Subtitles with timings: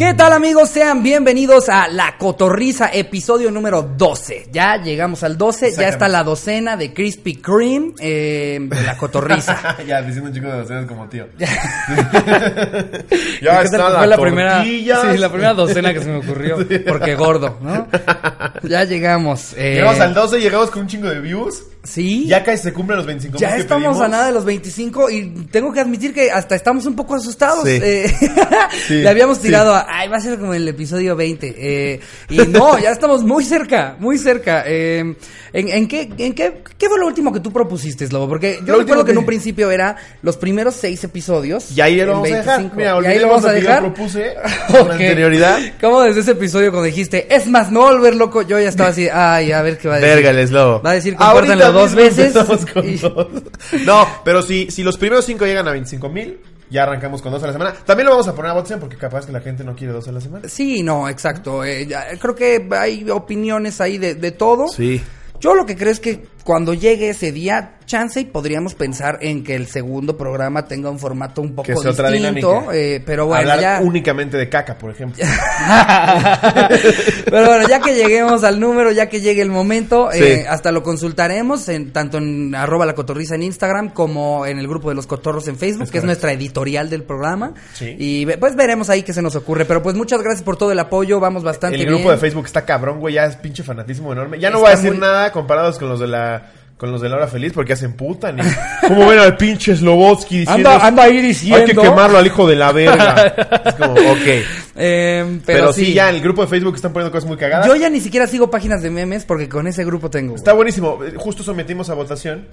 [0.00, 0.70] ¿Qué tal amigos?
[0.70, 4.48] Sean bienvenidos a La Cotorriza, episodio número 12.
[4.50, 9.76] Ya llegamos al 12, ya está la docena de Krispy Kreme eh, de La Cotorriza.
[9.86, 11.26] ya, diciendo un chico de docenas como tío.
[13.42, 14.86] ya está fue la primera, sí,
[15.18, 16.56] la primera docena que se me ocurrió,
[16.88, 17.86] porque gordo, ¿no?
[18.62, 19.52] Ya llegamos.
[19.52, 21.62] Eh, llegamos al 12, llegamos con un chingo de views.
[21.82, 22.26] Sí.
[22.26, 25.72] Ya casi se cumplen los 25 Ya estamos a nada de los 25 y tengo
[25.72, 27.64] que admitir que hasta estamos un poco asustados.
[27.66, 27.78] Sí.
[27.82, 28.14] Eh,
[28.86, 29.84] Sí, Le habíamos tirado sí.
[29.88, 31.54] a, ay, va a ser como el episodio 20.
[31.56, 34.62] eh, y no, ya estamos muy cerca, muy cerca.
[34.66, 35.16] Eh,
[35.52, 38.28] ¿en, en qué, en qué, qué fue lo último que tú propusiste, Slobo?
[38.28, 41.70] Porque yo Lo recuerdo que en un principio era los primeros seis episodios.
[41.76, 42.58] Y ahí lo en vamos a dejar.
[42.60, 42.76] 25.
[42.76, 43.80] Mira, y ahí lo vamos a que yo dejar.
[43.82, 44.34] propuse
[44.70, 44.90] con Ok.
[44.92, 45.58] anterioridad.
[45.80, 48.42] ¿Cómo desde ese episodio cuando dijiste, es más, no volver loco?
[48.42, 50.14] Yo ya estaba así, ay, a ver qué va a decir.
[50.22, 50.82] Verga, el slow.
[50.82, 52.34] Va a decir, compártanlo dos veces.
[52.84, 57.32] Y- No, pero si, si los primeros 5 llegan a 25 mil, ya arrancamos con
[57.32, 57.74] dos a la semana.
[57.84, 60.06] También lo vamos a poner a votación porque capaz que la gente no quiere dos
[60.08, 60.48] a la semana.
[60.48, 61.64] Sí, no, exacto.
[61.64, 64.68] Eh, ya, creo que hay opiniones ahí de, de todo.
[64.68, 65.00] Sí.
[65.40, 69.44] Yo lo que creo es que cuando llegue ese día, chance y podríamos pensar en
[69.44, 72.48] que el segundo programa tenga un formato un poco Que sea otra distinto.
[72.50, 72.74] dinámica.
[72.76, 73.80] eh, pero bueno, Hablar ya.
[73.80, 75.24] únicamente de caca, por ejemplo.
[77.30, 80.22] pero bueno, ya que lleguemos al número, ya que llegue el momento, Sí.
[80.22, 84.66] eh, hasta lo consultaremos en, tanto en arroba la cotorriza en Instagram como en el
[84.66, 87.54] grupo de los cotorros en Facebook, Es que es nuestra editorial del programa.
[87.74, 87.94] Sí.
[87.96, 89.64] Y pues veremos ahí qué se nos ocurre.
[89.66, 91.94] Pero pues muchas gracias por todo el apoyo, vamos bastante El bien.
[91.94, 93.14] grupo de Facebook está cabrón, güey.
[93.14, 94.40] Ya es pinche fanatismo enorme.
[94.40, 96.39] Ya no Está voy a decir muy- nada comparados con los de la.
[96.80, 98.34] Con los de la hora feliz porque hacen puta.
[98.88, 100.70] ¿Cómo ven al pinche Slobotsky diciendo.
[100.70, 101.58] Anda, anda ahí diciendo.
[101.58, 103.26] Hay que quemarlo al hijo de la verga.
[103.66, 104.26] es como, ok.
[104.76, 105.92] Eh, pero, Pero, sí.
[105.92, 107.66] ya en el grupo de Facebook están poniendo cosas muy cagadas.
[107.66, 110.34] Yo ya ni siquiera sigo páginas de memes porque con ese grupo tengo.
[110.34, 111.04] Está buenísimo.
[111.04, 112.46] Eh, Justo sometimos a votación.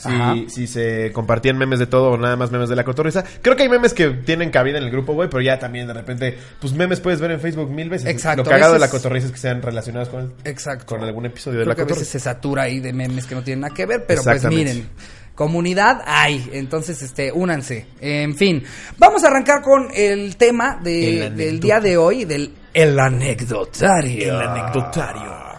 [0.00, 3.22] Si, si se compartían memes de todo o nada más memes de la cotorriza.
[3.42, 5.92] Creo que hay memes que tienen cabida en el grupo, güey, pero ya también de
[5.92, 8.08] repente, pues memes puedes ver en Facebook mil veces.
[8.08, 10.86] Exacto, Lo cagado de la cotorriza es que sean relacionados con, Exacto.
[10.86, 12.12] con algún episodio de la que a veces cotorriza.
[12.12, 14.88] se satura ahí de memes que no tienen nada que ver, pero pues miren.
[15.34, 17.86] Comunidad hay, entonces este, únanse.
[18.00, 18.62] En fin,
[18.98, 24.34] vamos a arrancar con el tema de- El del día de hoy, del el anecdotario.
[24.34, 25.49] El anecdotario.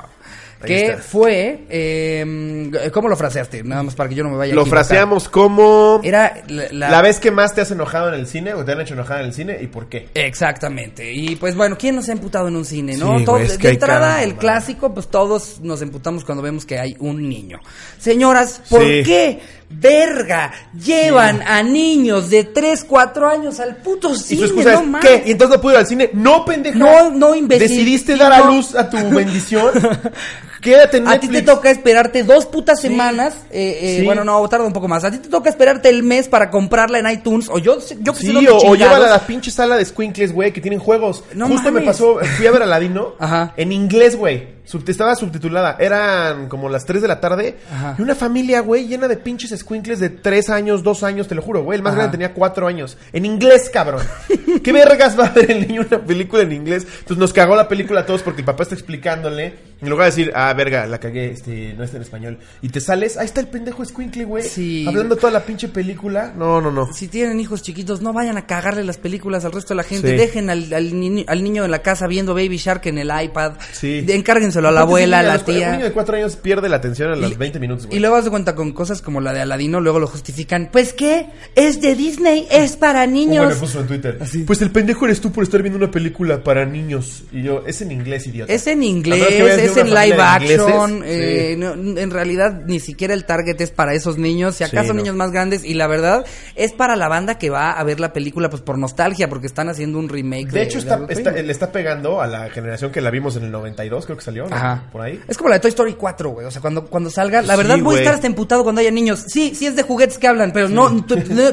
[0.68, 3.64] Que fue, eh, ¿cómo lo fraseaste?
[3.64, 6.90] Nada más para que yo no me vaya a Lo fraseamos como Era la, la-
[6.90, 9.20] la vez que más te has enojado en el cine o te han hecho enojar
[9.22, 10.10] en el cine y por qué.
[10.14, 11.12] Exactamente.
[11.14, 13.20] Y pues bueno, ¿quién no se ha emputado en un cine, no?
[13.20, 16.66] Sí, Todo- güey, es de que entrada, el clásico, pues todos nos emputamos cuando vemos
[16.66, 17.60] que hay un niño.
[18.00, 19.04] Señoras, ¿por Sí.
[19.06, 19.40] qué,
[19.70, 20.52] verga,
[20.84, 24.40] llevan a niños de 3, 4 años al puto Y cine?
[24.42, 25.00] tu excusa no.
[25.00, 25.24] ¿qué?
[25.26, 26.10] ¿Y entonces no pude ir al cine?
[26.14, 26.78] No, pendeja.
[26.78, 27.68] No, no, imbécil.
[27.70, 29.72] ¿Decidiste dar a luz a tu bendición?
[30.62, 31.56] Quédate en A ti te Netflix.
[31.56, 33.34] toca esperarte dos putas semanas.
[33.50, 34.06] eh, eh, Sí.
[34.06, 35.04] Bueno, no, tarda un poco más.
[35.04, 37.50] A ti te toca esperarte el mes para comprarla en iTunes.
[37.50, 39.84] O yo, yo que sé Sí, dónde o, o llévala a la pinche sala de
[39.86, 41.24] squinkles, güey, que tienen juegos.
[41.34, 43.54] No Justo me pasó, fui a ver Aladino Ajá.
[43.58, 44.61] en inglés, güey.
[44.72, 45.76] Sub- estaba subtitulada.
[45.80, 47.58] Eran como las 3 de la tarde.
[47.72, 47.96] Ajá.
[48.00, 51.42] Y una familia, güey, llena de pinches squinkles de 3 años, 2 años, te lo
[51.42, 51.76] juro, güey.
[51.78, 52.04] El más Ajá.
[52.04, 52.98] grande tenía 4 años.
[53.12, 54.02] En inglés, cabrón.
[54.64, 56.84] ¿Qué vergas va a ver el niño una película en inglés?
[57.00, 59.72] Entonces nos cagó la película a todos porque el papá está explicándole.
[59.82, 62.38] En lugar de decir, ah, verga, la cagué, este, no está en español.
[62.62, 64.44] Y te sales, ahí está el pendejo squinkle, güey.
[64.44, 64.86] Sí.
[64.88, 66.34] Hablando toda la pinche película.
[66.38, 66.94] No, no, no.
[66.94, 70.10] Si tienen hijos chiquitos, no vayan a cagarle las películas al resto de la gente.
[70.12, 70.16] Sí.
[70.18, 73.54] Dejen al, al ni- al niño en la casa viendo Baby Shark en el iPad.
[73.72, 74.02] Sí.
[74.02, 74.14] De-
[74.62, 75.78] Encárguenselo a la abuela, a la los- Un niño tía.
[75.86, 77.98] de cuatro años pierde la atención a los Y- 20 minutos, güey.
[77.98, 80.70] Y luego haz de cuenta con cosas como la de Aladino, luego lo justifican.
[80.72, 83.48] Pues qué, es de Disney, es para niños.
[83.48, 84.20] me puso en Twitter.
[84.46, 87.24] Pues el pendejo eres tú por estar viendo una película para niños.
[87.32, 88.52] Y yo, es en inglés, idiota.
[88.52, 91.02] Es en inglés, de es en live de action.
[91.06, 91.60] eh, sí.
[91.60, 94.56] no, en realidad, ni siquiera el target es para esos niños.
[94.56, 94.94] Si acaso Sí, no.
[94.96, 95.64] niños más grandes.
[95.64, 98.78] Y la verdad, es para la banda que va a ver la película pues por
[98.78, 100.50] nostalgia, porque están haciendo un remake.
[100.52, 101.46] De hecho, está, algo está- primo.
[101.48, 104.41] le está pegando a la generación que la vimos en el 92, creo que salió,
[104.50, 104.84] Ajá.
[104.92, 105.20] Por ahí.
[105.28, 106.46] Es como la de Toy Story 4, güey.
[106.48, 108.92] O sea, cuando, cuando salga, la Sí, verdad voy a estar hasta emputado cuando haya
[108.92, 109.24] niños.
[109.28, 111.06] Sí, sí es de juguetes que hablan, pero no, no-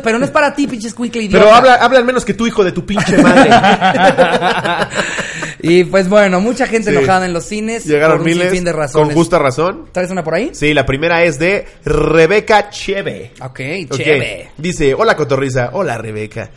[0.02, 1.38] pero no es para ti, pinches idiota.
[1.38, 3.50] Pero habla, habla al menos que tu hijo de tu pinche madre.
[5.60, 6.96] y pues bueno, mucha gente Sí.
[6.96, 7.84] enojada en los cines.
[7.84, 9.14] Llegaron por un miles sinfín de con razones.
[9.14, 9.86] justa razón.
[9.92, 10.50] ¿Traes una por ahí?
[10.52, 13.32] Sí, la primera es de Rebeca Cheve.
[13.40, 13.60] Ok,
[13.90, 14.50] chévere.
[14.56, 16.50] Dice, hola Cotorriza, hola Rebeca.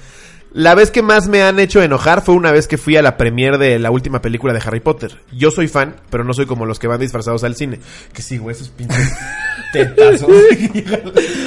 [0.53, 3.15] La vez que más me han hecho enojar fue una vez que fui a la
[3.15, 5.17] premiere de la última película de Harry Potter.
[5.31, 7.79] Yo soy fan, pero no soy como los que van disfrazados al cine.
[8.13, 8.97] Que sí, güey, esos pinches
[9.71, 10.29] tetazos.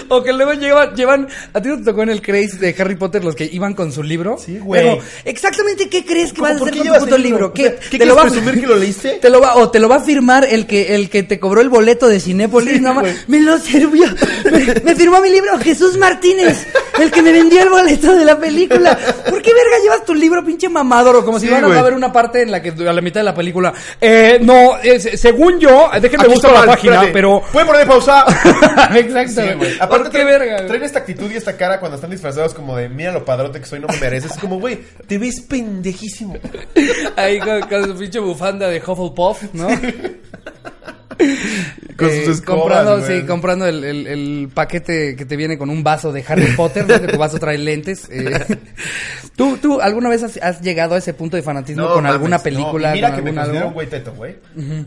[0.08, 2.96] O que luego llevan, llevan, a ti no te tocó en el craze de Harry
[2.96, 4.36] Potter los que iban con su libro.
[4.38, 4.82] Sí, güey.
[4.82, 7.46] Pero, exactamente qué crees que vas a ¿Por hacer con tu puto libro?
[7.48, 9.18] O ¿Qué, sea, ¿qué te quieres va- presumir que lo leíste?
[9.20, 11.60] Te lo va, o te lo va a firmar el que, el que te cobró
[11.60, 12.82] el boleto de Cinépolis, Sí.
[13.28, 14.06] Me lo sirvió.
[14.50, 16.66] Me, me firmó mi libro Jesús Martínez,
[16.98, 18.93] el que me vendió el boleto de la película.
[19.30, 21.24] ¿Por qué verga llevas tu libro, pinche mamador?
[21.24, 23.34] Como si van a ver una parte en la que a la mitad de la
[23.34, 23.72] película.
[24.00, 27.12] Eh, no, es- según yo, déjenme buscar la página, espérate.
[27.12, 27.42] pero.
[27.52, 28.24] ¿Pueden poner pausa?
[28.94, 29.42] Exacto.
[29.42, 29.74] Sí, güey.
[29.76, 30.66] ¿Por Aparte, qué traen, verga?
[30.66, 33.66] traen esta actitud y esta cara cuando están disfrazados como de mira lo padrote que
[33.66, 34.32] soy, no me mereces.
[34.32, 36.34] Es como, güey, te ves pendejísimo.
[37.16, 39.68] Ahí con, con su pinche bufanda de Hufflepuff, ¿no?
[41.96, 45.70] Con Eh, sus escobas, comprando, sí, comprando el, el- el paquete que te viene con
[45.70, 47.00] un vaso de Harry Potter, ¿no?
[47.00, 48.08] que tu vaso trae lentes.
[48.10, 48.58] eh.
[49.36, 52.36] ¿Tú, ¿Tú alguna vez has, has llegado a ese punto de fanatismo con mames, alguna
[52.36, 52.42] no.
[52.42, 53.68] película, Y mira con que me algún considero algo?
[53.68, 54.36] un güey teto, güey.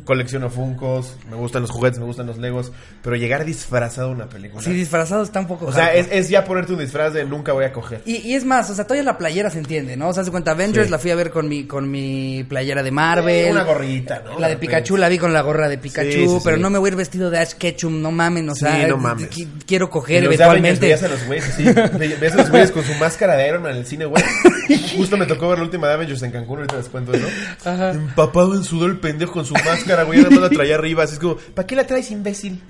[0.06, 2.72] Colecciono Funkos, me gustan los juguetes, me gustan los Legos,
[3.02, 4.62] pero llegar disfrazado a una película.
[4.64, 7.52] Sí, disfrazado está un poco o sea, es, es ya ponerte un disfraz de nunca
[7.52, 8.02] voy a coger.
[8.06, 10.10] Y, y es más, o sea, todavía la playera se entiende, ¿no?
[10.10, 10.92] O sea, se cuenta, Avengers Sí.
[10.92, 13.48] la fui a ver con mi, con mi playera de Marvel.
[13.48, 14.40] Eh, una gorrita, ¿no?
[14.40, 16.80] La de Pikachu la vi con la gorra de Pikachu, Sí, sí, pero no me
[16.80, 19.30] voy a ir vestido de Ash Ketchum, no mamen, o Sí, sea, no eh, mames.
[19.30, 20.82] qui- quiero Y coger Avengers, eventualmente.
[20.82, 23.62] veías a los güeyes así, ve- ves a los güeyes con su máscara de Iron
[23.64, 24.24] Man en el cine, güey.
[24.98, 27.28] Justo me tocó ver la última de Avengers en Cancún, ahorita les cuento eso.
[27.66, 27.92] Ajá.
[27.92, 31.14] Empapado en sudor el pendejo con su máscara, güey, nada más la traía arriba, así
[31.14, 32.62] es como, ¿para qué la traes, imbécil?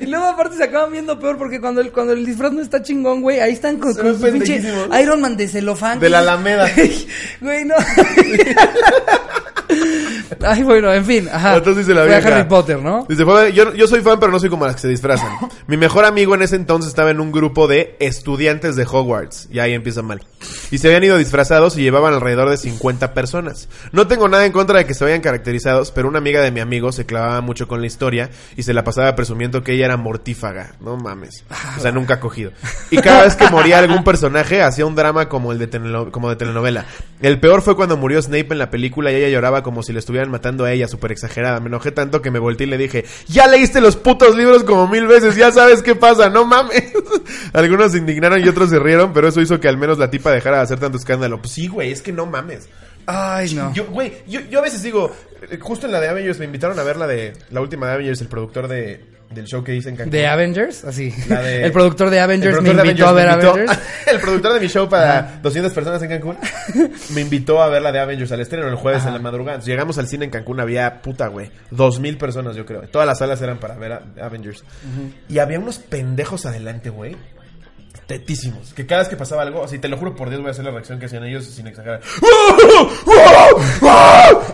[0.00, 2.82] Y luego aparte se acaban viendo peor porque cuando el, cuando el disfraz no está
[2.82, 4.62] chingón, güey, ahí están con, con su pinche.
[5.02, 6.00] Iron Man de celofán.
[6.00, 6.68] De la Alameda.
[7.40, 7.74] Güey, no.
[10.52, 11.56] Ay, bueno, en fin, ajá.
[11.56, 12.28] Entonces dice la vieja.
[12.36, 13.06] Harry Potter, ¿no?
[13.08, 15.30] Dice, fue- yo, yo soy fan, pero no soy como las que se disfrazan.
[15.66, 19.48] Mi mejor amigo en ese entonces estaba en un grupo de estudiantes de Hogwarts.
[19.52, 20.22] Y ahí empieza mal.
[20.70, 23.68] Y se habían ido disfrazados y llevaban alrededor de 50 personas.
[23.92, 26.60] No tengo nada en contra de que se vayan caracterizados, pero una amiga de mi
[26.60, 29.96] amigo se clavaba mucho con la historia y se la pasaba presumiendo que ella era
[29.96, 30.72] mortífaga.
[30.80, 31.44] No mames.
[31.76, 32.52] O sea, nunca ha cogido.
[32.90, 35.68] Y cada vez que moría algún personaje, hacía un drama como el de,
[36.10, 36.86] como de telenovela.
[37.20, 39.98] El peor fue cuando murió Snape en la película y ella lloraba como si le
[39.98, 41.60] estuvieran matando a ella, súper exagerada.
[41.60, 44.88] Me enojé tanto que me volteé y le dije, ya leíste los putos libros como
[44.88, 46.92] mil veces, ya sabes qué pasa, no mames.
[47.52, 50.32] Algunos se indignaron y otros se rieron, pero eso hizo que al menos la tipa
[50.32, 51.40] dejara de hacer tanto escándalo.
[51.40, 52.68] Pues sí, güey, es que no mames.
[53.06, 53.72] Ay, no.
[53.72, 55.14] Yo, güey, yo, yo a veces digo,
[55.50, 57.94] eh, justo en la de Avengers me invitaron a ver la de la última de
[57.94, 60.10] Avengers, el productor de, del show que hice en Cancún.
[60.10, 60.84] ¿De Avengers?
[60.84, 61.14] Así.
[61.28, 64.66] La de- El productor de Avengers me invitó a ver Avengers el productor de mi
[64.68, 66.36] show para 200 personas en Cancún
[67.14, 69.54] me invitó a ver la de Avengers al estreno el jueves en la madrugada.
[69.54, 72.82] Entonces, llegamos al cine en Cancún, había puta, güey, 2000 personas, yo creo.
[72.88, 74.64] Todas las salas eran para ver a- Avengers.
[75.28, 77.16] Y había unos pendejos adelante, güey.
[78.08, 78.74] Tetísimos.
[78.74, 80.64] Que cada vez que pasaba algo, así te lo juro por Dios, voy a hacer
[80.64, 82.00] la reacción que hacían ellos sin exagerar.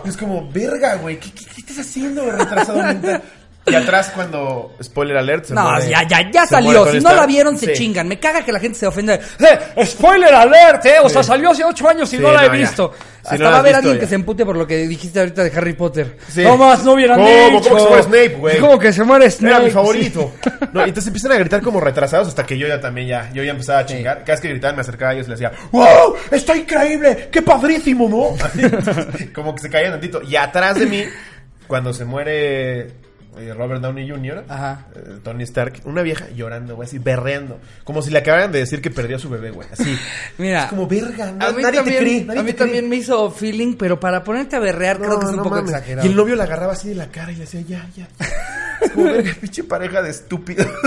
[0.05, 3.23] Es como, verga, güey, ¿qué, qué, qué estás haciendo, retrasado mental?
[3.67, 6.79] Y atrás cuando, spoiler alert, se No, muere- ya, ya, ya se muere salió.
[6.85, 7.19] Tony Si no Stark.
[7.21, 7.73] la vieron, se Sí.
[7.73, 8.07] chingan.
[8.07, 9.15] Me caga que la gente se ofenda.
[9.15, 9.85] ¡Eh!
[9.85, 10.85] ¡Spoiler alert!
[10.85, 10.95] ¿eh?
[11.03, 12.59] O sea, salió hace ocho años y Sí, no la he no, ya.
[12.61, 12.93] visto.
[13.27, 13.99] Si Hasta no va a has haber visto, alguien ya.
[13.99, 16.17] que se empute por lo que dijiste ahorita de Harry Potter.
[16.29, 16.43] Sí.
[16.43, 17.29] No más, no hubieran ¿Cómo?
[17.29, 17.69] dicho.
[17.69, 18.59] ¿Cómo que se muere Snape, güey?
[18.59, 19.53] ¿Cómo que se muere Snape?
[19.55, 20.31] Era mi favorito.
[20.71, 23.43] No, y entonces empiezan a gritar como retrasados hasta que yo ya también ya, yo
[23.43, 24.19] ya empezaba a chingar.
[24.19, 26.15] Cada vez que gritaban me acercaba a ellos y les decía, ¡Wow!
[26.31, 27.27] ¡Está increíble!
[27.29, 28.45] ¡Qué padrísimo, ¿no?
[29.13, 30.21] Así, como que se caían tantito.
[30.23, 31.03] Y atrás de mí,
[31.67, 32.87] cuando se muere
[33.53, 34.85] Robert Downey Jr., Ajá.
[34.95, 37.59] eh, Tony Stark, una vieja llorando, güey, así berreando.
[37.83, 39.67] Como si le acabaran de decir que perdió a su bebé, güey.
[39.71, 39.97] Así.
[40.37, 40.63] Mira.
[40.65, 42.25] Es como verga, A mí nadie también, te cree.
[42.25, 42.67] nadie a mí te cree.
[42.67, 45.55] también me hizo feeling, pero para ponerte a berrear creo que es un No, poco
[45.55, 45.71] mames.
[45.71, 46.07] exagerado.
[46.07, 48.07] Y el novio la agarraba así de la cara y le decía, ya, ya.
[48.81, 50.67] Es como verga, pinche pareja de estúpidos.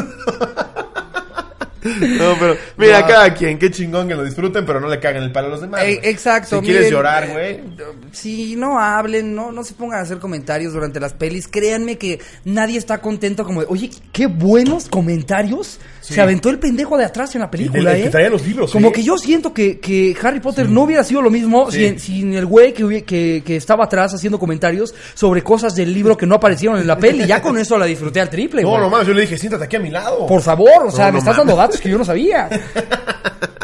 [1.82, 3.06] No, pero mira, No.
[3.06, 5.61] cada quien, qué chingón que lo disfruten, pero no le caguen el palo a los
[5.61, 5.82] demás.
[5.85, 6.56] Eh, exacto.
[6.61, 7.88] Si quieres miren, llorar, eh, güey.
[8.12, 11.49] Si no hablen, no, no se pongan a hacer comentarios durante las pelis.
[11.49, 15.78] Créanme que nadie está contento como de, oye, qué buenos comentarios.
[16.00, 16.14] Sí.
[16.14, 18.11] Se aventó el pendejo de atrás en la película, el que ¿eh?
[18.11, 18.93] traía los libros, Como ¿eh?
[18.93, 21.78] que yo siento que, que Harry Potter no hubiera sido lo mismo Sí.
[21.88, 26.16] sin, sin el güey que, que, que estaba atrás haciendo comentarios sobre cosas del libro
[26.16, 27.26] que no aparecieron en la peli.
[27.26, 28.81] Ya con eso la disfruté al triple, No, güey.
[28.81, 30.26] no mames, yo le dije, siéntate aquí a mi lado.
[30.26, 32.49] Por favor, o sea, No, me estás dando datos que yo no sabía.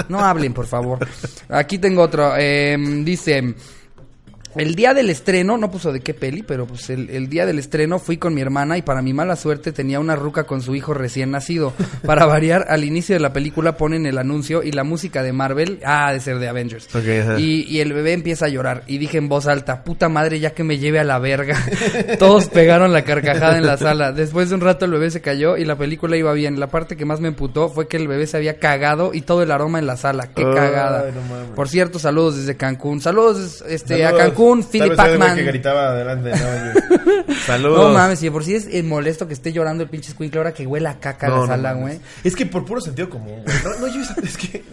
[0.09, 0.99] No hablen, por favor.
[1.49, 2.35] Aquí tengo otro.
[2.37, 3.55] eh, dice.
[4.57, 7.59] El día del estreno, no puso de qué peli, pero pues el, el día del
[7.59, 10.75] estreno fui con mi hermana y para mi mala suerte tenía una ruca con su
[10.75, 11.75] hijo recién nacido.
[12.07, 15.81] Para variar, al inicio de la película ponen el anuncio y la música de Marvel,
[15.85, 16.89] ah, de ser de Avengers.
[17.39, 20.51] Y, y el bebé empieza a llorar y dije en voz alta, puta madre, ya
[20.51, 21.57] que me lleve a la verga.
[22.19, 24.13] Todos pegaron la carcajada en la sala.
[24.13, 26.59] Después de un rato el bebé se cayó y la película iba bien.
[26.59, 29.43] La parte que más me emputó fue que el bebé se había cagado y todo
[29.43, 30.29] el aroma en la sala.
[30.35, 31.11] Qué cagada.
[31.11, 31.55] no.
[31.55, 33.01] Por cierto, saludos desde Cancún.
[33.01, 34.27] Saludos este a Saludos.
[34.29, 34.46] Cancún.
[34.55, 35.37] Tal Philip Pacman.
[35.37, 36.31] que gritaba adelante.
[36.31, 37.35] No.
[37.47, 37.79] Saludos.
[37.89, 40.39] No mames, y de por sí es eh, molesto que esté llorando el pinche squinkle
[40.39, 41.99] ahora que huele a caca No, la sala, güey.
[42.25, 43.57] Es que por puro sentido común, güey.
[43.65, 44.65] No, no lleves a- es que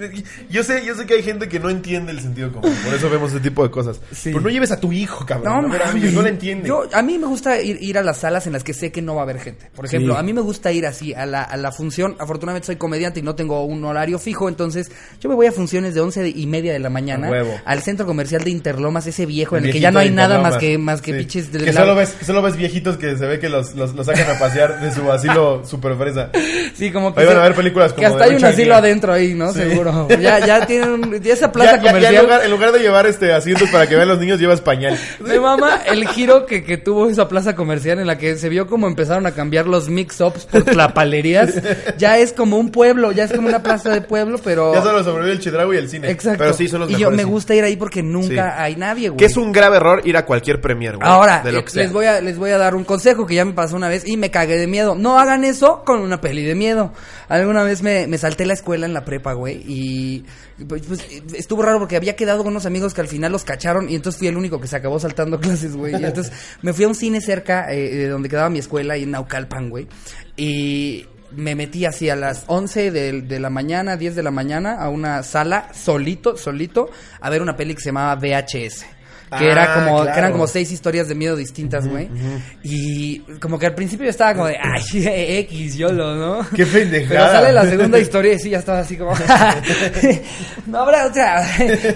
[0.49, 3.09] yo sé, yo sé que hay gente que no entiende el sentido común, por eso
[3.09, 3.99] vemos ese tipo de cosas.
[4.11, 4.29] Sí.
[4.31, 5.63] Pero no lleves a tu hijo, cabrón.
[5.63, 6.13] No, mames.
[6.13, 6.67] no le entiende.
[6.67, 9.01] Yo, a mí me gusta ir, ir a las salas en las que sé que
[9.01, 9.69] no va a haber gente.
[9.75, 10.19] Por ejemplo, Sí.
[10.19, 12.15] a mí me gusta ir así a la, a la función.
[12.19, 15.93] Afortunadamente soy comediante y no tengo un horario fijo, entonces yo me voy a funciones
[15.93, 17.29] de once y media de la mañana
[17.65, 20.77] al centro comercial de Interlomas, ese viejo en que ya no hay nada más que
[20.77, 21.17] más que Sí.
[21.19, 23.93] pinches de que solo ves que solo ves viejitos que se ve que los, los,
[23.95, 26.29] los sacan a pasear de su asilo super fresa.
[26.75, 28.75] Sí, como que Ahí van a ver películas que como hasta de hay un asilo
[28.75, 29.51] adentro ahí, ¿no?
[29.53, 29.59] Sí.
[29.61, 30.07] Seguro.
[30.09, 32.15] Ya ya tienen ya esa plaza Ya- ya- ya comercial.
[32.15, 34.97] en, lugar, en lugar de llevar este asientos para que vean los niños llevas pañal.
[35.19, 38.67] Me mama el giro que, que tuvo esa plaza comercial en la que se vio
[38.67, 41.53] como empezaron a cambiar los mix-ups por tlapalerías.
[41.97, 44.73] Ya es como un pueblo, ya es como una plaza de pueblo, pero...
[44.73, 46.09] Ya solo sobrevive el chidrago y el cine.
[46.09, 46.39] Exacto.
[46.39, 48.61] Pero sí son los y yo mejores me gusta ir ahí porque nunca Sí.
[48.61, 49.17] hay nadie, güey.
[49.17, 51.07] Que es un grave error ir a cualquier premier, güey.
[51.07, 51.83] Ahora, de lo eh, sea.
[51.83, 54.07] les voy a les voy a dar un consejo que ya me pasó una vez
[54.07, 54.95] y me cagué de miedo.
[54.95, 56.93] No hagan eso con una peli de miedo.
[57.29, 60.25] Alguna vez me, me salté la escuela en la prepa, güey, y
[60.67, 63.89] pues, pues, estuvo raro porque había quedado con unos amigos que al final los cacharon
[63.89, 65.93] y entonces fui el único que se acabó saltando clases, güey.
[65.93, 69.03] Y entonces me fui a un cine cerca eh, de donde quedaba mi escuela, ahí
[69.03, 69.87] en Naucalpan, güey.
[70.37, 74.75] Y me metí así a las 11 de, de la mañana, 10 de la mañana,
[74.75, 78.85] a una sala solito, solito, a ver una peli que se llamaba VHS.
[79.39, 80.19] Que, era Ah, como, que claro.
[80.19, 82.09] eran como seis historias de miedo distintas, güey.
[82.63, 84.81] Y como que al principio yo estaba como de, ay,
[85.39, 86.41] X, YOLO, ¿no?
[86.55, 87.31] Qué Pero pendejada.
[87.31, 89.13] sale la segunda historia y sí, ya estaba así como,
[90.67, 91.43] no habrá otra,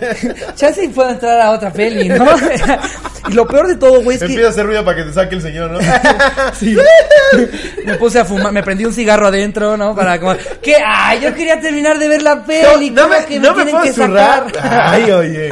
[0.56, 2.26] chance y puedo entrar a otra peli, ¿no?
[3.30, 4.28] y lo peor de todo, güey, es que...
[4.28, 5.80] Empieza a hacer ruido para que te saque el señor, ¿no?
[6.54, 6.76] Sí.
[7.86, 9.96] me puse a fumar, me prendí un cigarro adentro, ¿no?
[9.96, 10.76] Para como, ¿qué?
[10.86, 13.72] Ay, yo quería terminar de ver la peli, no ¿cómo me, que no me me
[13.72, 14.46] tienen que sacar?
[14.62, 15.50] Ay, oye.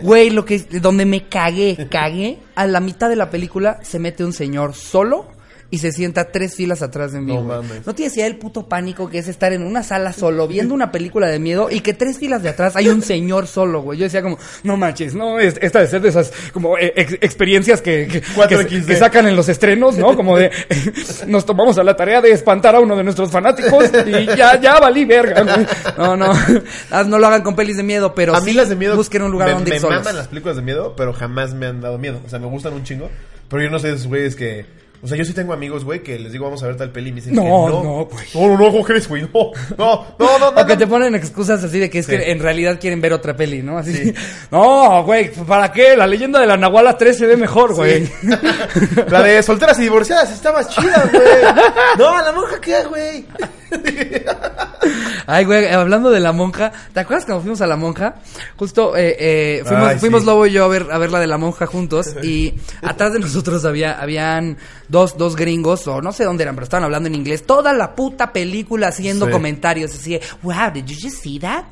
[0.00, 4.24] Güey, lo que donde me cagué, cagué, a la mitad de la película se mete
[4.24, 5.37] un señor solo
[5.70, 7.34] y se sienta tres filas atrás de mí.
[7.34, 7.86] No mames.
[7.86, 10.90] No tienes idea del puto pánico que es estar en una sala solo viendo una
[10.90, 13.98] película de miedo y que tres filas de atrás hay un señor solo, güey.
[13.98, 17.18] Yo decía como, no manches, no, es- esta de ser de esas como eh, ex-
[17.20, 18.66] experiencias que, que, 4XD.
[18.68, 20.16] que- que sacan en los estrenos, ¿no?
[20.16, 20.50] Como de,
[21.26, 24.80] nos tomamos a la tarea de espantar a uno de nuestros fanáticos y ya, ya
[24.80, 25.42] valí verga.
[25.42, 25.66] güey.
[25.98, 26.32] No, no,
[27.06, 29.20] no lo hagan con pelis de miedo, pero a mí sí las de miedo busquen
[29.22, 29.98] un lugar me, donde me ir solos.
[29.98, 32.20] maman las películas de miedo, pero jamás me han dado miedo.
[32.24, 33.10] O sea, me gustan un chingo,
[33.50, 34.64] pero yo no soy de esos güeyes que
[35.02, 37.10] o sea, yo sí tengo amigos, güey, que les digo, vamos a ver tal peli
[37.10, 38.04] y me dicen No, que no, no.
[38.06, 38.26] güey.
[38.34, 39.22] No, no, no, ¿cómo crees, güey?
[39.22, 40.60] No, no, no, no, no.
[40.60, 42.12] O que te ponen excusas así de que es Sí.
[42.16, 43.78] que en realidad quieren ver otra peli, ¿no?
[43.78, 44.12] Así.
[44.50, 45.96] No, güey, ¿para qué?
[45.96, 48.08] La leyenda de la Nahuala 3 se ve mejor, güey.
[49.08, 51.22] La de solteras y divorciadas estaba chida, güey.
[51.98, 53.24] No, la monja qué, güey.
[55.26, 58.14] Ay, güey, hablando de la monja, ¿te acuerdas cuando fuimos a la monja?
[58.56, 60.26] Justo eh, eh, fuimos, Ay, fuimos sí.
[60.26, 63.18] Lobo y yo a ver, a ver la de la monja juntos y atrás de
[63.18, 64.56] nosotros había, habían
[64.88, 67.94] dos, dos gringos o no sé dónde eran, pero estaban hablando en inglés toda la
[67.94, 69.32] puta película haciendo Sí.
[69.32, 71.64] comentarios así, wow, did you just see that?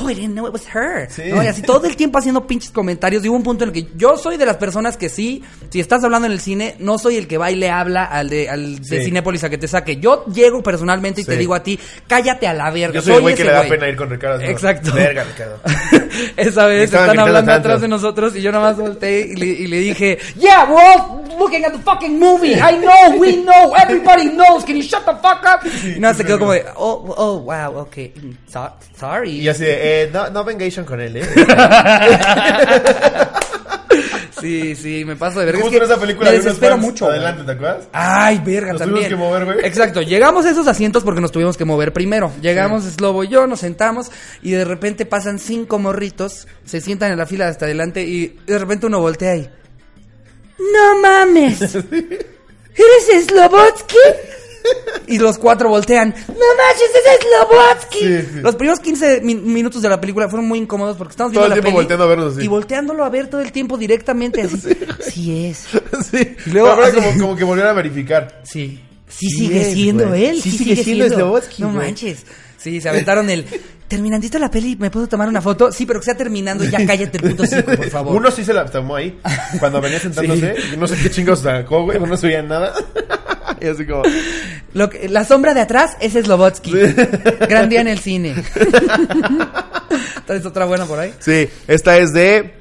[0.00, 1.08] Oh, I didn't know it was her.
[1.10, 1.22] Sí.
[1.28, 1.42] ¿No?
[1.42, 3.92] Y así todo el tiempo haciendo pinches comentarios y hubo un punto en el que
[3.96, 7.16] yo soy de las personas que sí, si estás hablando en el cine, no soy
[7.16, 9.04] el que va y le habla al de, al de.
[9.04, 9.96] Cinépolis a que te saque.
[9.96, 11.38] Yo llego personalmente y te Sí.
[11.44, 12.94] Digo a ti, cállate a la verga.
[12.94, 13.70] Yo soy el güey que le da güey.
[13.70, 14.40] pena ir con Ricardo.
[14.40, 14.92] Exacto.
[14.92, 15.60] Verga, Ricardo.
[16.36, 17.52] Esa vez están hablando tanto.
[17.52, 20.80] atrás de nosotros y yo nada más volteé y le, y le dije, Yeah, we're
[20.80, 22.54] all looking at the fucking movie.
[22.54, 24.64] I know, we know, everybody knows.
[24.64, 25.60] Can you shut the fuck up?
[25.96, 28.12] y nada, se quedó como de, oh, oh, wow, okay.
[28.14, 29.40] mm, so- sorry.
[29.40, 31.24] Y así de, eh, no, no vengation con él, eh.
[34.44, 35.58] Sí, sí, me paso de verga.
[35.60, 37.06] Es Justo que en esa película me desespero mucho.
[37.06, 37.16] güey.
[37.16, 37.88] Adelante, ¿te acuerdas?
[37.92, 39.08] Ay, verga, Nos también.
[39.08, 39.66] tuvimos que mover, güey.
[39.66, 42.30] Exacto, llegamos a esos asientos porque nos tuvimos que mover primero.
[42.42, 44.10] Llegamos Slobo y yo, nos sentamos
[44.42, 48.58] y de repente pasan cinco morritos, se sientan en la fila hasta adelante y de
[48.58, 49.48] repente uno voltea y...
[50.58, 51.60] ¡No mames!
[51.74, 53.96] ¿Eres Slobotsky?
[55.06, 56.08] Y los cuatro voltean.
[56.08, 57.98] ¡No manches, es Slobotsky!
[57.98, 58.40] Sí, sí.
[58.40, 61.54] Los primeros 15 min- minutos de la película fueron muy incómodos porque estamos Todo viendo
[61.54, 62.44] el la tiempo peli volteando a vernos así.
[62.44, 64.56] Y volteándolo a ver todo el tiempo directamente así.
[65.00, 65.66] Sí, es.
[66.10, 66.36] sí.
[66.46, 68.40] Y luego así- como, como que volvieron a verificar.
[68.44, 68.80] Sí.
[69.08, 70.24] Sí, Sí sigue es, siendo güey.
[70.26, 70.40] él.
[70.42, 71.14] Sí Sí, sigue sigue, siendo.
[71.14, 71.86] Slobodsky, no güey.
[71.86, 72.24] manches.
[72.56, 73.44] Sí, se aventaron el.
[73.86, 75.70] Terminandito la peli, ¿me puedo tomar una foto?
[75.70, 78.16] Sí, pero que sea terminando ya cállate el puto cico, por favor.
[78.16, 79.20] Uno sí se la tomó ahí.
[79.60, 80.54] Cuando venía sentándose.
[80.78, 82.00] No sé qué chingos sacó, güey.
[82.00, 82.72] No se veía nada.
[83.64, 84.02] Y así como...
[84.74, 86.72] Lo que- la sombra de atrás es Slobotsky.
[87.48, 88.34] Gran día en el cine.
[90.26, 91.14] ¿Traes otra buena por ahí?
[91.20, 92.54] Sí, esta es de...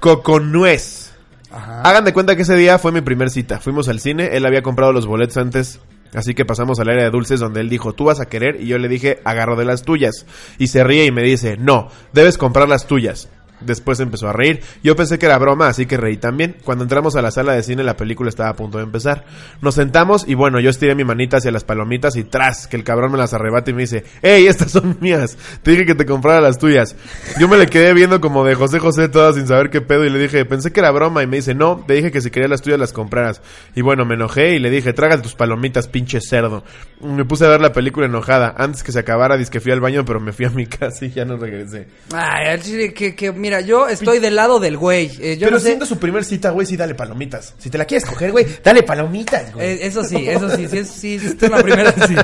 [0.00, 1.12] Coconuez.
[1.50, 1.82] Ajá.
[1.82, 3.60] Hagan de cuenta que ese día fue mi primer cita.
[3.60, 5.80] Fuimos al cine, él había comprado los boletos antes,
[6.14, 8.66] así que pasamos al área de dulces donde él dijo, tú vas a querer, y
[8.66, 10.26] yo le dije, agarro de las tuyas.
[10.58, 13.28] Y se ríe y me dice, no, debes comprar las tuyas.
[13.64, 14.60] Después empezó a reír.
[14.82, 16.56] Yo pensé que era broma, así que reí también.
[16.64, 19.24] Cuando entramos a la sala de cine, la película estaba a punto de empezar.
[19.60, 22.84] Nos sentamos y bueno, yo estiré mi manita hacia las palomitas y tras, que el
[22.84, 25.38] cabrón me las arrebata y me dice, ¡Ey, estas son mías!
[25.62, 26.96] Te dije que te comprara las tuyas.
[27.38, 30.10] Yo me le quedé viendo como de José José todas sin saber qué pedo y
[30.10, 32.50] le dije, pensé que era broma y me dice, no, te dije que si querías
[32.50, 33.40] las tuyas las compraras.
[33.74, 36.64] Y bueno, me enojé y le dije, trágate tus palomitas, pinche cerdo.
[37.00, 38.54] Me puse a ver la película enojada.
[38.56, 41.10] Antes que se acabara, que fui al baño, pero me fui a mi casa y
[41.10, 41.88] ya no regresé.
[42.12, 42.58] Ay,
[42.92, 45.10] que, mira, yo estoy del lado del güey.
[45.20, 47.54] Eh, yo pero no sé- siendo su primer cita, güey, sí dale palomitas.
[47.58, 49.66] Si te la quieres coger, güey, dale palomitas, güey.
[49.66, 52.14] Eh, eso sí, eso sí, si es, si es una primera sí,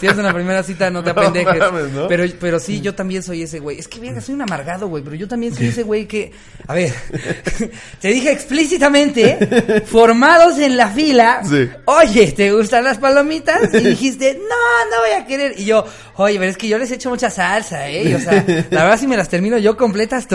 [0.00, 1.58] si es una primera cita no te No apendejes.
[1.58, 2.08] mames, ¿no?
[2.08, 3.78] Pero pero sí, yo también soy ese güey.
[3.78, 6.32] Es que verga, soy un amargado, güey, pero yo también soy ese güey que
[6.66, 6.92] a ver,
[8.00, 11.68] te dije explícitamente, formados en la fila, Sí.
[11.86, 15.84] "Oye, ¿te gustan las palomitas?" Y dijiste, "No, no voy a querer." Y yo,
[16.16, 18.98] "Oye, pero es que yo les echo mucha salsa, eh." Y, o sea, la verdad
[18.98, 20.26] si me las termino yo completas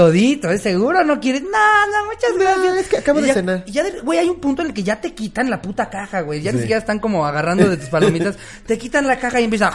[0.41, 1.41] todito, ¿es seguro no quieres?
[1.43, 2.77] No, no, muchas gracias.
[2.77, 3.63] es que acabo Y de ya- cenar.
[3.65, 6.21] y ya, güey, hay un punto en el que ya te quitan la puta caja,
[6.21, 6.41] güey.
[6.41, 8.37] Ya ni siquiera están como agarrando de tus palomitas.
[8.65, 9.71] te quitan la caja y empiezan.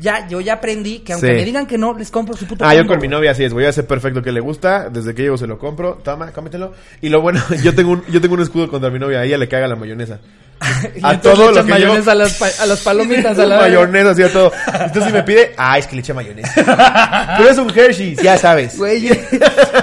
[0.00, 1.34] Ya, yo ya aprendí que aunque Sí.
[1.34, 3.52] me digan que no, les compro su puto Ah, yo con mi novia así es,
[3.52, 6.72] güey, ya sé perfecto que le gusta, desde que llego se lo compro, toma, cómetelo.
[7.00, 9.38] Y lo bueno, yo tengo un, yo tengo un escudo contra mi novia, a ella
[9.38, 10.20] le caga la mayonesa.
[11.02, 14.22] A todo le lo que yo- a, las a las palomitas, a la mayonesa, así
[14.22, 14.52] a todo.
[14.66, 17.34] Entonces si me pide, ah, es que le eché mayonesa.
[17.36, 18.78] Pero es un Hershey's, ya sabes.
[18.78, 19.08] Güey,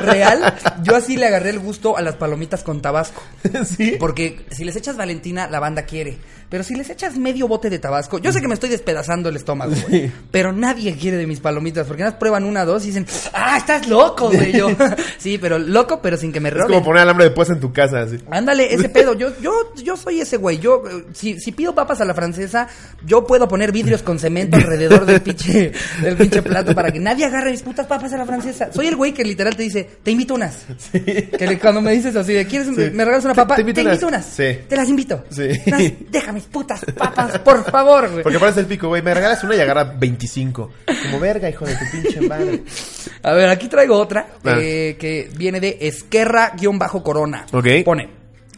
[0.04, 3.22] real, yo así le agarré el gusto a las palomitas con tabasco.
[3.78, 3.98] ¿Sí?
[4.00, 6.18] Porque si les echas Valentina, la banda quiere.
[6.52, 9.38] Pero si les echas medio bote de tabasco, yo sé que me estoy despedazando el
[9.38, 10.08] estómago, güey.
[10.10, 10.12] Sí.
[10.32, 11.88] Pero nadie quiere de mis palomitas.
[11.88, 14.52] Porque nada prueban una, dos y dicen, ¡ah, estás loco, güey!
[14.52, 14.68] Yo,
[15.18, 16.68] sí, pero loco, pero sin que me Es roben.
[16.74, 18.18] como poner alambre de puesta en tu casa, así.
[18.30, 19.14] Ándale, ese pedo.
[19.14, 20.60] Yo, yo, yo soy ese güey.
[20.60, 22.68] Yo, eh, si, si pido papas a la francesa,
[23.06, 25.72] yo puedo poner vidrios con cemento alrededor del pinche,
[26.04, 28.74] del pinche plato para que nadie agarre mis putas papas a la francesa.
[28.74, 30.58] Soy el güey que literal te dice, te invito unas.
[30.92, 33.56] Que le- cuando me dices así de, ¿quieres, me regalas una papa?
[33.56, 34.26] te Te invito invito, unas.
[34.26, 34.36] unas.
[34.36, 34.60] Sí.
[34.68, 35.24] Te las invito.
[35.30, 35.48] Sí.
[36.10, 38.24] Deja mis putas papas, por favor, güey.
[38.24, 40.72] Porque parece el pico, güey, me regalas una y agarra 25.
[41.04, 42.64] Como verga, hijo de tu pinche madre.
[43.24, 44.58] A ver, aquí traigo otra Ah.
[44.60, 47.46] eh, que viene de Esquerra-Corona.
[47.52, 47.68] Ok.
[47.86, 48.10] Pone,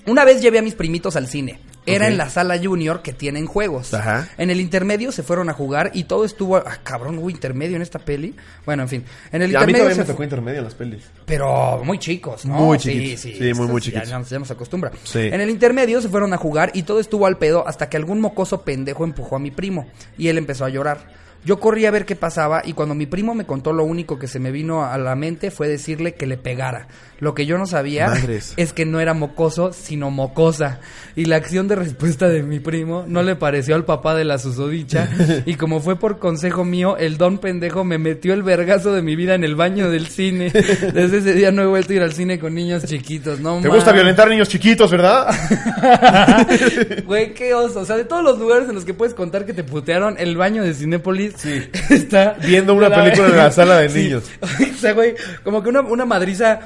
[0.07, 1.59] una vez llevé a mis primitos al cine.
[1.85, 3.93] Era en la sala junior que tienen juegos.
[3.93, 4.29] Ajá.
[4.37, 6.57] En el intermedio se fueron a jugar y todo estuvo...
[6.57, 8.35] Ah, cabrón, hubo intermedio en esta peli.
[8.65, 9.05] Bueno, en fin.
[9.31, 11.03] En el Y a mí intermedio todavía me tocó intermedio en las pelis.
[11.25, 12.53] Pero muy chicos, ¿no?
[12.55, 13.19] Muy chiquitos.
[13.21, 14.09] Sí, muy, muy ya- chiquitos.
[14.09, 14.91] Ya, nos- ya nos acostumbra.
[15.03, 15.19] Sí.
[15.19, 18.21] En el intermedio se fueron a jugar y todo estuvo al pedo hasta que algún
[18.21, 21.21] mocoso pendejo empujó a mi primo y él empezó a llorar.
[21.45, 24.27] Yo corrí a ver qué pasaba y cuando mi primo me contó lo único que
[24.29, 26.88] se me vino a la mente fue decirle que le pegara.
[27.23, 28.53] Lo que yo no sabía Madres.
[28.57, 30.81] es que no era mocoso, sino mocosa.
[31.15, 34.38] Y la acción de respuesta de mi primo no le pareció al papá de la
[34.38, 35.07] susodicha.
[35.45, 39.15] y como fue por consejo mío, el don pendejo me metió el vergazo de mi
[39.15, 40.49] vida en el baño del cine.
[40.93, 43.39] Desde ese día no he vuelto a ir al cine con niños chiquitos.
[43.39, 45.27] No Te gusta violentar niños chiquitos, ¿verdad?
[47.05, 47.79] Güey, qué oso.
[47.79, 50.36] O sea, de todos los lugares en los que puedes contar que te putearon, el
[50.38, 51.62] baño de Cinépolis Sí.
[51.89, 52.36] está...
[52.45, 53.99] Viendo una la- película en la sala de Sí.
[54.03, 54.23] niños.
[54.41, 56.59] o sea, güey, como que una, una madriza...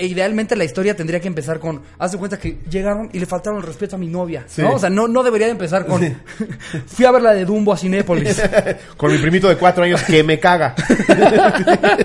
[0.00, 1.82] e idealmente la historia tendría que empezar con...
[1.98, 4.62] Haz de cuenta que llegaron y le faltaron el respeto a mi novia, Sí.
[4.62, 4.74] ¿no?
[4.74, 6.00] O sea, no, no debería de empezar con...
[6.86, 8.40] Fui a ver la de Dumbo a Cinépolis.
[8.96, 10.74] Con mi primito de cuatro años que me caga.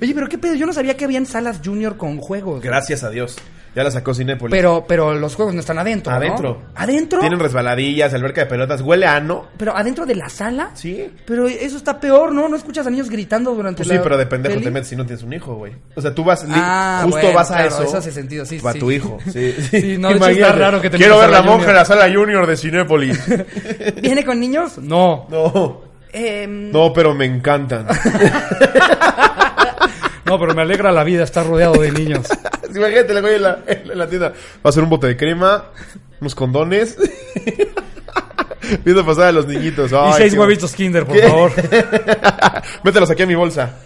[0.00, 2.62] Oye, pero qué pedo, yo no sabía que habían salas junior con juegos.
[2.62, 3.36] Gracias a Dios.
[3.78, 4.50] Ya la sacó Cinépolis.
[4.50, 6.16] Pero, pero los juegos no están adentro, ¿no?
[6.18, 6.62] Adentro.
[6.74, 7.20] ¿Adentro?
[7.20, 8.80] Tienen resbaladillas, alberca de pelotas.
[8.80, 9.46] Huele a ano.
[9.56, 10.70] Pero adentro de la sala.
[10.74, 11.08] Sí.
[11.24, 12.48] Pero eso está peor, ¿no?
[12.48, 14.64] No escuchas a niños gritando durante Pues la sí, pero de pendejo peli?
[14.64, 15.74] te metes si no tienes un hijo, güey.
[15.94, 17.82] O sea, tú vas, Ah, justo bueno, vas a claro, eso.
[17.84, 18.78] eso hace sentido, sí, para sí.
[18.80, 19.18] tu hijo.
[19.32, 21.68] Sí, Sí, no, de hecho, está raro que te Quiero ver a la la monja
[21.68, 23.16] en la sala junior de Cinépolis.
[24.02, 24.78] ¿Viene con niños?
[24.78, 25.28] No.
[25.30, 25.82] no.
[26.12, 27.86] Em, No, pero me encantan.
[30.28, 32.26] no, pero me alegra la vida estar rodeado de niños.
[32.74, 34.28] Imagínate, le en la, en la tienda.
[34.64, 35.64] Va a ser un bote de crema,
[36.20, 36.96] unos condones.
[38.84, 39.90] Viendo pasar a los niñitos.
[39.92, 41.22] y seis qué- huevitos Kinder, por ¿Qué?
[41.26, 41.52] favor.
[42.84, 43.76] Mételos aquí a mi bolsa.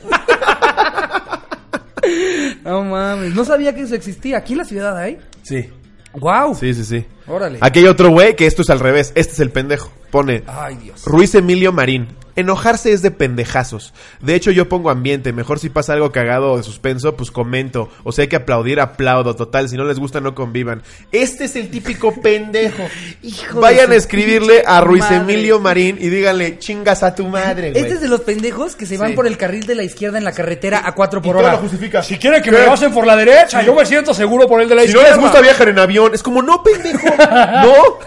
[2.65, 4.39] No mames, no sabía que eso existía.
[4.39, 5.19] ¿Aquí en la ciudad hay?
[5.43, 5.69] Sí.
[6.15, 6.55] ¡Wow!
[6.55, 7.07] Sí, sí, sí.
[7.27, 7.59] Órale.
[7.61, 9.13] Aquí hay otro güey que esto es al revés.
[9.15, 9.93] Este es el pendejo.
[10.11, 11.05] Pone Ay, Dios.
[11.07, 12.09] Ruiz Emilio Marín.
[12.37, 13.93] Enojarse es de pendejazos.
[14.21, 15.33] De hecho, yo pongo ambiente.
[15.33, 17.89] Mejor si pasa algo cagado o de suspenso, pues comento.
[18.05, 19.37] O sea, hay que aplaudir, aplaudo.
[19.37, 20.83] Total, si no les gusta, no convivan.
[21.13, 22.85] Este es el típico pendejo.
[23.23, 25.17] Hijo de Vayan a escribirle a Ruiz madre.
[25.17, 27.83] Emilio Marín y díganle, chingas a tu madre, güey.
[27.83, 29.17] Este es de los pendejos que se van Sí.
[29.17, 31.53] por el carril de la izquierda en la carretera a 4 por Y todo hora.
[31.53, 32.03] lo justifica.
[32.03, 32.57] Si quieren que ¿Qué?
[32.59, 35.01] me pasen por la derecha, yo me siento seguro por el de la Si no
[35.01, 35.17] izquierda.
[35.17, 37.07] les gusta viajar en avión, es como, no, pendejo.
[37.63, 37.99] No.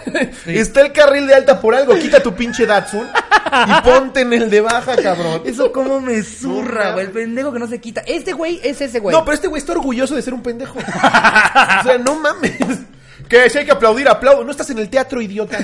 [0.46, 1.94] Está el carril de alta por algo.
[1.96, 5.42] Quita tu pinche Datsun y ponte en el de baja, cabrón.
[5.44, 7.06] Eso como me zurra, güey.
[7.06, 8.02] El pendejo que no se quita.
[8.06, 9.14] Este güey es ese güey.
[9.14, 10.78] No, pero este güey está orgulloso de ser un pendejo.
[10.78, 12.56] o sea, no mames.
[13.28, 14.44] Que si hay que aplaudir, aplaudo.
[14.44, 15.58] No estás en el teatro, idiota.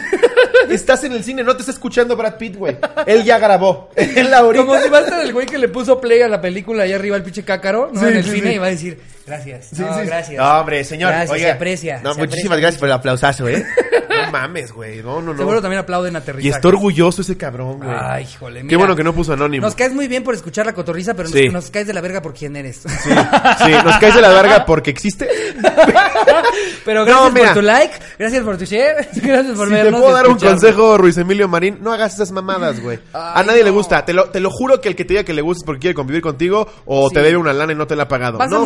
[0.69, 2.77] Estás en el cine, no te está escuchando Brad Pitt, güey.
[3.07, 3.91] Él ya grabó.
[3.97, 4.65] Él ahorita.
[4.65, 6.93] Como si va a estar el güey que le puso play a la película ahí
[6.93, 8.01] arriba el pinche cácaro, ¿no?
[8.01, 8.55] Sí, en el sí, cine sí.
[8.55, 9.69] y va a decir, gracias.
[9.73, 10.07] Sí, no, sí.
[10.07, 10.39] gracias.
[10.43, 11.11] No, hombre, señor.
[11.11, 11.47] Gracias, oiga.
[11.47, 12.01] se aprecia.
[12.03, 13.65] No, se muchísimas aprecia gracias por el aplausazo, ¿eh?
[14.13, 15.03] No mames, güey.
[15.03, 15.39] No, no, no.
[15.39, 16.49] Seguro también aplauden Y aterrizaje.
[16.55, 17.91] está orgulloso ese cabrón, güey.
[17.99, 18.79] Ay, Qué mira.
[18.79, 19.65] bueno que no puso anónimo.
[19.67, 21.49] Nos caes muy bien por escuchar la cotorriza, pero nos- Sí.
[21.49, 22.83] nos, caes de la verga por quién eres.
[22.83, 25.29] Sí, sí, nos caes de la verga porque existe.
[26.85, 27.47] pero gracias mira.
[27.47, 30.01] por tu like, gracias por tu share, gracias por Si te vernos.
[30.01, 32.99] puedo y dar un consejo, Ruiz Emilio Marín, no hagas esas mamadas, güey.
[33.13, 34.05] A nadie le gusta.
[34.05, 35.81] Te lo, te lo juro que el que te diga que le gusta es porque
[35.81, 37.15] quiere convivir contigo o Sí.
[37.15, 38.39] te debe una lana y no te la ha pagado.
[38.39, 38.61] Vas a no.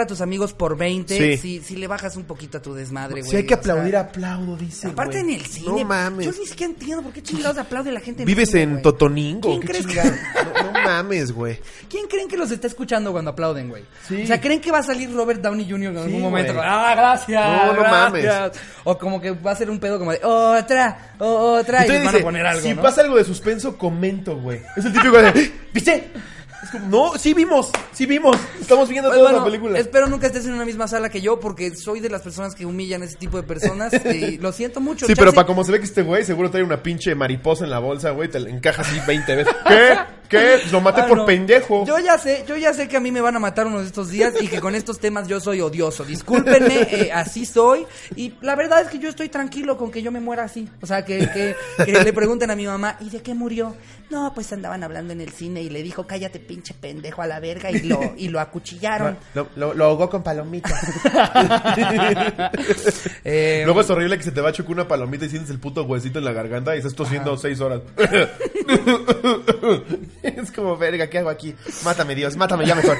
[0.00, 1.36] A tus amigos por 20 Sí.
[1.38, 3.30] si, si le bajas un poquito a tu desmadre, güey.
[3.30, 4.88] Si hay que O sea, aplaudir, aplaudo, dice.
[4.88, 5.34] Aparte güey.
[5.34, 5.66] en el cine.
[5.68, 6.26] No mames.
[6.26, 8.82] Yo ni siquiera entiendo por qué chingados aplaude la gente en ¿Vives cine, en güey.
[8.82, 9.48] Totoningo?
[9.48, 9.96] ¿Quién ¿Qué crees que-?
[10.56, 11.58] No, no mames, güey.
[11.88, 13.84] ¿Quién creen que los está escuchando cuando aplauden, güey?
[14.08, 14.22] Sí.
[14.22, 15.90] O sea, ¿creen que va a salir Robert Downey Jr.
[15.90, 16.54] en algún Sí, momento?
[16.54, 16.64] güey.
[16.66, 17.44] Ah, gracias.
[17.66, 18.52] No, no gracias.
[18.84, 22.04] O como que va a ser un pedo como de otra, otra, y Entonces les
[22.04, 22.82] van dice, a poner algo, si ¿no?
[22.82, 24.60] pasa algo de suspenso, comento, güey.
[24.76, 26.10] Es el típico de, ¿viste?
[26.62, 28.36] Es como, no, sí vimos, sí vimos.
[28.60, 29.78] Estamos viendo toda bueno, la película.
[29.78, 32.64] espero nunca estés en una misma sala que yo porque soy de las personas que
[32.66, 35.06] humillan a ese tipo de personas y lo siento mucho.
[35.06, 37.70] Sí, pero para como se ve que este güey seguro trae una pinche mariposa en
[37.70, 39.54] la bolsa, güey, te la encaja así 20 veces.
[39.68, 39.96] ¿Qué?
[40.28, 40.58] ¿Qué?
[40.72, 41.26] Lo maté Ah, por no.
[41.26, 41.86] pendejo.
[41.86, 43.86] Yo ya sé, yo ya sé que a mí me van a matar uno de
[43.86, 46.04] estos días y que con estos temas yo soy odioso.
[46.04, 47.86] Discúlpenme, eh, así soy.
[48.16, 50.68] Y la verdad es que yo estoy tranquilo con que yo me muera así.
[50.82, 53.76] O sea, que, que, que le pregunten a mi mamá, ¿y de qué murió?
[54.10, 57.40] No, pues andaban hablando en el cine y le dijo, cállate pinche pendejo a la
[57.40, 59.16] verga y lo, y lo acuchillaron.
[59.34, 60.70] Lo, lo, lo ahogó con palomita.
[63.24, 65.58] Eh, Luego es horrible que se te va a chocar una palomita y sientes el
[65.58, 67.80] puto huesito en la garganta y estás tosiendo seis horas.
[70.22, 71.54] es como, verga, ¿qué hago aquí?
[71.84, 72.96] Mátame, Dios, mátame ya mejor.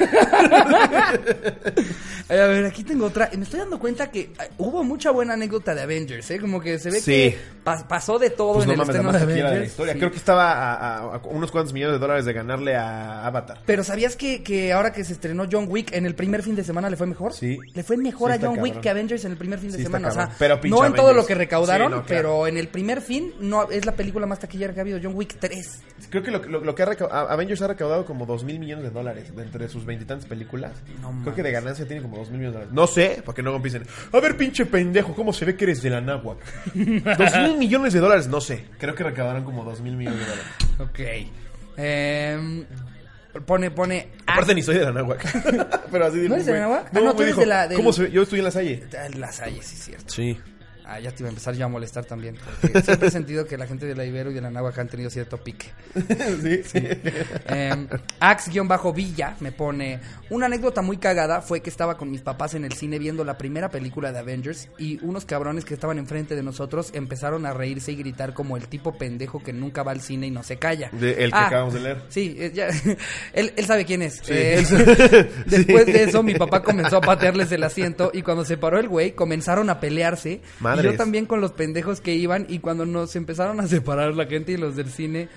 [2.29, 3.31] Eh, A ver, aquí tengo otra.
[3.37, 6.41] Me estoy dando cuenta que eh, hubo mucha buena anécdota de Avengers, ¿eh?
[6.41, 7.13] Como que se ve Sí.
[7.13, 9.49] que pas- pasó de todo Pues en no el mames, estreno de taquillera de la
[9.51, 9.71] Avengers.
[9.73, 9.93] historia.
[9.93, 9.99] Sí.
[10.01, 13.59] Creo que estaba a, a- a unos cuantos millones de dólares de ganarle a Avatar.
[13.67, 16.65] Pero ¿sabías que, que ahora que se estrenó John Wick en el primer fin de
[16.65, 17.33] semana le fue mejor?
[17.33, 17.59] Sí.
[17.75, 18.83] Le fue mejor Sí, a John Wick cabrón.
[18.83, 20.09] que Avengers en el primer fin de Sí, semana.
[20.09, 22.23] O sea, Pero no en todo lo que recaudaron, Sí, no, claro.
[22.23, 25.15] pero en el primer fin no es la película más taquillera que ha habido, John
[25.15, 25.83] Wick 3.
[26.11, 28.59] Creo que lo, lo- lo que ha recau- a- Avengers ha recaudado como dos mil
[28.59, 30.73] millones de dólares entre sus veintitantas películas.
[31.01, 32.75] No Creo que de ganancia tiene como dos mil millones de dólares.
[32.75, 33.85] No sé, porque no empiecen.
[34.13, 36.39] A ver, pinche pendejo, ¿cómo se ve que eres de la náhuac?
[36.75, 38.65] dos mil millones de dólares, no sé.
[38.79, 40.53] Creo que recaudaron como dos mil millones de dólares.
[40.79, 41.01] Ok.
[41.79, 42.65] Em,
[43.43, 44.09] pone, pone...
[44.27, 45.87] Aparte ni soy de la náhuac.
[45.91, 46.19] Pero así.
[46.29, 46.87] ¿No eres de la náhuac?
[46.95, 48.11] Ah, No, tú eres de la- del- ¿Cómo se ve?
[48.11, 48.85] Yo estoy en la Salle.
[48.99, 50.13] Ah, Las hay, sí, es cierto.
[50.15, 50.39] Sí.
[50.89, 52.37] Ah, ya te iba a empezar yo a molestar también.
[52.85, 55.11] siempre he sentido que la gente de la Ibero y de la Náhuac han tenido
[55.11, 55.67] cierto pique.
[56.43, 56.79] sí, sí.
[57.49, 57.87] Eh,
[58.21, 62.73] Ax-Villa me pone una anécdota muy cagada fue que estaba con mis papás en el
[62.73, 66.91] cine viendo la primera película de Avengers y unos cabrones que estaban enfrente de nosotros
[66.95, 70.31] empezaron a reírse y gritar como el tipo pendejo que nunca va al cine y
[70.31, 70.91] no se calla.
[70.93, 72.03] De- el que acabamos de leer.
[72.09, 72.69] Sí, eh, ya,
[73.33, 74.15] él, él sabe quién es.
[74.23, 74.33] Sí.
[74.33, 74.65] Eh,
[75.47, 78.89] después de eso mi papá comenzó a patearles el asiento y cuando se paró el
[78.89, 80.43] güey comenzaron a pelearse.
[80.81, 84.27] Y yo también con los pendejos que iban y cuando nos empezaron a separar la
[84.27, 85.29] gente y los del cine,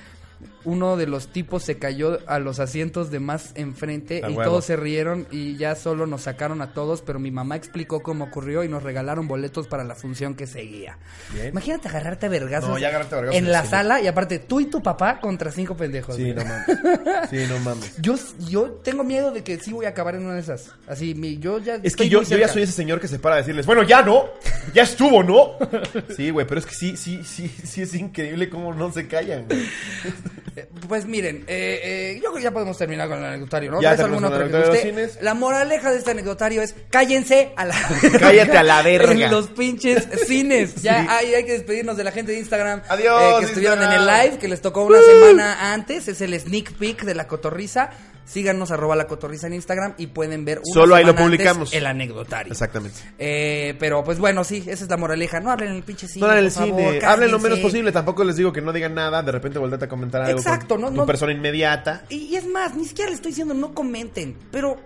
[0.69, 4.43] uno de los tipos se cayó a los asientos de más enfrente y huevo.
[4.43, 8.25] todos se rieron y ya solo nos sacaron a todos, pero mi mamá explicó cómo
[8.25, 10.99] ocurrió y nos regalaron boletos para la función que seguía.
[11.33, 11.47] Bien.
[11.47, 14.59] Imagínate agarrarte a vergazos No, ya agarrarte a vergazos en la sala y aparte tú
[14.59, 16.15] y tu papá contra cinco pendejos.
[16.15, 16.35] Sí, güey.
[16.35, 16.65] no mames.
[17.29, 17.95] Sí, no mames.
[17.99, 18.15] Yo,
[18.47, 20.71] yo tengo miedo de que sí voy a acabar en una de esas.
[20.87, 21.79] Así, mi, yo ya.
[21.81, 24.29] Es que yo, ya soy ese señor que se para a decirles, bueno, ya no,
[24.73, 25.57] ya estuvo, ¿no?
[26.15, 29.45] Sí, güey, pero es que sí, sí, sí, sí es increíble cómo no se callan,
[29.47, 29.59] güey.
[30.87, 33.81] Pues miren, eh, eh, yo creo que ya podemos terminar con el anecdotario, ¿no?
[33.81, 34.87] Ya ¿Traes terminamos alguna otra que guste?
[34.89, 35.17] cines.
[35.21, 37.75] La moraleja de este anecdotario es cállense a la
[38.19, 39.11] Cállate a la verga.
[39.11, 40.81] En los pinches cines.
[40.81, 41.07] Ya Sí.
[41.09, 42.81] hay, hay que despedirnos de la gente de Instagram.
[42.89, 46.07] Adiós, eh, que estuvieron en el live, que les tocó una semana antes.
[46.07, 47.91] Es el sneak peek de la cotorriza.
[48.29, 51.73] Síganos arroba la cotorriza en Instagram y pueden ver una Solo ahí lo publicamos.
[51.73, 52.51] el anecdotario.
[52.51, 52.99] Exactamente.
[53.17, 55.39] Eh, pero pues bueno, sí, esa es la moraleja.
[55.39, 56.27] No hablen en el pinche cine.
[56.27, 58.71] No en el por favor, cine, hablen lo menos posible, tampoco les digo que no
[58.71, 62.03] digan nada, de repente volvete a comentar algo Exacto, con no- tu no- persona inmediata.
[62.09, 64.77] Y, y es más, ni siquiera le estoy diciendo no comenten, pero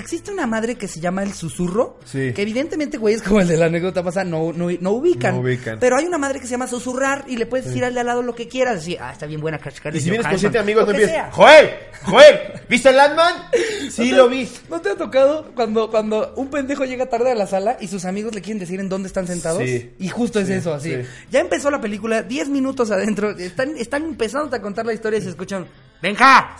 [0.00, 1.98] existe una madre que se llama el susurro.
[2.04, 2.32] Sí.
[2.32, 5.34] Que evidentemente, güey, es como el de la anécdota pasada, no, no, no ubican.
[5.34, 5.78] No ubican.
[5.78, 8.06] Pero hay una madre que se llama susurrar y le puedes decir al de al
[8.06, 8.76] lado lo que quieras.
[8.76, 11.34] Decir, ah, está bien buena Scarlett Y si vienes con Johansson", siete amigos, no empiezas.
[11.34, 11.70] ¡Joel!
[12.04, 12.38] ¡Joel!
[12.68, 13.34] ¿Viste el Landman?
[13.90, 14.48] Sí, lo vi.
[14.68, 18.04] ¿No te ha tocado cuando, cuando un pendejo llega tarde a la sala y sus
[18.04, 19.62] amigos le quieren decir en dónde están sentados?
[19.64, 19.90] Sí.
[19.98, 20.90] Y justo es eso, así.
[20.94, 21.08] sí.
[21.30, 25.22] Ya empezó la película, 10 minutos adentro, están, están empezando a contar la historia y
[25.22, 25.66] se escuchan...
[26.02, 26.56] ¡Venga!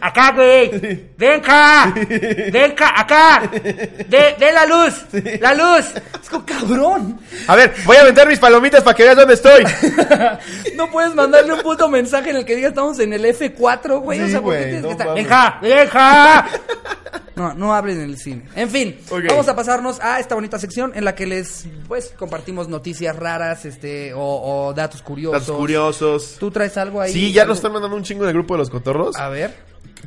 [0.00, 1.10] ¡Acá, güey!
[1.18, 1.92] ¡Venga!
[1.94, 3.00] ¡Venga!
[3.00, 3.42] ¡Acá!
[3.52, 4.94] ¡De, de la luz!
[5.40, 5.92] ¡La luz!
[6.22, 7.20] Es como, cabrón.
[7.48, 9.64] A ver, voy a aventar mis palomitas para que veas dónde estoy.
[10.76, 14.20] No puedes mandarle un puto mensaje en el que diga estamos en el F4, güey.
[14.20, 15.06] o Sí, sea, ¿por qué güey, tienes no que estar?
[15.08, 15.22] mames.
[15.24, 15.58] ¡Venga!
[15.60, 16.48] ¡Venga!
[17.34, 18.44] No, no hablen en el cine.
[18.54, 22.68] En fin, vamos a pasarnos a esta bonita sección en la que les, pues, compartimos
[22.68, 24.20] noticias raras, este, o,
[24.68, 25.40] o datos curiosos.
[25.40, 26.36] Datos curiosos.
[26.38, 27.10] ¿Tú traes algo ahí?
[27.12, 29.16] Sí, ya nos están mandando un chingo en el grupo de los cotorros.
[29.16, 29.54] A ver.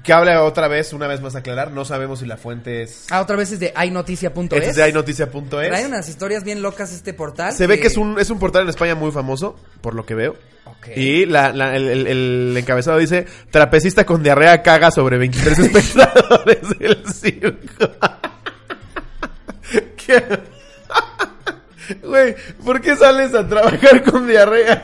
[0.03, 1.71] Que habla otra vez, una vez más aclarar.
[1.71, 3.05] No sabemos si la fuente es.
[3.11, 4.51] Ah, otra vez es de haynoticia.es.
[4.51, 5.49] Este es de haynoticia.es.
[5.49, 7.53] Trae unas historias bien locas este portal.
[7.53, 10.15] Se ve que es un, es un portal en España muy famoso, por lo que
[10.15, 10.35] veo.
[10.65, 10.87] Ok.
[10.97, 16.69] Y la, la- el, el- el encabezado dice: Trapecista con diarrea caga sobre 23 espectadores
[16.79, 17.89] del circo.
[20.05, 20.23] ¿Qué?
[22.03, 24.81] Güey, ¿por qué sales a trabajar con diarrea?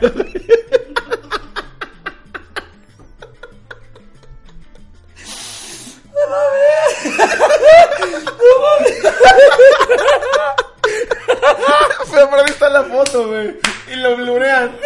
[12.10, 13.56] Pero por ahí está la foto, güey.
[13.90, 14.76] Y lo blurean.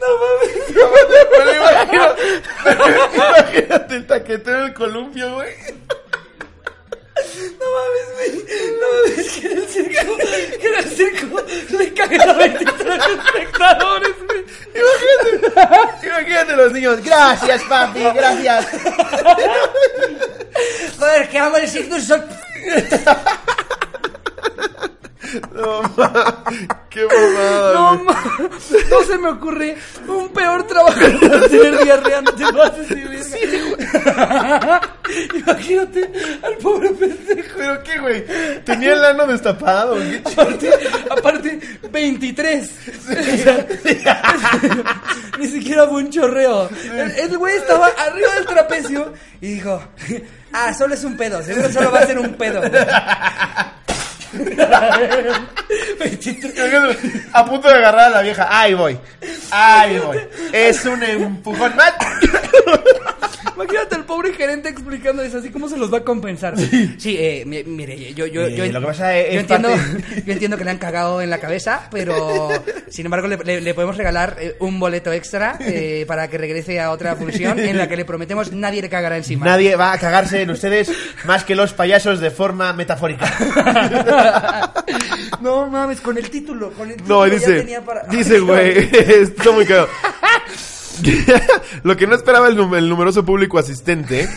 [0.00, 0.52] No mames.
[1.38, 2.06] Me lo imagino.
[3.14, 5.54] Imagínate el taquetero del columpio, güey.
[7.58, 8.32] No mames, güey.
[8.80, 10.16] No mames, que en el circo,
[10.60, 11.36] que en el circo
[11.78, 14.44] le cagan a 23 espectadores, güey.
[14.74, 16.06] Imagínate.
[16.06, 17.02] Imagínate los niños.
[17.02, 18.66] Gracias, papi, gracias.
[20.98, 22.20] Joder, que amo el circo y soy...
[25.54, 26.68] No mames.
[26.90, 28.04] Qué mamada, No, güey.
[28.06, 28.50] ma-
[28.90, 34.80] no se me ocurre un peor trabajo para tener diarrea, no te pases de verga.
[35.34, 37.48] Imagínate al pobre pendejo.
[37.56, 38.24] ¿Pero qué, güey?
[38.64, 40.16] Tenía el ano destapado, güey.
[40.24, 40.70] Aparte,
[41.10, 42.70] aparte, 23.
[42.98, 43.66] O sea,
[45.38, 46.68] Ni siquiera fue un chorreo.
[47.16, 49.82] El, güey estaba arriba del trapecio y dijo,
[50.52, 52.60] ah, solo es un pedo, seguro solo va a ser un pedo.
[52.60, 52.86] 23.
[57.32, 58.46] A punto de agarrar a la vieja.
[58.50, 58.98] Ahí voy.
[59.50, 60.18] Ahí voy.
[60.52, 61.92] Es un empujón más.
[63.54, 66.54] Imagínate al pobre gerente explicando eso, así cómo se los va a compensar.
[66.58, 70.22] Sí, eh, mi- mire, yo, yo, Eh, yo, lo que pasa es- yo entiendo, parte-
[70.26, 72.48] yo entiendo que le han cagado en la cabeza, pero
[72.88, 76.80] sin embargo le, le- le podemos regalar eh, un boleto extra eh, para que regrese
[76.80, 79.46] a otra función en la que le prometemos nadie le cagará encima.
[79.46, 80.90] Nadie va a cagarse en ustedes
[81.24, 83.30] más que los payasos de forma metafórica.
[85.40, 88.88] no mames, con el título, con el título No, ya dice, tenía para- dice, güey,
[88.92, 89.88] está muy cagado.
[91.84, 94.28] Lo que no esperaba el, num- el numeroso público asistente,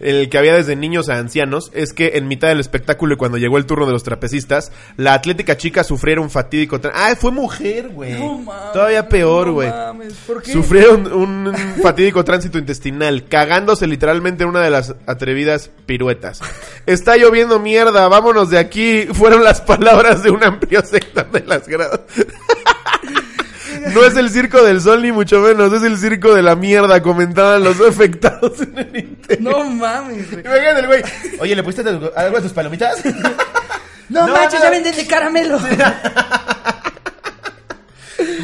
[0.00, 3.38] el que había desde niños a ancianos, es que en mitad del espectáculo y cuando
[3.38, 6.80] llegó el turno de los trapecistas, la atlética chica sufriera un fatídico...
[6.92, 8.12] Ah, fue mujer, güey.
[8.18, 9.70] No mames, Todavía peor, no güey.
[9.70, 10.52] mames, ¿por qué?
[10.52, 16.40] Sufrieron un fatídico tránsito intestinal, cagándose literalmente en una de las atrevidas piruetas.
[16.86, 19.06] Está lloviendo mierda, vámonos de aquí.
[19.12, 22.00] Fueron las palabras de un amplio sector de las gradas.
[23.92, 27.02] No es el circo del sol ni mucho menos, es el circo de la mierda,
[27.02, 29.52] comentaban los afectados en el interior.
[29.58, 30.44] No mames, güey.
[30.44, 31.02] Imagínate el güey.
[31.40, 32.98] Oye, ¿le pusiste algo a tus palomitas?
[34.10, 34.66] No, No, manches, no.
[34.66, 35.58] ya venden de caramelo.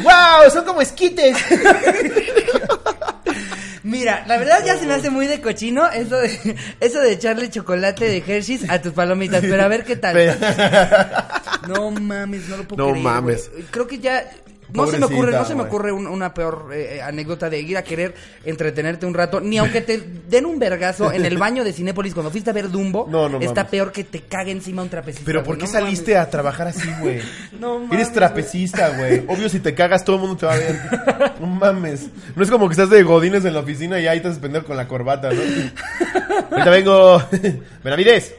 [0.03, 0.49] ¡Wow!
[0.51, 1.37] Son como esquites.
[3.83, 7.49] Mira, la verdad ya se me hace muy de cochino eso de, eso de echarle
[7.49, 10.15] chocolate de Hershey's a tus palomitas, pero a ver qué tal.
[11.67, 13.03] No mames, no lo puedo No creer.
[13.03, 13.49] mames.
[13.51, 13.63] güey.
[13.71, 14.29] Creo que ya
[14.73, 17.59] no se me ocurre, no se me ocurre un- una peor eh, eh, anécdota de
[17.59, 21.63] ir a querer entretenerte un rato, ni aunque te den un vergazo en el baño
[21.63, 23.71] de Cinépolis cuando fuiste a ver Dumbo, No, no está mames.
[23.71, 25.25] peor que te cague encima un trapecista.
[25.25, 26.27] Pero ¿por qué no saliste mames.
[26.27, 27.19] a trabajar así, güey?
[27.59, 29.23] No mames, Eres trapecista, güey.
[29.27, 30.79] Obvio, si te cagas, todo el mundo te va a ver.
[31.39, 32.07] No mames.
[32.35, 34.65] No es como que estás de godines en la oficina y ahí te haces pendejo
[34.65, 35.41] con la corbata, ¿no?
[36.51, 37.21] Ahorita vengo.
[37.83, 38.33] Benavides.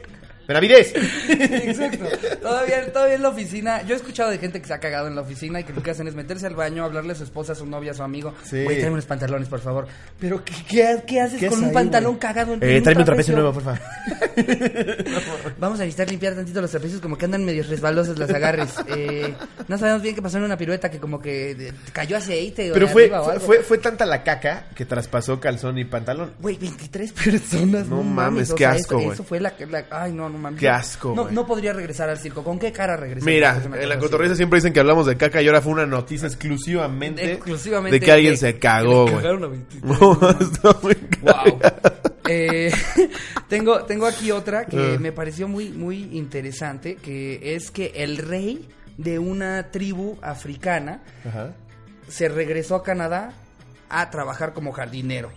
[0.47, 0.93] Benavides.
[1.29, 2.05] Exacto.
[2.41, 3.81] Todavía, todavía en la oficina.
[3.83, 5.81] Yo he escuchado de gente que se ha cagado en la oficina y que lo
[5.81, 8.03] que hacen es meterse al baño, hablarle a su esposa, a su novia, a su
[8.03, 8.33] amigo.
[8.43, 8.63] Sí.
[8.63, 9.87] Güey, tráeme unos pantalones, por favor.
[10.19, 12.19] Pero, ¿qué, qué, qué haces ¿Qué con un ahí, pantalón güey?
[12.19, 13.79] cagado en Eh, en tráeme un trapecio nuevo, por favor.
[15.59, 18.73] Vamos a necesitar limpiar tantito los trapecios, como que andan medio resbalosos las agarres.
[18.95, 19.33] Eh,
[19.67, 22.69] no sabemos bien qué pasó en una pirueta que como que cayó aceite.
[22.69, 26.33] o Pero fue, o fue, fue, fue tanta la caca que traspasó calzón y pantalón.
[26.39, 28.15] Güey, 23 personas, no, No mames.
[28.33, 29.13] mames, o qué sea, asco, eso, güey.
[29.13, 30.59] eso fue la, la- Ay, no, no mames.
[30.59, 31.33] Qué asco, No, güey.
[31.35, 32.43] no podría regresar al circo.
[32.43, 33.25] ¿Con qué cara regresar?
[33.29, 36.27] Mira, en la cotorriza siempre dicen que hablamos de caca y ahora fue una noticia
[36.27, 39.15] exclusivamente, Exclusivamente de que alguien de- se cagó, le güey.
[39.23, 40.41] cagaron a 23, No, no mames.
[40.41, 41.59] está muy Wow.
[42.27, 42.71] Eh,
[43.47, 44.99] tengo, tengo aquí otra que Ah.
[44.99, 48.67] me pareció muy, muy interesante, que es que el rey
[48.97, 51.53] de una tribu africana Ajá.
[52.07, 53.33] se regresó a Canadá
[53.95, 55.31] a trabajar como jardinero.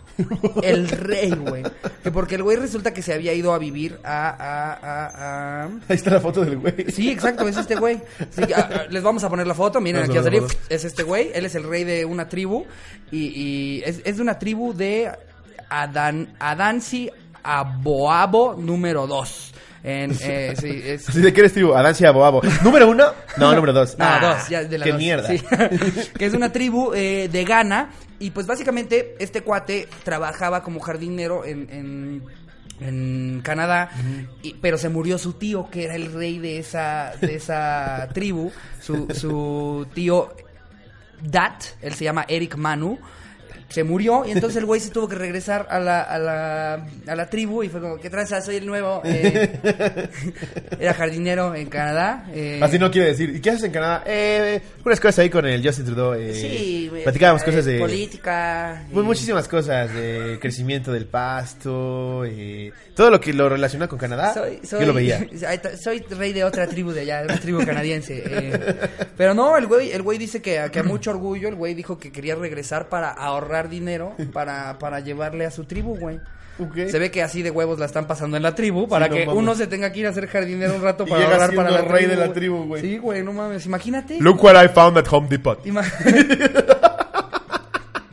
[0.63, 1.63] El rey, güey.
[2.03, 4.29] Que porque el güey resulta que se había ido a vivir a...
[4.29, 6.87] a, a, a- Ahí está la foto del güey.
[6.91, 8.01] Sí, exacto, es este güey.
[8.31, 8.43] Sí,
[8.91, 10.43] les vamos a poner la foto, miren Vamos aquí a a salir.
[10.69, 12.65] Es este güey, él es el rey de una tribu
[13.11, 15.11] y, y es, es de una tribu de
[15.69, 17.11] Adan, Adansi
[17.43, 19.53] Aboabo número 2.
[19.89, 22.43] En, eh, sí, es, Así de que eres tribu, Adancia Boabo.
[22.65, 23.07] ¿Número uno?
[23.37, 23.97] No, número dos.
[23.97, 25.29] no, Ah, dos, ya de la Qué dos, mierda.
[25.29, 25.41] sí.
[26.19, 27.91] que es una tribu eh, de Ghana.
[28.19, 32.23] Y pues básicamente este cuate trabajaba como jardinero en, en,
[32.81, 33.91] en Canadá.
[34.43, 38.51] y- pero se murió su tío, que era el rey de esa, de esa tribu.
[38.81, 40.35] Su, su tío
[41.23, 42.99] Dat, él se llama Eric Manu.
[43.69, 47.15] Se murió y entonces el güey se tuvo que regresar a la, a la, a
[47.17, 48.41] la tribu y fue como, ¿qué tranza?
[48.41, 49.03] Soy el nuevo.
[49.05, 49.59] eh,
[50.79, 52.27] era jardinero en Canadá.
[52.33, 53.31] eh, Así no quiere decir.
[53.35, 54.05] ¿Y qué haces en Canadá?
[54.07, 56.15] Eh, unas cosas ahí con el Justin Trudeau.
[56.15, 57.79] Eh, Sí, Platicábamos eh, cosas de...
[57.81, 58.85] política.
[58.93, 64.33] Pues muchísimas cosas, de crecimiento del pasto, eh, todo lo que lo relaciona con Canadá,
[64.33, 65.27] Soy, soy, yo lo veía.
[65.83, 68.23] soy rey de otra tribu de allá, de una tribu canadiense.
[68.25, 68.79] eh.
[69.17, 71.99] Pero no, el güey, el güey dice que, que a mucho orgullo, el güey dijo
[71.99, 76.21] que quería regresar para ahorrar dinero para, para llevarle a su tribu, güey.
[76.89, 79.27] Se ve que así de huevos la están pasando en la tribu para no que
[79.27, 79.43] mames.
[79.43, 82.07] uno se tenga que ir a ser jardinero un rato para ahorrar para la rey
[82.07, 82.81] tribu, de la tribu, güey.
[82.83, 84.19] Sí, güey, no mames, imagínate.
[84.23, 85.59] Look what I found at Home Depot.
[85.67, 85.83] Ima-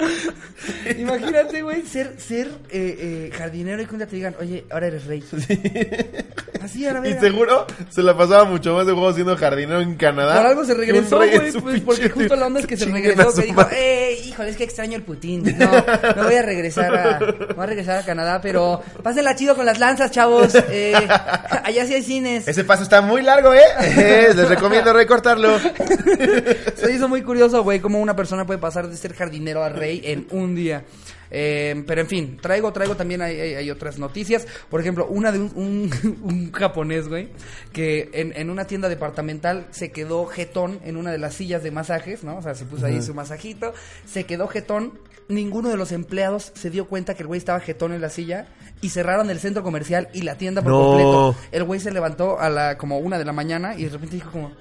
[0.98, 4.88] Imagínate, güey, ser, ser eh, eh, jardinero y que un día te digan, oye, ahora
[4.88, 5.24] eres rey.
[6.62, 10.38] Así, ahora Y seguro se la pasaba mucho más de juego siendo jardinero en Canadá.
[10.38, 13.48] Por algo se regresó, güey, pues, porque justo la onda es que se regresó, que
[13.48, 15.44] dijo, eh, híjole, es que extraño el Putin.
[15.58, 15.70] No,
[16.16, 19.80] me voy a regresar a, voy a regresar a Canadá, pero pásenla chido con las
[19.80, 20.56] lanzas, chavos.
[20.56, 20.94] Eh,
[21.64, 22.48] allá sí hay cines.
[22.48, 23.62] Ese paso está muy largo, ¿eh?
[23.82, 25.60] Eh, Les recomiendo recortarlo.
[26.76, 30.02] Se hizo muy curioso, güey, cómo una persona puede pasar de ser jardinero a rey
[30.06, 30.83] en un día.
[31.36, 34.46] Eh, pero en fin, traigo, traigo también hay, hay- hay otras noticias.
[34.70, 37.30] Por ejemplo, una de un, un- un japonés, güey,
[37.72, 41.72] que en, en una tienda departamental se quedó jetón en una de las sillas de
[41.72, 42.38] masajes, ¿no?
[42.38, 43.74] O sea, se puso ahí su masajito,
[44.06, 45.00] se quedó jetón.
[45.30, 48.48] Ninguno de los empleados se dio cuenta que el güey estaba jetón en la silla
[48.82, 50.80] y cerraron el centro comercial y la tienda por No.
[50.82, 51.36] completo.
[51.54, 54.32] El güey se levantó a la como una de la mañana y de repente dijo
[54.32, 54.52] como,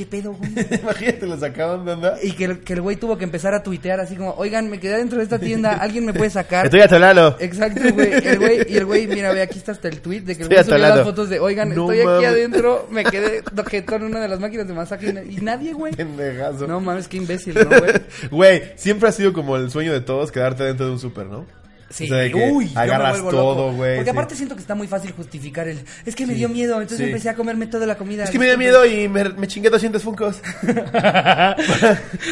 [0.00, 0.50] ¿qué pedo, güey?
[0.82, 2.16] Imagínate, lo sacaban de andar.
[2.22, 4.80] Y que el, que el güey tuvo que empezar a tuitear así como, oigan, me
[4.80, 6.64] quedé dentro de esta tienda, ¿alguien me puede sacar?
[6.64, 7.36] Estoy atolado.
[7.38, 8.12] Exacto, güey.
[8.26, 10.52] El güey, y el güey, mira, ve, aquí está hasta el tweet de que el
[10.52, 12.28] Estoy güey subió las fotos de, oigan, No estoy aquí mames.
[12.28, 15.72] adentro, me quedé dojetón en una de las máquinas de masaje y na- y nadie,
[15.74, 15.92] güey.
[15.94, 16.66] Pendejazo.
[16.66, 17.92] No mames, qué imbécil, ¿no, güey?
[18.30, 21.44] Güey, siempre ha sido como el sueño de todos quedarte dentro de un súper, ¿no?
[21.92, 24.16] Sí, O sea, de que uy, me agarras todo, güey, Porque sí.
[24.16, 27.04] aparte siento que está muy fácil justificar el, es que me dio miedo, entonces Sí.
[27.04, 28.22] empecé a comerme toda la comida.
[28.24, 30.40] Es que me dio miedo y me, me chingué 200 funcos.
[30.92, 31.56] para,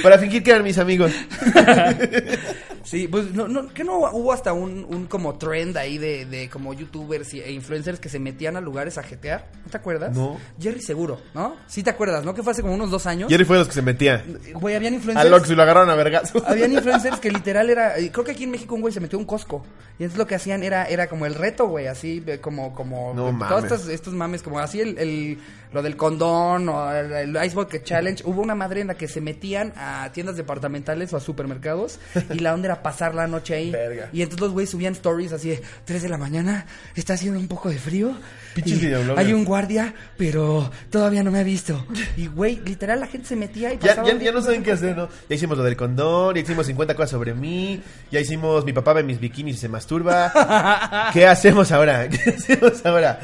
[0.02, 1.10] para fingir que eran mis amigos.
[2.88, 6.48] Sí, pues no, no, que no hubo hasta un, un como trend ahí de, de
[6.48, 10.16] como youtubers e influencers que se metían a lugares a jetear, ¿no te acuerdas?
[10.16, 10.38] No.
[10.58, 11.56] Jerry seguro, ¿no?
[11.66, 12.32] Sí te acuerdas, ¿no?
[12.34, 13.28] Que fue hace como unos dos años.
[13.28, 14.24] Jerry fue de los que se metía.
[14.54, 15.32] Güey, habían Al influencers.
[15.34, 16.42] Ox y lo agarraron a vergazo.
[16.48, 19.20] Habían influencers que literal era, creo que aquí en México un güey se metió a
[19.20, 19.62] un Costco
[19.98, 23.32] y entonces lo que hacían era era como el reto, güey, así como como No
[23.32, 23.48] mames.
[23.48, 25.38] todos estos, estos mames como así el, el-
[25.72, 29.08] lo del condón o el, el Ice Bucket Challenge, hubo una madre en la que
[29.08, 31.98] se metían a tiendas departamentales o a supermercados
[32.30, 33.70] y la onda era pasar la noche ahí.
[33.70, 34.08] Verga.
[34.12, 37.48] Y entonces los güeyes subían stories así de 3 de la mañana, está haciendo un
[37.48, 38.14] poco de frío.
[38.54, 38.78] Pinches
[39.16, 41.86] hay un guardia, pero todavía no me ha visto.
[42.16, 44.72] Y güey, literal la gente se metía y Ya, pasaba ya, ya no saben qué
[44.72, 45.08] hacer, ¿no?
[45.28, 48.94] Ya hicimos lo del condón, ya hicimos 50 cosas sobre mí, ya hicimos mi papá
[48.94, 51.10] ve mis bikinis y se masturba.
[51.12, 52.08] ¿Qué hacemos ahora?
[52.10, 53.20] ¿Qué hacemos ahora?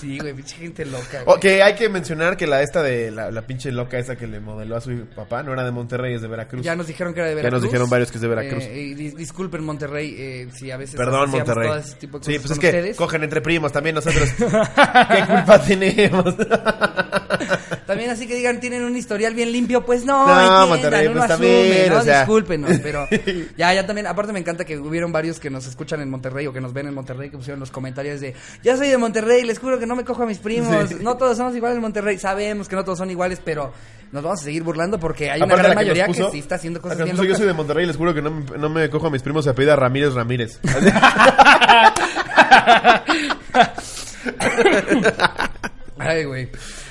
[0.00, 1.22] Sí, güey, pinche gente loca.
[1.24, 1.36] güey.
[1.36, 4.40] Ok, hay que mencionar que la esta de la, la pinche loca esa que le
[4.40, 6.62] modeló a su papá no era de Monterrey, es de Veracruz.
[6.62, 7.62] Ya nos dijeron que era de Ya Veracruz.
[7.62, 8.64] nos dijeron varios que es de Veracruz.
[8.64, 11.68] Eh, dis- disculpen, Monterrey, eh, si a veces Perdón, Monterrey.
[11.68, 12.96] todo ese tipo de Sí, cosas pues es con que ustedes.
[12.96, 14.28] cogen entre primos también nosotros.
[14.38, 16.34] ¿Qué culpa tenemos?
[17.98, 21.28] También así que digan, tienen un historial bien limpio, pues no, No, Monterrey, pues asume,
[21.28, 21.98] también, ¿no?
[21.98, 22.18] o sea.
[22.20, 23.06] Discúlpenos, pero
[23.56, 26.52] ya, ya también, aparte me encanta que hubieron varios que nos escuchan en Monterrey o
[26.52, 29.58] que nos ven en Monterrey, que pusieron los comentarios de, ya soy de Monterrey, les
[29.58, 30.96] juro que no me cojo a mis primos, Sí.
[31.00, 33.72] no todos somos iguales en Monterrey, sabemos que no todos son iguales, pero
[34.12, 36.80] nos vamos a seguir burlando porque hay una gran que mayoría que sí está haciendo
[36.80, 39.08] cosas bien Yo soy de Monterrey y les juro que no, me- no me cojo
[39.08, 40.60] a mis primos se apellida Ramírez Ramírez.
[45.98, 46.48] Ay, güey.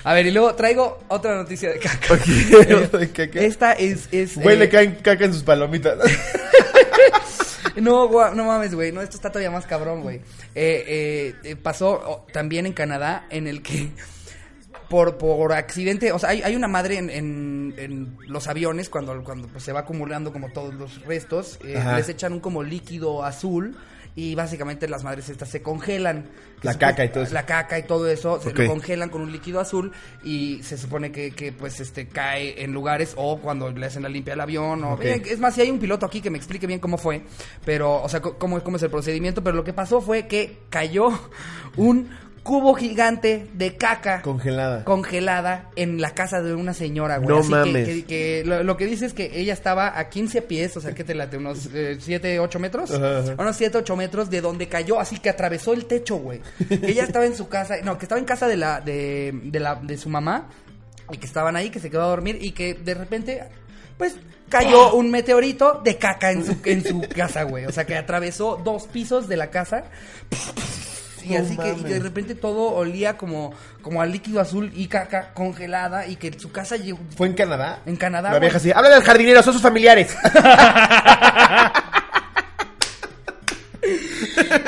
[0.07, 3.39] A ver, y luego traigo otra noticia de caca.
[3.41, 4.07] Esta es...
[4.13, 5.97] es Güey, eh, le caen caca en sus palomitas.
[7.75, 8.91] No, no mames, güey.
[8.91, 10.17] No, esto está todavía más cabrón, güey.
[10.55, 13.91] Eh, eh, eh, pasó oh, también en Canadá en el que
[14.89, 19.23] por, por accidente, o sea, hay, hay una madre en, en- en los aviones cuando,
[19.23, 23.23] cuando pues, se va acumulando como todos los restos, eh, les echan un como líquido
[23.23, 23.77] azul
[24.17, 26.25] y básicamente las madres estas se congelan.
[26.63, 27.33] La caca y todo eso.
[27.35, 29.91] La caca y todo eso, se lo congelan con un líquido azul
[30.23, 34.09] y se supone que, que, pues este cae en lugares o cuando le hacen la
[34.09, 36.79] limpia al avión o es más si hay un piloto aquí que me explique bien
[36.79, 37.21] cómo fue
[37.63, 41.09] pero o sea cómo, cómo es el procedimiento pero lo que pasó fue que cayó
[41.77, 42.09] un
[42.47, 44.85] cubo gigante de caca Congelada.
[44.85, 47.27] congelada en la casa de una señora, güey.
[47.27, 47.87] No Así que- mames.
[47.87, 50.93] Que, que lo, lo que dice es que ella estaba a 15 pies, o sea,
[50.95, 51.35] ¿qué te late?
[51.35, 51.67] ¿Unos
[51.99, 52.91] 7, 8 metros?
[52.91, 53.35] Ajá, ajá.
[53.37, 56.39] Unos 7, 8 metros de donde cayó, así que atravesó el techo, güey.
[56.69, 59.59] Que ella estaba en su casa, no, que estaba en casa de la, de, de
[59.59, 60.47] la, de su mamá,
[61.11, 63.43] y que estaban ahí, que se quedó a dormir, y que de repente,
[63.97, 64.15] pues,
[64.47, 67.65] cayó un meteorito de caca en su, en su casa, güey.
[67.65, 69.83] O sea, que atravesó dos pisos de la casa.
[71.27, 74.87] Y No así que y de repente todo olía como, como a líquido azul y
[74.87, 77.79] caca congelada y que su casa llegó ¿Fue en Canadá?
[77.85, 78.31] en Canadá.
[78.31, 80.15] La vieja así, háblale al jardinero, son sus familiares.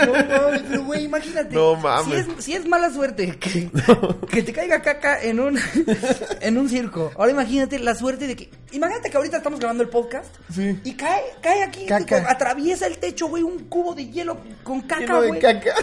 [0.06, 1.56] No mames, pero güey, imagínate.
[1.56, 2.26] No mames.
[2.26, 3.70] Si es, si es mala suerte que,
[4.32, 5.60] que te caiga caca en un,
[6.42, 7.12] en un circo.
[7.18, 8.50] Ahora imagínate la suerte de que.
[8.72, 10.34] Imagínate que ahorita estamos grabando el podcast.
[10.54, 10.80] Sí.
[10.84, 12.20] Y cae, cae aquí, Caca.
[12.22, 15.74] con- atraviesa el techo, güey, un cubo de hielo con caca, Lleno de caca.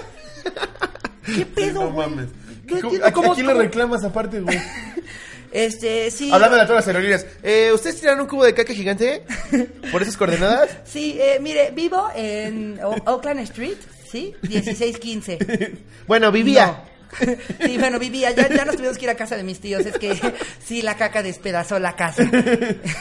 [1.25, 2.09] ¿Qué pedo, No güey?
[2.09, 2.29] mames.
[2.67, 4.59] No ¿A, entiendo a quién le reclamas aparte, güey?
[5.53, 6.31] Este, sí.
[6.33, 7.27] Hablando de todas las aerolíneas.
[7.43, 9.23] Eh, ¿Ustedes tiraron un cubo de caca gigante?
[9.93, 10.69] ¿Por esas coordenadas?
[10.85, 13.77] Sí, eh, mire, vivo en O- Oakland Street,
[14.11, 14.35] ¿sí?
[14.43, 15.73] 1615.
[16.07, 16.67] Bueno, vivía.
[16.67, 16.97] No.
[17.65, 18.33] Sí, bueno, vivía.
[18.33, 19.87] Ya, ya nos tuvimos que ir a casa de mis tíos.
[19.87, 20.21] Es que
[20.63, 22.25] sí, la caca despedazó la casa.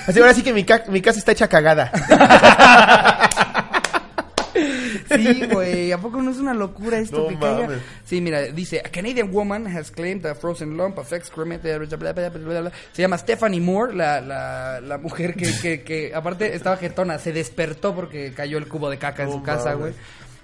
[0.07, 1.91] Así ahora sí que mi, ca- mi casa está hecha cagada.
[5.09, 5.91] Sí, güey.
[5.91, 7.67] ¿A poco no es una locura esto No que caiga?
[7.67, 7.81] mames.
[8.05, 11.61] Sí, mira, dice: A Canadian woman has claimed a frozen lump of excrement.
[11.63, 12.71] bla.
[12.91, 17.19] Se llama Stephanie Moore, la, la, la mujer que, que, que, aparte, estaba jetona.
[17.19, 19.93] Se despertó porque cayó el cubo de caca en No su casa, güey.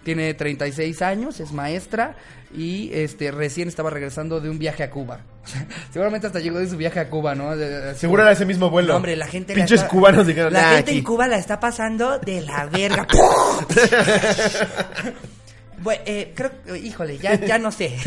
[0.03, 2.15] Tiene 36 años, es maestra
[2.55, 5.19] y este recién estaba regresando de un viaje a Cuba.
[5.91, 7.51] Seguramente hasta llegó de su viaje a Cuba, ¿no?
[7.95, 8.89] Seguro era ese mismo vuelo.
[8.89, 10.97] No, hombre, la gente la Pinches está- cubanos dijeron, La "Nah, gente aquí".
[10.99, 13.05] en Cuba la está pasando de la verga.
[15.83, 17.97] Bueno, eh, creo, híjole, ya, ya no sé,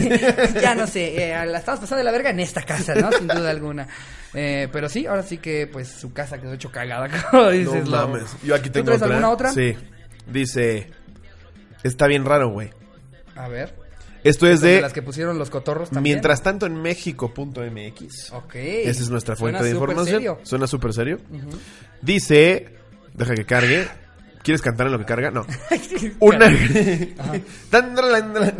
[0.63, 3.11] ya no sé, eh, la estamos pasando de la verga en esta casa, ¿no?
[3.11, 3.89] Sin duda alguna.
[4.33, 7.85] Eh, pero sí, ahora sí que, pues, su casa quedó hecho cagada, como dices.
[7.89, 8.37] No mames.
[8.45, 9.15] Yo aquí ¿Tú tengo traes otra.
[9.17, 9.51] alguna otra?
[9.53, 9.77] Sí.
[10.31, 10.89] Dice...
[11.85, 12.71] Está bien raro, güey.
[13.37, 13.75] A ver.
[14.25, 14.81] Esto es De de...
[14.81, 16.15] las que pusieron los cotorros también.
[16.15, 18.33] Mientras tanto en México.mx.
[18.33, 18.55] Ok.
[18.55, 20.07] Esa es nuestra fuente Suena de información.
[20.07, 20.39] serio.
[20.43, 21.19] Suena súper serio.
[22.03, 22.75] Dice...
[23.13, 23.87] Deja que cargue.
[24.43, 25.31] ¿Quieres cantar en lo que carga?
[25.31, 25.47] No.
[26.21, 26.49] Una,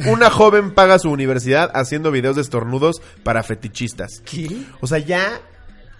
[0.07, 4.23] una joven paga su universidad haciendo videos de estornudos para fetichistas.
[4.25, 4.49] ¿Qué?
[4.81, 5.41] O sea, ya,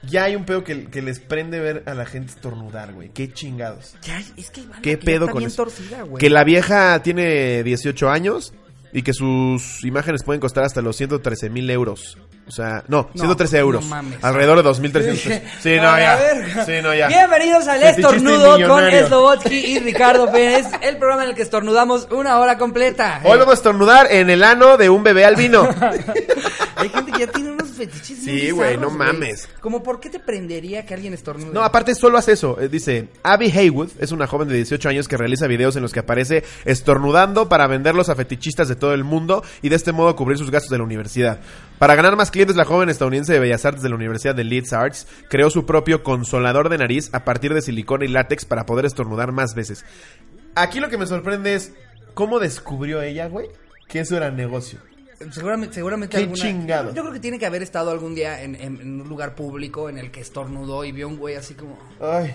[0.09, 3.11] ya hay un pedo que, que les prende ver a la gente estornudar, güey.
[3.11, 3.97] Qué chingados.
[4.03, 5.65] Ya, es que banda ¿Qué que pedo con eso?
[5.65, 6.21] torcida, güey.
[6.21, 8.53] Que la vieja tiene 18 años
[8.93, 12.17] y que sus imágenes pueden costar hasta los 113 mil euros.
[12.47, 13.85] O sea, no, 113 euros.
[13.85, 14.23] no mames.
[14.23, 15.43] Alrededor de 2.300.
[15.61, 16.65] Sí, no, ya.
[16.67, 17.09] Sí, no, ya.
[17.09, 18.85] Bienvenidos al Estornudo con.
[18.91, 23.21] Slobotsky y Ricardo Pérez, el programa en el que estornudamos una hora completa.
[23.25, 25.69] Hoy vamos a estornudar en el ano de un bebé albino.
[26.77, 29.49] Hay gente que ya tiene unos fetiches Sí, güey, no mames.
[29.61, 31.53] Como, ¿por qué te prendería que alguien estornude?
[31.53, 32.61] No, aparte solo hace eso.
[32.61, 35.93] Eh, Dice, Abby Haywood es una joven de 18 años que realiza videos en los
[35.93, 40.15] que aparece estornudando para venderlos a fetichistas de todo el mundo y de este modo
[40.17, 41.41] cubrir sus gastos de la universidad.
[41.79, 44.73] Para ganar más clientes, la joven estadounidense de Bellas Artes de la Universidad de Leeds
[44.73, 48.85] Arts creó su propio consolador de nariz a partir de silicona y látex para poder
[48.85, 49.85] estornudar más veces.
[50.55, 51.73] Aquí lo que me sorprende es
[52.15, 53.49] cómo descubrió ella, güey,
[53.89, 54.79] que eso era negocio.
[55.33, 56.95] Seguramente, seguramente alguna- chingado.
[56.95, 59.89] Yo creo que tiene que haber estado algún día en, en- en un lugar público
[59.89, 61.79] en el que estornudó y vio un güey así como.
[62.01, 62.35] Ay.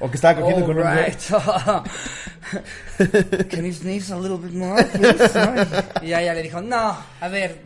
[0.00, 1.04] O que estaba cogiendo con un güey.
[3.50, 4.84] Can you sneeze a little bit more?
[4.98, 5.54] ¿No?
[6.02, 7.62] Y ya, ya le dijo, no, a ver.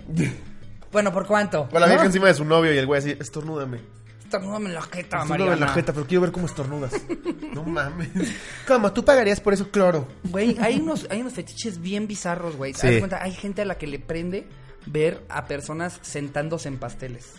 [0.92, 1.68] Bueno, ¿por cuánto?
[1.68, 1.92] Con la ¿No?
[1.92, 3.80] vieja encima de su novio y el güey así, estornúdame.
[4.28, 5.72] Estornúdame en la jeta, Estornúdame en la Mariana.
[5.72, 6.92] jeta, pero quiero ver cómo estornudas.
[7.54, 8.10] no mames.
[8.66, 8.92] ¿Cómo?
[8.92, 10.06] ¿Tú pagarías por eso cloro?
[10.24, 12.74] Güey, hay unos, hay unos fetiches bien bizarros, güey.
[12.74, 12.86] ¿Te Sí.
[12.88, 13.22] das cuenta?
[13.22, 14.46] Hay gente a la que le prende
[14.84, 17.32] ver a personas sentándose en pasteles.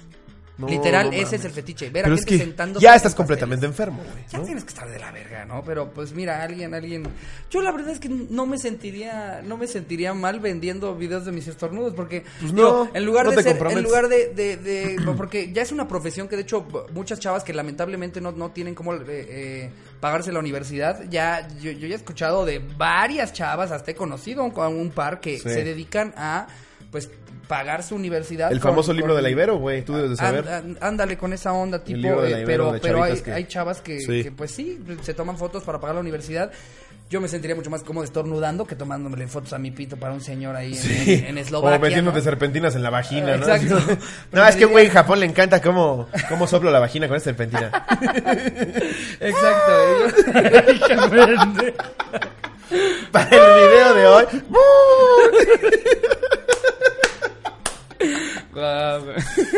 [0.60, 1.90] No, Literal, no ese es el fetiche.
[1.90, 4.26] Ver Pero a es gente que sentándose ya estás completamente enfermo, güey.
[4.30, 4.44] Ya ¿no?
[4.44, 5.64] tienes que estar de la verga, ¿no?
[5.64, 7.04] Pero pues mira, alguien, alguien.
[7.50, 11.32] Yo la verdad es que no me sentiría, no me sentiría mal vendiendo videos de
[11.32, 14.98] mis estornudos, porque Pues digo, en lugar no de ser, en lugar de, de, de-
[15.18, 18.76] porque ya es una profesión que de hecho muchas chavas que lamentablemente no, no tienen
[18.76, 19.70] cómo eh, eh,
[20.02, 24.42] pagarse la universidad, ya yo, yo ya he escuchado de varias chavas, hasta he conocido
[24.44, 25.44] a un, un par que Sí.
[25.50, 26.48] se dedican a
[26.92, 27.10] pues
[27.50, 28.52] pagar su universidad.
[28.52, 29.82] El con- famoso libro de la Ibero, güey.
[29.84, 30.46] Tú debes de saber.
[30.46, 34.24] Ánd- ándale con esa onda tipo, eh, pero pero hay, que- hay chavas que, Sí.
[34.24, 36.52] que, pues sí, se toman fotos para pagar la universidad.
[37.10, 40.22] Yo me sentiría mucho más cómodo estornudando que tomándome fotos a mi pito para un
[40.22, 41.14] señor ahí en, Sí.
[41.16, 41.78] en, en Eslovaquia.
[41.78, 42.24] o metiéndote ¿no?
[42.24, 43.48] serpentinas en la vagina, ¿no?
[43.48, 43.80] Exacto.
[44.32, 47.32] No, es que, güey, en Japón le encanta cómo, cómo soplo la vagina con esta
[47.32, 47.72] serpentina.
[49.20, 49.72] Exacto.
[53.12, 54.26] Para el video de hoy.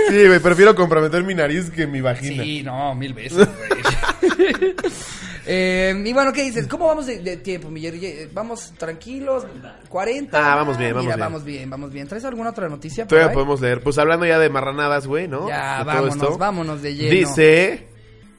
[0.10, 2.44] Sí, güey, prefiero comprometer mi nariz que mi vagina.
[2.44, 4.76] Sí, no, mil veces, güey.
[5.48, 6.68] Eh, y bueno, ¿qué dices?
[6.68, 8.06] ¿Cómo vamos de, de tiempo, mi Jerry?
[8.06, 9.44] Eh, ¿Vamos tranquilos?
[9.90, 10.30] ¿40?
[10.34, 11.26] Ah, vamos bien, vamos Mira, bien.
[11.26, 12.08] vamos bien, vamos bien.
[12.08, 13.06] ¿Traes alguna otra noticia?
[13.06, 13.34] por Todavía ahí?
[13.34, 13.82] podemos leer.
[13.82, 15.48] Pues hablando ya de marranadas, güey, ¿no?
[15.50, 16.38] Ya, De vámonos, esto.
[16.38, 17.10] vámonos de lleno.
[17.12, 17.88] Dice,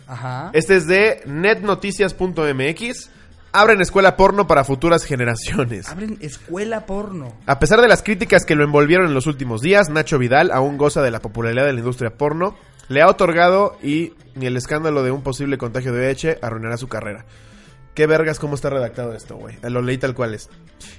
[0.07, 0.51] Ajá.
[0.55, 3.11] este es de netnoticias.mx.
[3.55, 5.87] Abren escuela porno para futuras generaciones.
[5.91, 7.35] Abren escuela porno.
[7.47, 10.79] A pesar de las críticas que lo envolvieron en los últimos días, Nacho Vidal aún
[10.79, 12.57] goza de la popularidad de la industria porno.
[12.89, 16.89] Le ha otorgado y ni el escándalo de un posible contagio de VIH arruinará su
[16.89, 17.27] carrera.
[17.95, 19.59] Qué vergas cómo está redactado esto, güey.
[19.63, 20.49] Lo leí tal cual es.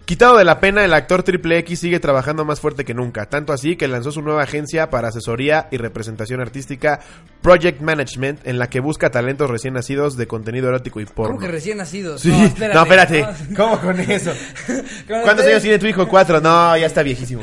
[0.05, 3.25] Quitado de la pena, el actor Triple X sigue trabajando más fuerte que nunca.
[3.25, 6.99] Tanto así que lanzó su nueva agencia para asesoría y representación artística,
[7.41, 11.35] Project Management, en la que busca talentos recién nacidos de contenido erótico y porno.
[11.35, 12.21] ¿Cómo que recién nacidos?
[12.21, 12.29] Sí.
[12.29, 12.75] No, espérate.
[12.75, 13.27] No, espérate.
[13.49, 13.57] No.
[13.57, 14.31] ¿Cómo con eso?
[15.07, 16.07] ¿Cuántos años tiene tu hijo?
[16.07, 16.41] Cuatro.
[16.41, 17.41] No, ya está viejísimo.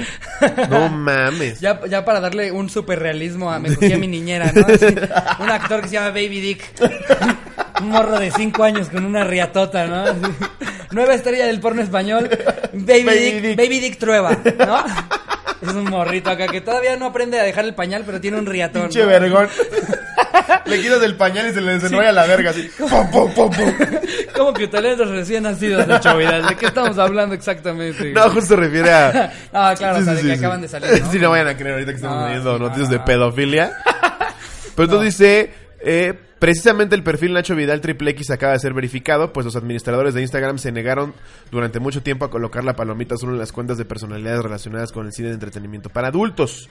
[0.68, 1.60] No mames.
[1.60, 4.64] Ya, ya para darle un super realismo a me cogí a mi niñera, ¿no?
[4.66, 4.86] Así,
[5.40, 6.62] un actor que se llama Baby Dick.
[7.80, 10.04] Un morro de cinco años con una riatota, ¿no?
[10.90, 12.28] Nueva estrella del porno español.
[12.72, 13.56] Baby, Baby Dick, Dick.
[13.56, 14.84] Baby Dick Trueba, ¿no?
[15.62, 18.46] Es un morrito acá que todavía no aprende a dejar el pañal, pero tiene un
[18.46, 18.82] riatón.
[18.84, 19.06] Pinche ¿no?
[19.08, 19.48] vergón.
[20.64, 22.70] Le quitas el pañal y se le desenrolla la verga así.
[22.78, 23.74] Pum, pum, pum, pum.
[24.34, 26.46] ¿Cómo que talentos recién nacidos, Nacho Vidal?
[26.46, 28.12] ¿De qué estamos hablando exactamente?
[28.12, 29.32] No, justo se refiere a.
[29.52, 30.44] Ah, claro, Sí, o sea, sí, de que sí, sí.
[30.44, 31.10] acaban de salir, ¿no?
[31.12, 33.72] Sí, no vayan a creer ahorita que estamos sí, no, noticias no, de pedofilia.
[34.76, 35.69] Pero entonces dice.
[35.82, 40.14] Eh, Precisamente el perfil Nacho Vidal Triple X acaba de ser verificado, pues los administradores
[40.14, 41.12] de Instagram se negaron
[41.50, 45.04] durante mucho tiempo a colocar la palomita solo en las cuentas de personalidades relacionadas con
[45.04, 46.70] el cine de entretenimiento para adultos.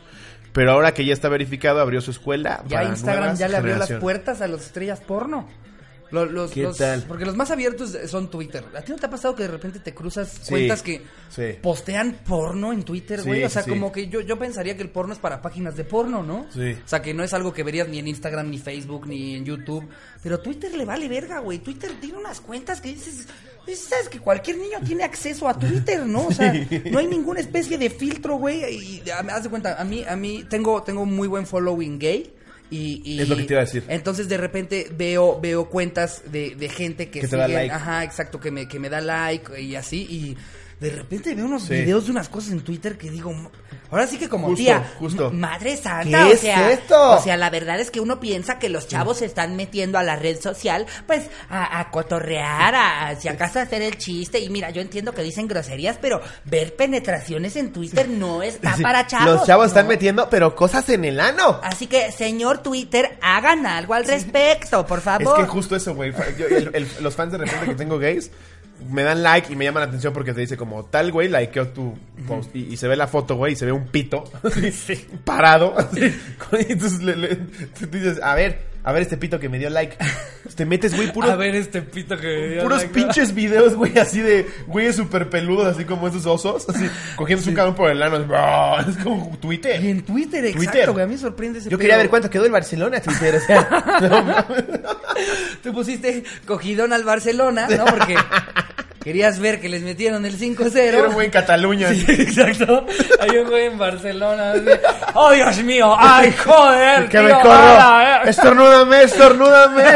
[0.53, 2.64] Pero ahora que ya está verificado, abrió su escuela.
[2.68, 5.47] Ya para Instagram ya le abrió las puertas a las estrellas porno.
[6.12, 7.03] Lo- los- ¿Qué los- tal?
[7.07, 8.66] Porque los más abiertos son Twitter.
[8.76, 11.43] ¿A ti no te ha pasado que de repente te cruzas Sí, cuentas que sí.
[11.62, 13.43] postean porno en Twitter, Sí, güey?
[13.43, 13.70] o sea, sí.
[13.70, 16.47] como que yo, yo pensaría que el porno es para páginas de porno, ¿no?
[16.53, 16.72] Sí.
[16.84, 19.45] O sea, que no es algo que verías ni en Instagram, ni Facebook, ni en
[19.45, 19.88] YouTube.
[20.24, 21.60] Pero Twitter le vale verga, güey.
[21.60, 23.28] Twitter tiene unas cuentas que dices...
[23.68, 26.26] Sabes que cualquier niño tiene acceso a Twitter, ¿no?
[26.26, 26.51] O sea,
[26.91, 28.64] no hay ninguna especie de filtro, güey.
[29.05, 32.34] Y a- haz de cuenta, a mí, a mí tengo, tengo muy buen following gay.
[32.72, 33.84] Y, y- Es lo que te iba a decir.
[33.88, 37.74] Entonces de repente veo veo cuentas de, de gente que, Que te da siguen- like.
[37.74, 40.38] ajá, exacto, que me, que me da like y así y
[40.80, 41.73] de repente veo unos Sí.
[41.73, 43.49] videos de unas cosas en Twitter que digo, "M-
[43.91, 45.30] ahora sí que como Justo, tía, justo.
[45.32, 47.11] madre santa, ¿Qué o es sea, esto?
[47.17, 50.03] o sea, la verdad es que uno piensa que los chavos se están metiendo a
[50.03, 54.69] la red social, pues a, a cotorrear, a, si acaso hacer el chiste y mira,
[54.69, 59.25] yo entiendo que dicen groserías, pero ver penetraciones en Twitter no está Sí, para chavos.
[59.39, 61.59] Los chavos están metiendo, pero cosas en el ano.
[61.63, 65.36] Así que, señor Twitter, hagan algo al respecto, por Es favor.
[65.38, 66.13] que justo eso, güey.
[67.01, 68.32] Los fans de repente que tengo gays
[68.89, 71.67] me dan like y me llaman la atención porque te dice como tal, güey, likeó
[71.67, 72.55] tu post.
[72.55, 75.75] Y, y se ve la foto, güey, y se ve un pito así, parado.
[75.77, 75.99] así.
[76.67, 77.39] y entonces le- le-
[77.91, 79.97] dices, a ver, a ver este pito que me dio like.
[80.55, 83.05] Te metes, güey, puros, A ver este pito que me dio puros like, ¿no?
[83.05, 87.53] pinches videos, güey, así de güeyes súper peludos, así como esos osos, así, cogiendo su
[87.53, 88.25] cabrón por el ano.
[88.77, 89.84] así, Es como Twitter.
[89.84, 90.91] Y en Twitter, exacto, Twitter.
[90.91, 91.03] güey.
[91.03, 91.80] A mí me sorprende ese Yo pedo.
[91.82, 93.36] quería ver cuánto quedó el Barcelona, Twitter.
[93.36, 94.45] O sea, no.
[95.61, 97.86] Tú pusiste cogidón al Barcelona, ¿no?
[97.86, 98.15] Porque
[99.04, 100.76] Querías ver que les metieron el 5-0.
[100.76, 101.89] Era un güey en Cataluña.
[101.93, 102.86] Sí, exacto.
[103.22, 104.52] Hay un güey en Barcelona.
[104.52, 104.66] así,
[105.14, 105.95] ¡Oh, Dios mío!
[105.97, 107.08] ¡Ay, joder!
[107.08, 107.52] Que me corro.
[107.54, 108.30] ala, eh".
[108.30, 109.84] Estornúdame, estornúdame.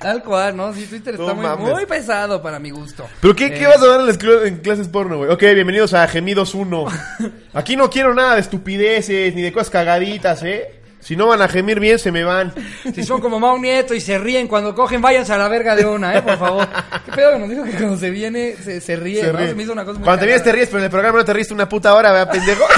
[0.00, 0.72] Tal cual, ¿no?
[0.72, 1.70] Sí, Twitter está No muy, mames.
[1.70, 3.06] muy pesado para mi gusto.
[3.20, 5.30] ¿Pero qué, Eh, qué vas a dar en, las en clases porno, güey?
[5.30, 6.86] Ok, bienvenidos a Gemidos 1.
[7.52, 10.79] Aquí no quiero nada de estupideces ni de cosas cagaditas, ¿eh?
[11.00, 12.52] Si no van a gemir bien, se me van.
[12.94, 15.86] Si son como Mau Nieto y se ríen cuando cogen, váyanse a la verga de
[15.86, 16.22] una, ¿eh?
[16.22, 16.68] Por favor.
[17.06, 19.38] ¿Qué pedo que nos dijo que cuando se viene se, se ríe, Se ¿no?
[19.38, 19.48] ríe.
[19.48, 21.18] Se me hizo una cosa muy Cuando te vienes te ríes, pero en el programa
[21.18, 22.64] no te ríes una puta hora, ¿verdad, pendejo?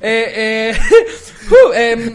[0.00, 0.78] Eh, eh,
[1.50, 2.14] uh, em,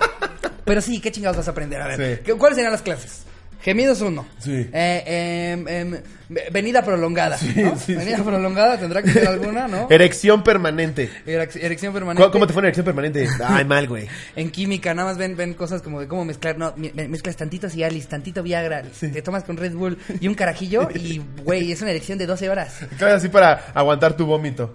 [0.64, 1.80] pero sí, ¿qué chingados vas a aprender?
[1.82, 2.22] A ver, Sí.
[2.24, 3.22] ¿qué- ¿cuáles serían las clases?
[3.60, 4.24] Gemidos uno.
[4.38, 4.68] Sí.
[4.72, 7.36] Eh, em, em, ve- venida prolongada.
[7.56, 7.76] ¿no?
[7.76, 9.86] sí, venida prolongada, tendrá que ser alguna, ¿no?
[9.90, 11.10] Erección permanente.
[11.26, 12.22] Erec- Erección permanente.
[12.22, 13.26] ¿Cómo, cómo te fue en erección permanente?
[13.44, 14.06] Ay, mal, güey.
[14.36, 17.36] En química, nada más ven, ven cosas como de cómo mezclar, no, me- me- mezclas
[17.36, 21.82] tantito Cialis, tantito Viagra, te tomas con Red Bull y un carajillo y, güey, es
[21.82, 22.76] una erección de 12 horas.
[22.96, 24.74] Claro, así para aguantar tu vómito.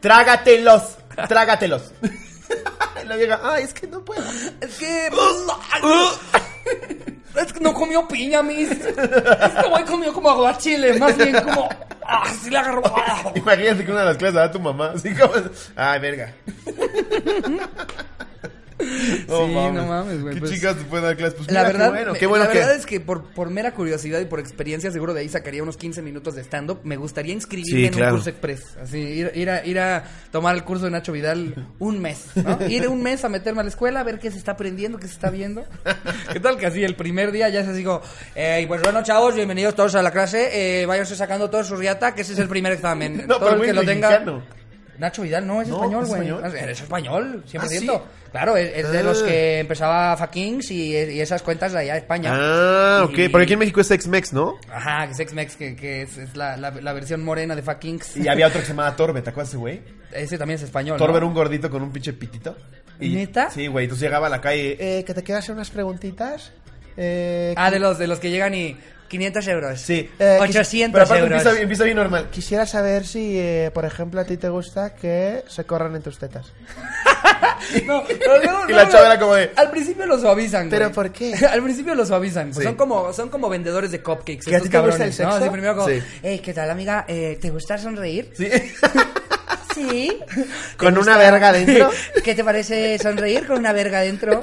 [0.00, 0.96] Trágatelos,
[1.28, 1.92] trágatelos.
[3.06, 4.22] La vieja, ay, es que no puedo.
[4.62, 5.10] Es que...
[7.36, 8.70] es que no comió piña, mis.
[8.70, 11.68] Este güey comió como aguachile, más bien como...
[12.06, 12.82] Ah, sí le agarró.
[13.34, 14.92] Imagínate que una de las clases la da tu mamá.
[14.94, 15.32] Así como,
[15.76, 16.34] ay, verga.
[19.26, 21.34] Sí, no mames, güey, ¿Qué pues- chicas te pueden dar clases?
[21.36, 22.58] Pues La mira, verdad, qué bueno, qué bueno la que...
[22.58, 25.76] verdad es que por, por mera curiosidad y por experiencia, seguro de ahí sacaría unos
[25.76, 26.80] 15 minutos de stand-up.
[26.84, 28.12] Me gustaría inscribirme Sí, en claro.
[28.12, 28.76] un curso express.
[28.82, 32.58] Así, ir, ir a, ir a tomar el curso de Nacho Vidal un mes, ¿no?
[32.68, 35.06] Ir un mes a meterme a la escuela, a ver qué se está aprendiendo, qué
[35.06, 35.64] se está viendo.
[36.32, 38.00] ¿Qué tal que así el primer día ya así como,
[38.34, 40.80] eh, pues bueno, chavos, bienvenidos todos a la clase.
[40.82, 43.26] Eh, váyanse sacando todos su riata, que ese es el primer examen.
[43.26, 44.08] No, Todo pero el que lo tenga.
[44.10, 44.42] mexicano.
[44.98, 46.20] Nacho Vidal, no, es No, español, ¿es güey.
[46.28, 46.56] español?
[46.56, 47.60] Eres español, 100%.
[47.60, 47.90] ¿Ah, sí?
[48.30, 49.26] Claro, es, es de los Ah.
[49.26, 52.30] que empezaba Fakings y, y esas cuentas de allá de España.
[52.32, 53.18] Ah, ok.
[53.18, 54.54] Y- Porque aquí en México es Ex-Mex, ¿no?
[54.72, 58.16] Ajá, es X-Mex, que, que es, es la, la, la versión morena de Fakings.
[58.16, 59.82] Y había otro que se llamaba Torbe, ¿te acuerdas ese güey?
[60.12, 60.98] Ese también es español.
[60.98, 61.18] Torbe ¿no?
[61.18, 62.56] era un gordito con un pinche pitito.
[63.00, 63.50] ¿Neta?
[63.50, 63.84] Sí, güey.
[63.86, 64.76] Entonces llegaba a la calle.
[64.78, 66.52] Eh, que te quedas hacer unas preguntitas.
[66.96, 68.76] Eh, Ah, de los, de los que llegan y
[69.08, 69.80] 500 euros.
[69.80, 70.10] Sí.
[70.18, 71.38] eh, 800 quis- pero aparte euros.
[71.42, 72.28] Empieza, empieza bien normal.
[72.30, 76.18] Quisiera saber si, eh, por ejemplo, a ti te gusta que se corran en tus
[76.18, 76.52] tetas.
[77.86, 80.94] No, pero luego- Y la chava era como de- Al principio lo suavizan, ¿Pero güey.
[80.94, 81.34] por qué?
[81.50, 82.48] Al principio lo suavizan.
[82.50, 82.62] pues Sí.
[82.64, 84.44] son, como, son como vendedores de cupcakes.
[84.44, 85.32] ¿Que a estos ti te gusta cabrones, el ¿no?
[85.32, 85.44] sexo?
[85.44, 86.02] Así primero como, Sí.
[86.22, 87.04] hey, ¿qué tal, amiga?
[87.08, 88.32] Eh, ¿Te gusta sonreír?
[88.36, 88.50] Sí.
[89.74, 90.18] Sí.
[90.76, 91.90] ¿Con ¿Te una verga dentro?
[92.22, 94.40] ¿Qué te parece sonreír con una verga dentro?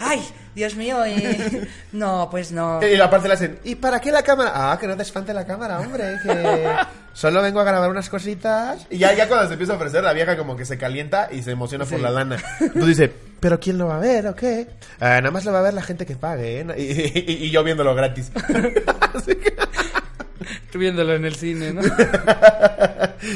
[0.00, 0.20] Ay,
[0.54, 1.68] Dios mío, eh.
[1.92, 2.80] No, pues no.
[2.86, 4.52] y aparte le hacen, ¿y para qué la cámara?
[4.72, 6.18] Ah, que no te espante la cámara, hombre.
[6.22, 6.66] Que
[7.12, 8.86] solo vengo a grabar unas cositas.
[8.90, 11.42] Y ya, ya cuando se empieza a ofrecer, la vieja como que se calienta y
[11.42, 12.36] se emociona por la lana.
[12.60, 14.66] Entonces dice, ¿pero quién lo va a ver o qué?
[15.00, 16.66] "Ah, nada más lo va a ver la gente que pague, ¿eh?
[16.76, 16.82] Y,
[17.32, 18.30] y- y yo viéndolo gratis.
[19.14, 19.54] Así que-
[20.72, 21.82] Tú viéndolo en el cine, ¿no?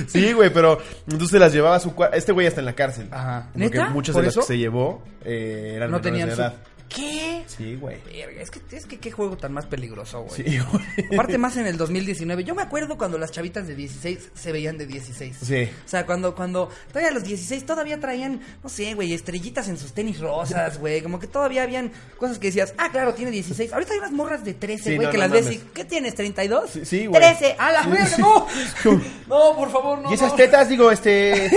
[0.09, 0.79] Sí, güey, pero
[1.09, 2.17] entonces las llevaba a su cuarto.
[2.17, 3.07] Este güey está en la cárcel.
[3.11, 3.51] Ajá.
[3.53, 3.91] Como que ¿Neta?
[3.91, 4.41] muchos ¿Por de eso?
[4.41, 6.76] que se llevó eh, eran No menores tenían de su...
[6.89, 7.43] ¿Qué?
[7.47, 7.99] Sí, güey.
[8.05, 10.35] Verga, Es que, es que qué juego tan más peligroso, güey.
[10.45, 10.85] Sí, güey.
[11.13, 12.45] Aparte más en el 2019.
[12.45, 15.37] Yo me acuerdo cuando las chavitas de 16 se veían de 16.
[15.43, 15.69] Sí.
[15.85, 19.93] O sea, cuando, cuando todavía los 16 todavía traían, no sé, güey, estrellitas en sus
[19.93, 21.03] tenis rosas, güey.
[21.03, 23.73] Como que todavía habían cosas que decías, ah, claro, tiene 16.
[23.73, 25.59] Ahorita hay unas morras de 13, Sí, güey, no, que no las ves mames.
[25.61, 26.17] y, ¿qué tienes?
[26.17, 26.69] ¿32?
[26.69, 27.21] Sí, sí, güey.
[27.21, 28.47] 13, a la verga, no.
[29.27, 30.11] No, por favor, no.
[30.11, 31.51] Y esas tetas, digo, este.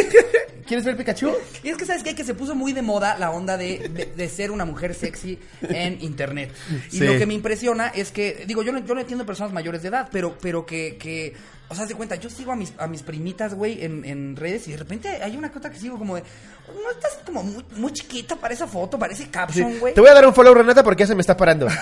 [0.69, 1.33] ¿Quieres ver Pikachu?
[1.63, 2.13] Y es que, ¿sabes qué?
[2.13, 5.39] Que se puso muy de moda la onda de, de- de ser una mujer sexy
[5.67, 6.53] en internet.
[6.91, 7.03] Y Sí.
[7.03, 9.87] lo que me impresiona es que, digo, yo no, yo no entiendo personas mayores de
[9.87, 11.33] edad, pero, pero que, que,
[11.69, 14.67] o sea, de cuenta, yo sigo a mis, a mis primitas, güey, en, en redes
[14.67, 16.21] y de repente hay una cosa que sigo como de,
[16.67, 19.95] no estás como muy, muy chiquita para esa foto, para ese caption, güey.
[19.95, 21.67] Te voy a dar un follow, Renata, porque ya se me está parando.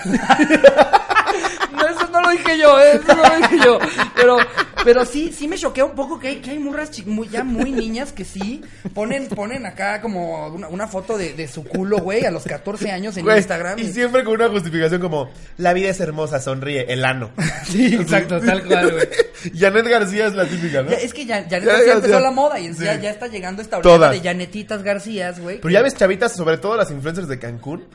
[1.72, 2.94] No, eso no lo dije yo, ¿eh?
[3.04, 3.80] eso no lo dije yo.
[4.16, 4.38] Pero,
[4.84, 7.72] pero sí, sí me choquea un poco que hay, que hay morras muy, ya muy
[7.72, 8.62] niñas que sí
[8.94, 12.92] ponen, ponen acá como una, una foto de, de su culo, güey, a los 14
[12.92, 13.80] años en Güey, Instagram.
[13.80, 17.32] Y siempre con una justificación como: La vida es hermosa, sonríe, el ano.
[17.68, 19.08] Sí, exacto, tal cual, güey.
[19.58, 20.92] Janet García es la típica, ¿no?
[20.92, 22.84] Ya, es que ya, ya ya, empezó la moda y Sí.
[22.86, 24.12] ya, ya está llegando esta oleada Todas.
[24.12, 25.60] de Janetitas Garcías, güey.
[25.60, 27.86] Pero ya ves chavitas, sobre todo las influencers de Cancún,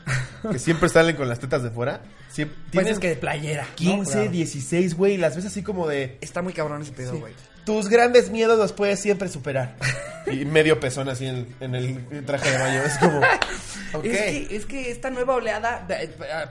[0.51, 2.01] que siempre salen con las tetas de fuera.
[2.29, 3.63] Siempre, Pues es que de playera.
[3.63, 3.75] ¿no?
[3.75, 4.31] 15, Claro.
[4.31, 6.17] 16, güey, y las ves así como de...
[6.21, 7.33] Está muy cabrón ese pedo, güey.
[7.65, 9.75] Tus grandes miedos los puedes siempre superar.
[10.27, 12.81] Y medio pezón así en, en el traje de baño.
[12.83, 13.21] Es como.
[13.93, 15.87] Es, que, es que esta nueva oleada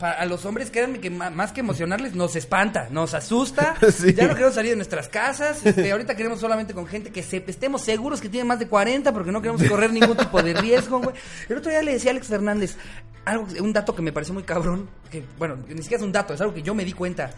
[0.01, 3.75] a, los hombres, créanme que más que emocionarles, nos espanta, nos asusta.
[3.93, 4.15] Sí.
[4.15, 5.65] Ya no queremos salir de nuestras casas.
[5.65, 9.13] este, ahorita queremos solamente con gente que se, estemos seguros que tiene más de 40
[9.13, 11.15] porque no queremos correr ningún tipo de riesgo, güey.
[11.49, 12.77] El otro día le decía a Alex Fernández,
[13.25, 16.33] algo, un dato que me pareció muy cabrón, que bueno, ni siquiera es un dato,
[16.35, 17.31] es algo que yo me di cuenta.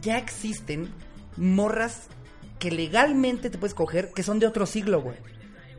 [0.00, 0.88] Ya existen
[1.36, 2.02] morras
[2.58, 5.16] que legalmente te puedes coger que son de otro siglo, güey.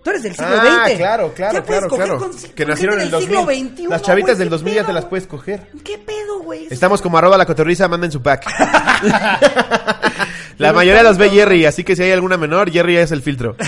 [0.03, 0.97] Tú eres del siglo Ah, XX.
[0.97, 2.17] claro, claro, Ya claro, claro.
[2.17, 3.37] con- que nacieron en el del 2000.
[3.37, 5.69] siglo XXI, Las chavitas del ¿qué 2000 ya te las puedes coger.
[5.83, 6.67] ¿Qué pedo, güey?
[6.69, 8.45] Estamos como arroba la cotorriza, manden su pack.
[10.57, 13.55] la mayoría los ve Jerry, así que si hay alguna menor, Jerry es el filtro.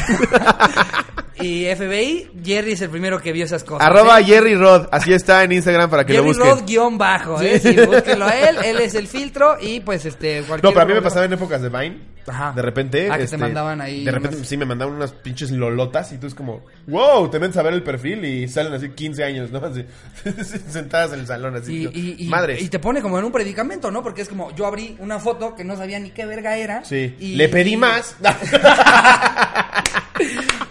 [1.41, 3.85] Y FBI, Jerry es el primero que vio esas cosas.
[3.85, 4.23] arroba ¿eh?
[4.23, 6.49] Jerry Rod, así está en Instagram para que Jerry lo busquen.
[6.49, 7.59] Rod guion bajo, ¿eh?
[7.59, 10.41] Sí, búsquenlo a él, él es el filtro y pues este...
[10.41, 12.15] No, cualquier pero a mí me pasaba en épocas de Vine.
[12.27, 12.53] Ajá.
[12.55, 13.07] De repente.
[13.11, 16.11] Ah, que te este, mandaban ahí De repente, unas- sí, me mandaban unas pinches lolotas
[16.11, 19.23] y tú es como, wow, te metes a ver el perfil y salen así 15
[19.23, 19.59] años, ¿no?
[19.65, 19.85] Así,
[20.69, 21.89] sentadas en el salón, así.
[21.93, 22.61] Y, y, y- Madres.
[22.63, 24.01] y te pone como en un predicamento, ¿no?
[24.01, 26.83] Porque es como, yo abrí una foto que no sabía ni qué verga era.
[26.83, 27.15] Sí.
[27.19, 28.15] y- Le pedí y- más.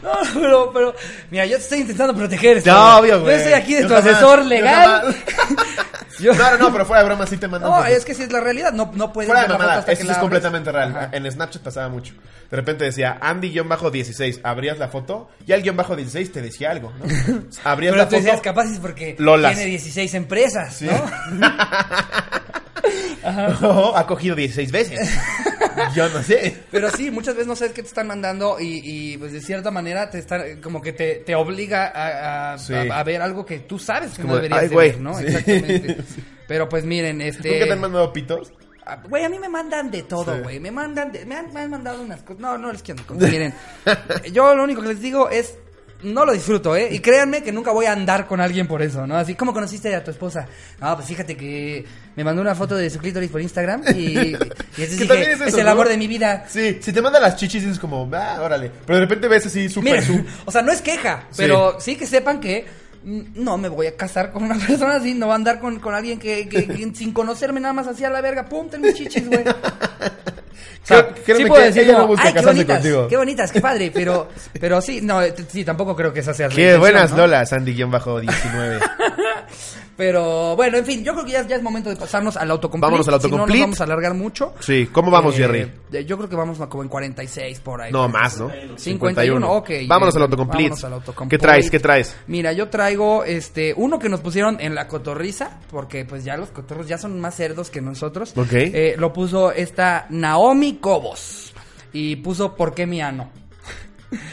[0.35, 0.95] No, pero, pero,
[1.31, 2.65] mira, yo te estoy intentando proteger.
[2.67, 3.33] No, obvio, güey.
[3.33, 5.17] Yo estoy aquí de Yo tu jamás, asesor legal.
[6.21, 7.71] Yo- No, no, pero fuera de broma sí te mandan.
[7.71, 10.03] No, es que si es la realidad, no, no puedes Fuera de mamada, esto sí
[10.03, 10.19] es abres.
[10.19, 10.91] completamente real.
[10.97, 11.09] Ajá.
[11.13, 12.15] En Snapchat pasaba mucho.
[12.51, 16.93] De repente decía Andy-16, abrías la foto y el guion bajo 16 te decía algo,
[16.99, 17.05] ¿no?
[17.65, 18.23] Abrías Pero la tú foto.
[18.25, 19.55] decías, capaz es porque Lolas.
[19.57, 20.87] tiene 16 empresas, Sí.
[20.87, 21.03] ¿no?
[23.63, 25.11] Oh, ha cogido 16 veces.
[25.95, 26.63] Yo no sé.
[26.71, 29.71] Pero sí, muchas veces no sabes qué te están mandando y, y, pues de cierta
[29.71, 32.75] manera te están, como que te, te obliga a, a- Sí.
[32.75, 34.91] a- a ver algo que tú sabes que como no de, deberías "Ay, de güey".
[34.93, 35.19] ver, ¿no?
[35.19, 35.25] Sí.
[35.27, 35.97] Exactamente.
[36.47, 37.53] Pero pues miren, este...
[37.53, 38.53] ¿Nunca te han mandado pitos?
[38.87, 40.43] Ah, Güey, a mí me mandan de todo, Sí.
[40.43, 40.61] güey.
[40.61, 42.41] Me mandan, de- me, han, me han mandado unas cosas.
[42.41, 43.31] No, no les quiero contar.
[43.31, 43.55] Miren,
[44.31, 45.55] yo lo único que les digo es,
[46.05, 46.89] no lo disfruto, ¿eh?
[46.91, 49.17] Y créanme que nunca voy a andar con alguien por eso, ¿no?
[49.17, 50.47] Así, ¿cómo conociste a tu esposa?
[50.81, 51.85] No, pues fíjate que
[52.15, 54.37] me mandó una foto de su clítoris por Instagram y, y
[54.77, 55.71] dije, es el ¿no?
[55.71, 56.45] amor de mi vida.
[56.49, 58.71] Sí, si te mandan las chichis dices como, ah, órale.
[58.87, 60.25] Pero de repente ves así súper zoom.
[60.45, 62.67] o sea, no es queja, pero sí que sepan que
[63.05, 65.95] no me voy a casar con una persona así, no voy a andar con, con
[65.95, 68.95] alguien que, que- que sin conocerme nada más así a la verga, pum, ten mis
[68.95, 69.45] chichis, güey.
[70.85, 73.09] O sea, Creo- sí puedo que decir no busca ay, qué casarse bonitas, contigo".
[73.09, 74.29] qué bonitas, qué padre, pero,
[74.61, 77.17] pero sí, no, sí, tampoco creo que esa sea la Qué buenas ¿no?
[77.19, 78.81] Lolas, Andy-19.
[79.97, 82.91] Pero bueno, en fin, yo creo que ya, ya es momento de pasarnos al autocomplete.
[82.91, 83.59] Vámonos al Si no, autocomplete.
[83.61, 84.55] nos vamos a alargar mucho.
[84.61, 85.73] Sí, ¿cómo vamos, Eh, Jerry?
[86.07, 87.93] Yo creo que vamos como en 46 por ahí.
[87.93, 88.51] No, más, ¿no?
[88.77, 89.71] 51, ok.
[89.87, 90.63] Vámonos eh, al autocomplete.
[90.65, 91.37] vámonos al autocomplete.
[91.41, 91.71] ¿Qué traes?
[91.71, 92.17] ¿Qué traes?
[92.27, 96.51] Mira, yo traigo este uno que nos pusieron en la cotorriza, porque pues ya los
[96.51, 98.33] cotorros ya son más cerdos que nosotros.
[98.37, 98.53] Ok.
[98.53, 101.53] Eh, lo puso esta Naomi Cobos
[101.93, 103.31] y puso ¿Por qué mi ano?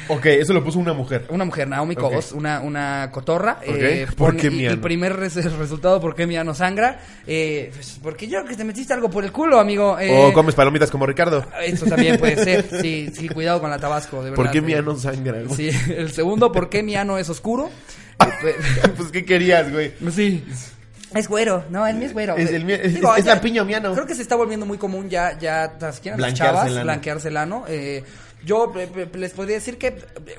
[0.09, 1.25] Ok, eso lo puso una mujer.
[1.29, 1.99] Una mujer, Naomi Ok.
[2.01, 3.57] Cobos, una, una cotorra.
[3.61, 3.65] Ok.
[3.67, 4.81] eh, ¿Por qué mi y ano?
[4.81, 6.99] primer res- resultado, ¿por qué mi ano sangra?
[7.25, 9.97] Eh, pues, porque yo creo que te metiste algo por el culo, amigo.
[9.99, 11.45] Eh, O comes palomitas como Ricardo.
[11.63, 12.65] Eso también puede ser.
[12.81, 14.35] Sí, sí, cuidado con la tabasco, de verdad.
[14.43, 14.77] ¿Por qué mi eh.
[14.77, 15.41] ano sangra?
[15.43, 15.55] güey?
[15.55, 17.69] Sí, el segundo, ¿por qué mi ano es oscuro?
[18.97, 19.93] Pues, ¿qué querías, güey?
[20.11, 20.43] Sí.
[21.13, 22.35] Es güero, no, el mío es güero.
[22.37, 23.93] Es- el mío- es- Digo, es ya- lampiño miano.
[23.93, 26.77] Creo que se está volviendo muy común ya, ya, las, quieren las Blanquearse chavas, el
[26.77, 26.83] ano.
[26.85, 27.65] blanquearse el ano.
[27.67, 28.03] Eh,
[28.43, 29.91] yo eh, eh, les podría decir que,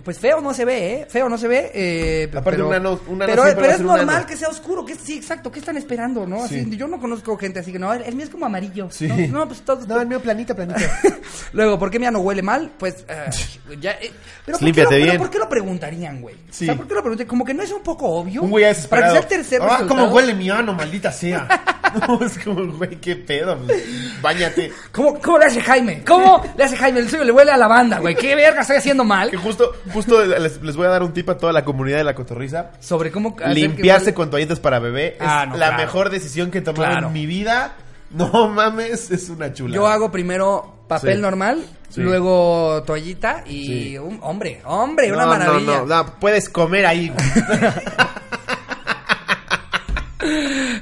[0.04, 1.06] pues feo no se ve, ¿eh?
[1.08, 1.70] Feo no se ve.
[1.74, 4.26] Eh, Aparte, pero, un ano- un ano pero, pero es normal ano.
[4.26, 4.84] que sea oscuro.
[4.84, 5.50] Que, sí, exacto.
[5.52, 6.44] ¿Qué están esperando, no?
[6.44, 6.76] Así, Sí.
[6.76, 8.88] yo no conozco gente así que no, el, el mío es como amarillo.
[8.90, 9.06] Sí.
[9.08, 9.86] No, no, pues todo.
[9.86, 10.80] No, el mío planita, planita.
[11.52, 12.70] Luego, ¿por qué mi ano huele mal?
[12.78, 13.30] Pues, eh,
[13.80, 13.92] ya.
[13.92, 14.10] eh,
[14.46, 15.18] pero ¿por qué lo- pero bien.
[15.18, 16.36] ¿Por qué lo preguntarían, güey?
[16.50, 16.64] Sí.
[16.64, 17.28] O sea, ¿por qué lo preguntarían?
[17.28, 18.42] Como que no es un poco obvio.
[18.42, 21.46] Un güey Para que sea el tercer Ah, cómo huele mi ano, maldita sea.
[21.92, 23.58] No, es como, güey, qué pedo.
[23.66, 23.82] pues,
[24.22, 24.72] Báñate.
[24.92, 26.02] ¿Cómo, ¿Cómo le hace Jaime?
[26.06, 27.00] ¿Cómo le hace Jaime?
[27.00, 28.14] El suyo le huele a lavanda, güey.
[28.14, 29.30] ¿Qué verga estoy haciendo mal?
[29.30, 32.04] Que justo, justo les, les voy a dar un tip a toda la comunidad de
[32.04, 32.70] la cotorriza.
[32.80, 35.82] Sobre cómo que Limpiarse con toallitas para bebé Ah, es no, la claro.
[35.82, 37.06] mejor decisión que he tomado Claro.
[37.08, 37.74] en mi vida.
[38.10, 39.74] No mames, es una chula.
[39.74, 41.22] Yo hago primero papel Sí.
[41.22, 42.02] normal, Sí.
[42.02, 43.66] luego toallita y...
[43.66, 43.98] Sí.
[43.98, 45.78] un- hombre, hombre, una maravilla.
[45.78, 47.10] No, no, no, puedes comer ahí.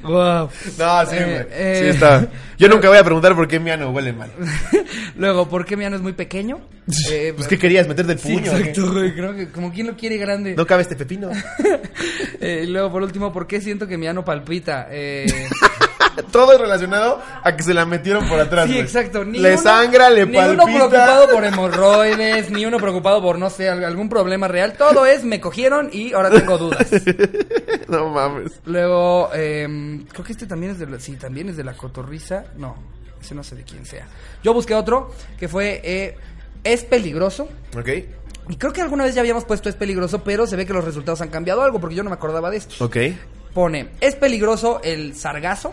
[0.02, 0.50] Wow.
[0.78, 1.78] No, sí, Eh, eh.
[1.82, 2.28] Sí está.
[2.58, 4.30] Yo nunca voy a preguntar por qué mi ano huele mal.
[5.16, 6.60] luego, ¿por qué mi ano es muy pequeño?
[7.10, 7.88] Eh, Pues, ¿qué querías?
[7.88, 8.52] ¿Meterte el Sí, puño?
[8.52, 8.58] qué?
[8.58, 9.14] exacto, güey.
[9.14, 10.54] Creo que como quien lo quiere grande.
[10.56, 11.30] No cabe este pepino.
[12.42, 14.88] Eh, y luego, por último, ¿por qué siento que mi ano palpita?
[16.32, 18.66] Todo es relacionado a que se la metieron por atrás.
[18.66, 18.82] sí, güey.
[18.84, 19.24] exacto.
[19.24, 20.64] Ni le uno- sangra, le Ni palpita.
[20.64, 24.74] uno preocupado por hemorroides, ni uno preocupado por, no sé, al- algún problema real.
[24.78, 26.86] Todo es, me cogieron y ahora tengo dudas.
[27.88, 28.52] no mames.
[28.66, 32.44] Luego, eh, creo que este también es de la, sí, también es de la cotorriza.
[32.56, 32.76] No,
[33.20, 34.06] ese no sé de quién sea.
[34.42, 36.16] Yo busqué otro que fue, eh,
[36.64, 37.48] es peligroso.
[37.76, 37.88] Ok.
[38.48, 40.84] Y creo que alguna vez ya habíamos puesto es peligroso, pero se ve que los
[40.84, 42.84] resultados han cambiado algo porque yo no me acordaba de esto.
[42.84, 42.96] Ok.
[43.54, 45.72] Pone, es peligroso el sargazo.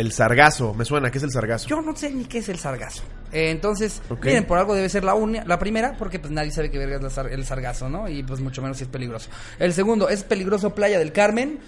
[0.00, 0.72] El sargazo.
[0.74, 1.10] Me suena.
[1.10, 1.68] ¿Qué es el sargazo?
[1.68, 3.02] Yo no sé ni qué es el sargazo.
[3.32, 6.70] Eh, entonces, miren, por algo debe ser la, unia- la primera, porque pues nadie sabe
[6.70, 8.08] qué verga es la sar- el sargazo, ¿no?
[8.08, 9.28] Y pues mucho menos si es peligroso.
[9.58, 11.58] El segundo, es peligroso Playa del Carmen.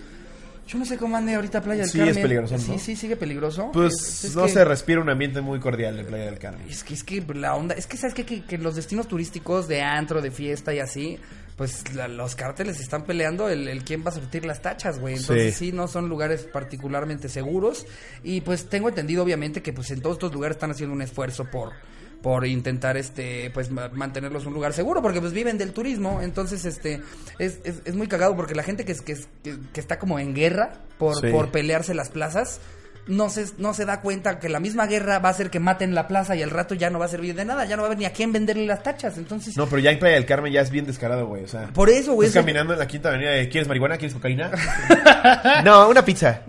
[0.66, 2.16] Yo no sé cómo ande ahorita Playa del Sí, Carmen.
[2.16, 2.60] es peligroso, ¿no?
[2.60, 3.70] Sí, sí, sigue peligroso.
[3.72, 6.66] Pues Es no que- se respira un ambiente muy cordial en Playa del Carmen.
[6.68, 8.24] Es que, es que la onda, es que sabes qué?
[8.24, 11.18] que, que los destinos turísticos de antro, de fiesta y así,
[11.56, 15.16] pues la- los cárteles están peleando el, el quién va a surtir las tachas, güey.
[15.16, 15.66] Entonces Sí.
[15.66, 15.72] sí.
[15.72, 17.84] no son lugares particularmente seguros.
[18.22, 21.44] Y pues tengo entendido obviamente que pues en todos estos lugares están haciendo un esfuerzo
[21.50, 21.72] por
[22.22, 26.64] por intentar este pues ma- mantenerlos un lugar seguro porque pues viven del turismo entonces
[26.64, 27.00] este
[27.38, 30.18] es, es, es muy cagado porque la gente que, es- que, que, que está como
[30.18, 31.28] en guerra por, Sí.
[31.32, 32.60] por pelearse las plazas
[33.06, 35.94] no se, no se da cuenta que la misma guerra va a hacer que maten
[35.94, 37.86] la plaza y al rato ya no va a servir de nada, ya no va
[37.86, 39.18] a haber ni a quién venderle las tachas.
[39.18, 41.44] Entonces, No, pero ya en Playa del Carmen ya es bien descarado, güey.
[41.44, 42.28] O sea, por eso, güey.
[42.28, 43.96] Estás caminando en la quinta avenida de ¿Quieres marihuana?
[43.96, 44.50] ¿Quieres cocaína?
[45.64, 46.42] no, una pizza.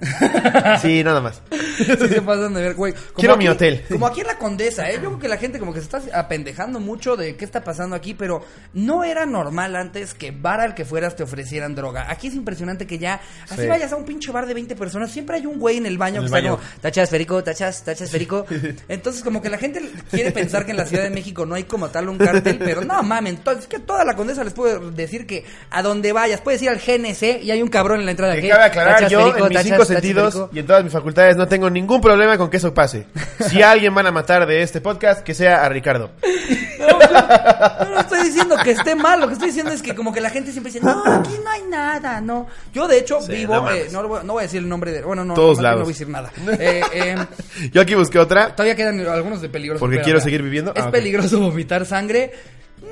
[0.82, 1.42] Sí, nada más.
[1.78, 2.94] Sí se pasan de ver, güey.
[2.94, 3.84] Como Quiero aquí- mi hotel.
[3.90, 4.96] Como aquí en la Condesa, ¿eh?
[4.96, 7.96] Yo creo que la gente como que se está apendejando mucho de qué está pasando
[7.96, 8.44] aquí, pero
[8.74, 12.06] no era normal antes que bar al que fueras te ofrecieran droga.
[12.10, 13.68] Aquí es impresionante que ya, así Sí.
[13.68, 16.18] vayas a un pinche bar de 20 personas, siempre hay un güey en el baño
[16.18, 16.43] En que el baño.
[16.44, 18.46] Como, tachas esférico, tachas, tachas esférico.
[18.88, 21.64] Entonces como que la gente quiere pensar que en la Ciudad de México no hay
[21.64, 25.26] como tal un cartel, pero no mamen, es que toda la Condesa les puede decir
[25.26, 28.36] que a donde vayas, puedes ir al GNC y hay un cabrón en la entrada.
[28.36, 28.50] ¿qué?
[28.50, 31.36] cabe aclarar, Tachas yo en mis tachas, cinco tachas sentidos y en todas mis facultades
[31.38, 33.08] no tengo ningún problema con que eso pase.
[33.50, 36.12] Si a alguien van a matar de este podcast, que sea a Ricardo.
[36.88, 40.30] No, estoy diciendo que esté mal, lo que estoy diciendo es que como que la
[40.30, 42.48] gente siempre dice, no, aquí no hay nada, no.
[42.74, 44.92] Yo de hecho Sí, vivo, no eh, no, voy, no voy a decir el nombre
[44.92, 45.80] de, bueno, no, Todos lados.
[45.80, 46.32] no voy a decir nada.
[46.60, 47.16] Eh, eh,
[47.72, 48.56] Yo aquí busqué otra.
[48.56, 49.80] todavía quedan algunos de peligroso.
[49.80, 50.72] Porque quiero seguir viviendo.
[50.76, 50.92] ¿Es Ah, ok.
[50.92, 52.32] peligroso vomitar sangre?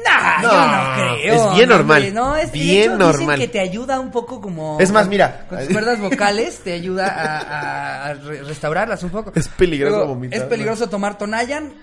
[0.05, 1.49] Nah, No, yo no creo.
[1.51, 3.35] es bien no, normal, No, es bien hecho, normal.
[3.35, 4.77] Dicen que te ayuda un poco como.
[4.79, 5.45] Es más, mira.
[5.49, 9.33] Con tus cuerdas vocales te ayuda a, a- a re- restaurarlas un poco.
[9.35, 11.73] Es peligroso Luego, vomitar, Es peligroso tomar Tonayan.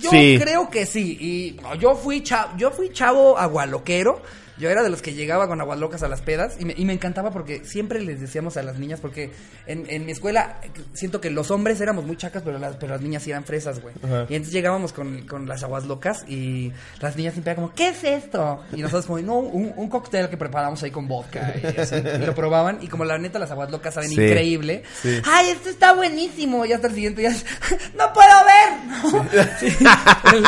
[0.00, 0.38] Yo Sí.
[0.40, 1.16] creo que sí.
[1.20, 4.20] Y yo fui chavo, yo fui chavo agualoquero.
[4.58, 6.84] Yo era de los que llegaba con aguas locas a las pedas y me, y
[6.84, 9.30] me encantaba porque siempre les decíamos a las niñas, porque
[9.66, 10.60] en, en mi escuela
[10.94, 13.80] siento que los hombres éramos muy chacas, pero las, pero las niñas sí eran fresas,
[13.80, 13.94] güey.
[14.04, 14.26] Ajá.
[14.28, 17.88] Y entonces llegábamos con, con las aguas locas y las niñas siempre eran como, ¿qué
[17.90, 18.62] es esto?
[18.72, 21.54] Y nosotros como, no, un, un cóctel que preparamos ahí con vodka.
[21.62, 24.14] Y, así, y lo probaban y como la neta las aguas locas saben Sí.
[24.22, 24.82] increíble.
[25.02, 25.20] Sí.
[25.24, 26.64] ¡Ay, esto está buenísimo!
[26.66, 27.30] Y hasta el siguiente día,
[27.96, 29.12] ¡no puedo ver!
[29.12, 29.28] ¿no?
[29.60, 29.76] Sí.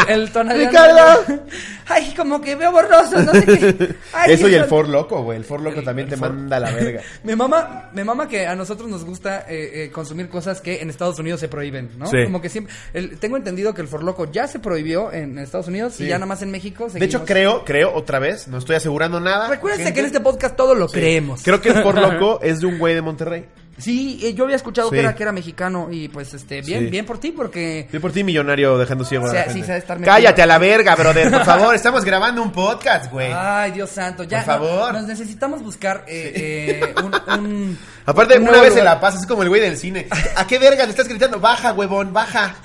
[0.09, 1.25] El, el tono de- ¡Ricardo!
[1.89, 3.19] ¡Ay, como que veo borroso!
[3.23, 3.95] No sé qué.
[4.12, 5.38] Ay, Eso y el For Loco, güey.
[5.38, 7.01] El For Loco El- también el te For- manda a la verga.
[7.24, 10.90] Me mama, me mama que a nosotros nos gusta eh, eh, consumir cosas que en
[10.90, 12.07] Estados Unidos se prohíben, ¿no?
[12.07, 12.18] Sí.
[12.24, 12.72] Como que siempre...
[12.94, 16.05] el- tengo entendido que el forloco ya se prohibió en Estados Unidos Sí.
[16.05, 18.76] y ya nada más en México De hecho, seguimos- creo, creo, otra vez, no estoy
[18.76, 19.48] asegurando nada.
[19.48, 19.94] Recuérdense gente.
[19.94, 20.94] que en este podcast todo lo Sí.
[20.94, 21.42] creemos.
[21.42, 23.46] Creo que el For Loco es de un güey de Monterrey.
[23.81, 24.95] Sí, eh, yo había escuchado Sí.
[24.95, 26.87] que era que era mexicano y pues este bien Sí.
[26.87, 29.76] bien por ti porque Estoy por ti millonario dejando ciego a la gente.
[29.76, 30.01] estar.
[30.01, 31.74] Cállate a la verga, brother, por favor.
[31.74, 33.33] Estamos grabando un podcast, güey.
[33.35, 34.39] Ay, Dios santo, ya.
[34.39, 34.93] Por favor.
[34.93, 38.99] no, nos necesitamos buscar eh, eh, un, un- Aparte, un una nuevo vez se la
[39.01, 40.09] pasa, es como el güey del cine.
[40.37, 41.39] ¿A qué verga le estás gritando?
[41.39, 42.57] Baja, huevón, baja.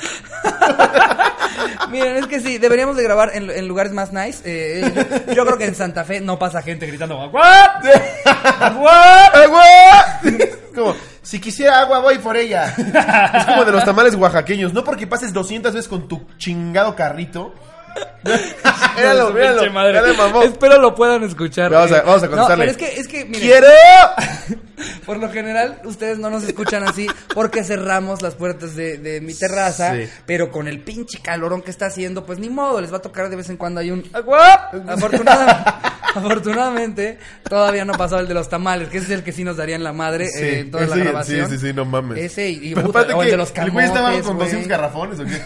[1.91, 4.39] Miren, es que sí, deberíamos de grabar en, en lugares más nice.
[4.43, 4.91] Eh,
[5.27, 7.79] yo, yo creo que en Santa Fe no pasa gente gritando ¡Agua!
[8.59, 10.19] ¡Agua!
[10.75, 12.73] Como, si quisiera agua, voy por ella.
[13.35, 14.73] Es como de los tamales oaxaqueños.
[14.73, 17.53] No porque pases 200 veces con tu chingado carrito.
[18.97, 20.13] míralo, míralo.
[20.17, 20.43] Mamó.
[20.43, 21.71] Espero lo puedan escuchar.
[21.71, 22.03] Vamos a- eh.
[22.05, 22.65] vamos a No, contestarle.
[22.65, 23.67] pero es que, es que, miren, ¡Quiero!
[25.05, 29.33] por lo general, ustedes no nos escuchan así porque cerramos las puertas de, de mi
[29.33, 29.93] terraza.
[29.95, 30.09] Sí.
[30.25, 33.29] Pero con el pinche calorón que está haciendo, pues ni modo, les va a tocar
[33.29, 34.03] de vez en cuando hay un.
[34.87, 35.71] Afortunadamente,
[36.15, 39.57] afortunadamente, todavía no pasó el de los tamales, que ese es el que sí nos
[39.57, 41.49] darían la madre Sí, eh, en toda la ese- grabación.
[41.49, 42.17] Sí, sí, sí, no mames.
[42.17, 44.47] Ese y, y puta, o el de los El güey estaba camotes, con güey.
[44.47, 45.41] 200 garrafones, ¿o qué?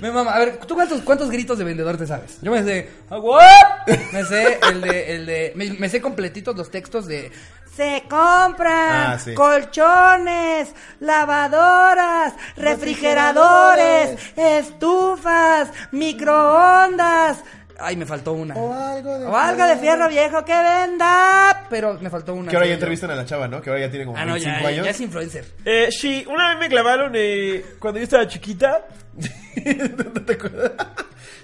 [0.00, 0.32] Me mama.
[0.32, 2.38] A ver, ¿tú cuántos, cuántos gritos de vendedor te sabes?
[2.42, 2.90] Yo me sé.
[3.10, 3.40] "Agua".
[4.12, 5.14] Me sé el de.
[5.16, 7.30] El de me, me sé completitos los textos de.
[7.76, 9.34] Se compran Ah, sí.
[9.34, 17.38] colchones, lavadoras, refrigeradores, estufas, microondas.
[17.78, 18.54] Ay, me faltó una.
[18.56, 21.66] O algo de O algo de fierro viejo que venda.
[21.68, 22.50] Pero me faltó una.
[22.50, 23.60] Que ahora ya entrevistan a la chava, ¿no?
[23.60, 24.84] Que ahora ya tiene como Ah, no, 25 ya, años.
[24.84, 25.44] ya es influencer.
[25.64, 28.86] Eh, sí, una vez me clavaron eh, cuando yo estaba chiquita.
[30.14, 30.72] ¿No te acuerdas?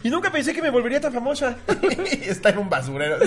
[0.02, 1.56] Y nunca pensé que me volvería tan famosa.
[2.22, 3.18] Está en un basurero.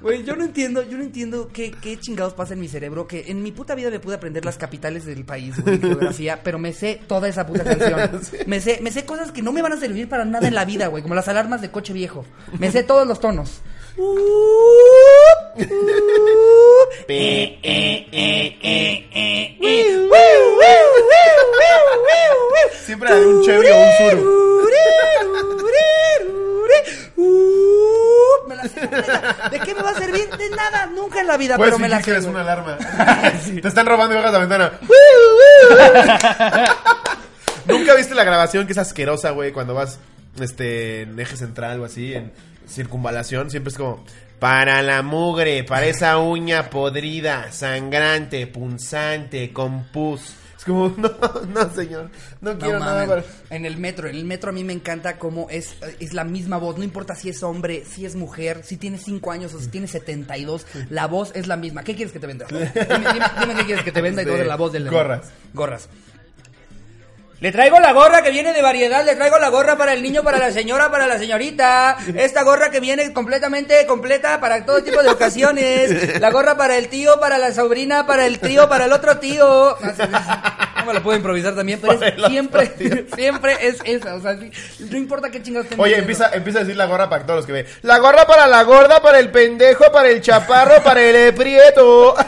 [0.00, 3.24] Güey, yo no entiendo, yo no entiendo qué, qué chingados pasa en mi cerebro, que
[3.28, 6.72] en mi puta vida me pude aprender las capitales del país, güey, geografía, pero me
[6.72, 8.00] sé toda esa puta canción.
[8.46, 10.64] Me sé, me sé cosas que no me van a servir para nada en la
[10.64, 12.24] vida, güey, como las alarmas de coche viejo.
[12.58, 13.60] Me sé todos los tonos.
[22.84, 24.40] Siempre de un Chevy o un Suru.
[28.48, 29.48] Me la sé completa.
[29.50, 30.28] ¿De qué me va a servir?
[30.36, 32.10] De nada, nunca en la vida, Puedes pero me la que sé.
[32.12, 32.34] eres güey.
[32.34, 32.78] una alarma.
[33.62, 34.72] Te están robando y bajas la ventana.
[37.66, 39.52] ¿Nunca viste la grabación que es asquerosa, güey?
[39.52, 39.98] Cuando vas
[40.40, 42.32] este, en eje central o así, en
[42.70, 44.04] circunvalación, siempre es como...
[44.38, 50.32] Para la mugre, para esa uña podrida, sangrante, punzante, con pus.
[50.56, 51.10] Es como, no,
[51.54, 52.10] no, señor,
[52.40, 53.24] no No quiero nada mames.
[53.26, 53.54] para...
[53.56, 56.56] En el metro, en el metro a mí me encanta cómo es, es la misma
[56.56, 59.68] voz, no importa si es hombre, si es mujer, si tiene 5 años o si
[59.68, 61.82] tiene 72, la voz es la misma.
[61.84, 62.46] ¿Qué quieres que te venda?
[62.48, 65.30] Dime, dime- dime qué quieres que te venda y eres la voz del Gorras.
[65.52, 65.88] Gorras.
[67.40, 70.22] Le traigo la gorra que viene de variedad, le traigo la gorra para el niño,
[70.22, 71.96] para la señora, para la señorita.
[72.14, 76.20] Esta gorra que viene completamente completa para todo tipo de ocasiones.
[76.20, 79.74] La gorra para el tío, para la sobrina, para el tío, para el otro tío.
[80.80, 84.16] No, me lo puedo improvisar también, pero es- siempre, siempre es esa.
[84.16, 87.24] O sea, no importa qué chingados estén Oye, empieza, empieza a decir la gorra para
[87.24, 87.66] todos los que ve.
[87.82, 92.14] La gorra para la gorda, para el pendejo, para el chaparro, para el prieto.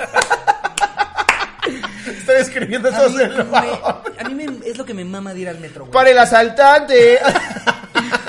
[2.41, 5.59] Escribiendo A mí, me- a mí me- es lo que me mama de ir al
[5.61, 5.93] metro, güey.
[5.93, 7.19] Para el asaltante.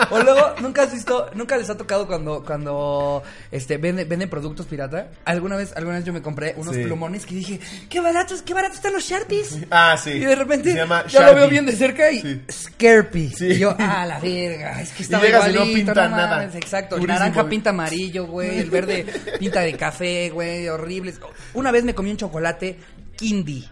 [0.09, 4.65] O luego, ¿nunca has visto, nunca les ha tocado cuando, cuando este, venden, venden productos
[4.67, 5.07] pirata?
[5.25, 6.83] Alguna vez, alguna vez yo me compré unos Sí.
[6.83, 9.57] plumones que dije, qué baratos, qué baratos están los Sharpies.
[9.71, 10.11] Ah, sí.
[10.11, 12.41] Y de repente Se llama ya lo veo bien de cerca y Sí.
[12.51, 13.29] Scarpy.
[13.29, 13.45] Sí.
[13.53, 16.37] Y yo, ah, la verga, es que estaba llegas y no pinta no nada.
[16.37, 17.49] mames, Exacto, el Durísimo, naranja güey.
[17.49, 19.05] pinta amarillo, güey, el verde
[19.39, 21.19] pinta de café, güey, horribles.
[21.53, 22.77] Una vez me comí un chocolate
[23.15, 23.67] Kindy.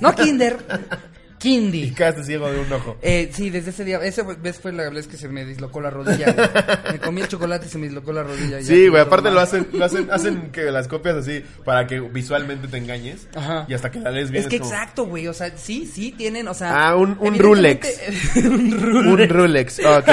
[0.00, 0.56] No Kinder,
[1.38, 1.82] Kindy.
[1.86, 2.96] Y quedaste ciego de un ojo.
[3.02, 5.90] Eh, sí, desde ese día, esa vez fue la vez que se me dislocó la
[5.90, 6.30] rodilla.
[6.32, 6.48] güey.
[6.92, 8.62] Me comí el chocolate y se me dislocó la rodilla.
[8.62, 12.68] Sí, güey, aparte lo hacen, lo hacen, hacen que las copias así para que visualmente
[12.68, 13.26] te engañes.
[13.34, 13.66] Ajá.
[13.68, 14.44] Y hasta que la lees bien.
[14.44, 16.90] Es que como, exacto, güey, o sea, sí, sí tienen, o sea...
[16.90, 17.88] Ah, un- un evidentemente-
[18.36, 19.06] un Rulex.
[19.08, 20.08] Un Rulex, ok.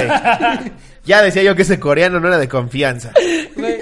[1.06, 3.12] ya decía yo que ese coreano no era de confianza.
[3.56, 3.78] Güey,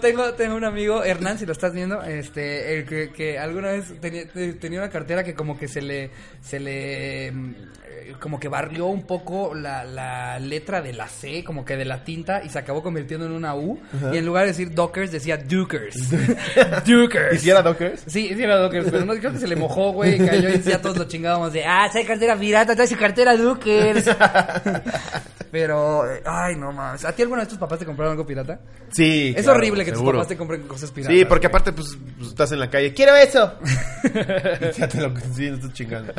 [0.00, 3.92] tengo, tengo un amigo, Hernán, si lo estás viendo, este, el que, que alguna vez
[4.00, 6.10] tenía, te- tenía una cartera que como que se le,
[6.42, 7.54] se le, mm,
[8.20, 12.04] como que barrió un poco la, la letra de la C, como que de la
[12.04, 13.78] tinta, y se acabó convirtiendo en una U,
[14.12, 15.96] y en lugar de decir Dockers, decía Dukers.
[16.86, 17.34] Dukers.
[17.34, 18.02] ¿Y si era Dockers?
[18.06, 20.60] Sí, sí era Dockers, pero no, creo que se le mojó, güey, y cayó y
[20.60, 24.04] ya todos lo chingábamos de, ah, trae cartera pirata, trae su cartera Dockers.
[25.50, 27.04] pero, ay, no mames.
[27.04, 28.60] ¿A ti alguna vez tus papás te compraron algo pirata?
[28.90, 29.34] Sí.
[29.36, 31.16] Es claro, horrible que tus papás te compren cosas piratas.
[31.16, 32.92] Sí, porque aparte, pues, pues, estás en la calle.
[32.92, 33.54] ¡Quiero eso!
[34.04, 36.12] Y ya te lo sí, no estás chingando.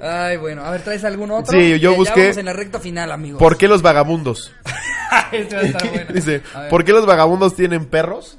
[0.00, 1.52] Ay, bueno, a ver, ¿traes algún otro?
[1.58, 3.38] Sí, yo Ya- busqué- vamos en la recta final, amigos.
[3.38, 4.52] ¿Por qué los vagabundos?
[5.12, 6.12] Va a estar bueno.
[6.12, 6.68] Dice, A.
[6.68, 8.38] ¿por qué los vagabundos tienen perros?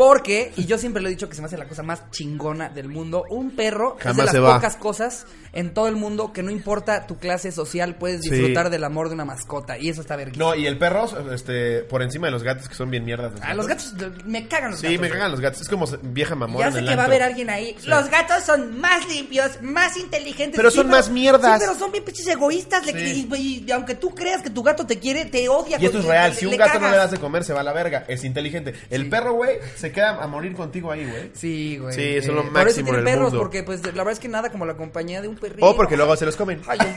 [0.00, 2.70] Porque, y yo siempre lo he dicho que se me hace la cosa más chingona
[2.70, 4.54] del mundo, un perro es Jamás de las se va.
[4.54, 8.30] pocas cosas en todo el mundo que no importa tu clase social, puedes Sí.
[8.30, 9.76] disfrutar del amor de una mascota.
[9.76, 10.42] Y eso está verguísima.
[10.46, 13.32] No, y el perro, este, por encima de los gatos que son bien mierdas.
[13.42, 13.92] Ah, los gatos,
[14.24, 15.00] me cagan los Sí, gatos.
[15.02, 15.60] me cagan los gatos.
[15.60, 17.16] Es como vieja mamona Ya en sé el que va a antro.
[17.16, 17.76] haber alguien ahí.
[17.84, 20.56] Los gatos son más limpios, más inteligentes.
[20.56, 21.60] Pero son más mierdas.
[21.60, 22.86] Sí, pero son bien pinches egoístas.
[22.86, 23.28] le- Sí.
[23.30, 25.76] Y, y- y aunque tú creas que tu gato te quiere, te odia.
[25.78, 26.30] Y esto es real.
[26.30, 28.04] le- Si un gato no le das de comer, se va a la verga.
[28.08, 28.72] Es inteligente.
[28.88, 31.30] El perro, güey, se queda a morir contigo ahí, güey.
[31.34, 31.94] Sí, güey.
[31.94, 33.38] Sí, eso es lo Por eso máximo tienen perros, mundo.
[33.38, 35.64] porque pues la verdad es que nada como la compañía de un perrito.
[35.66, 36.60] O porque luego se los comen.
[36.66, 36.78] Ay,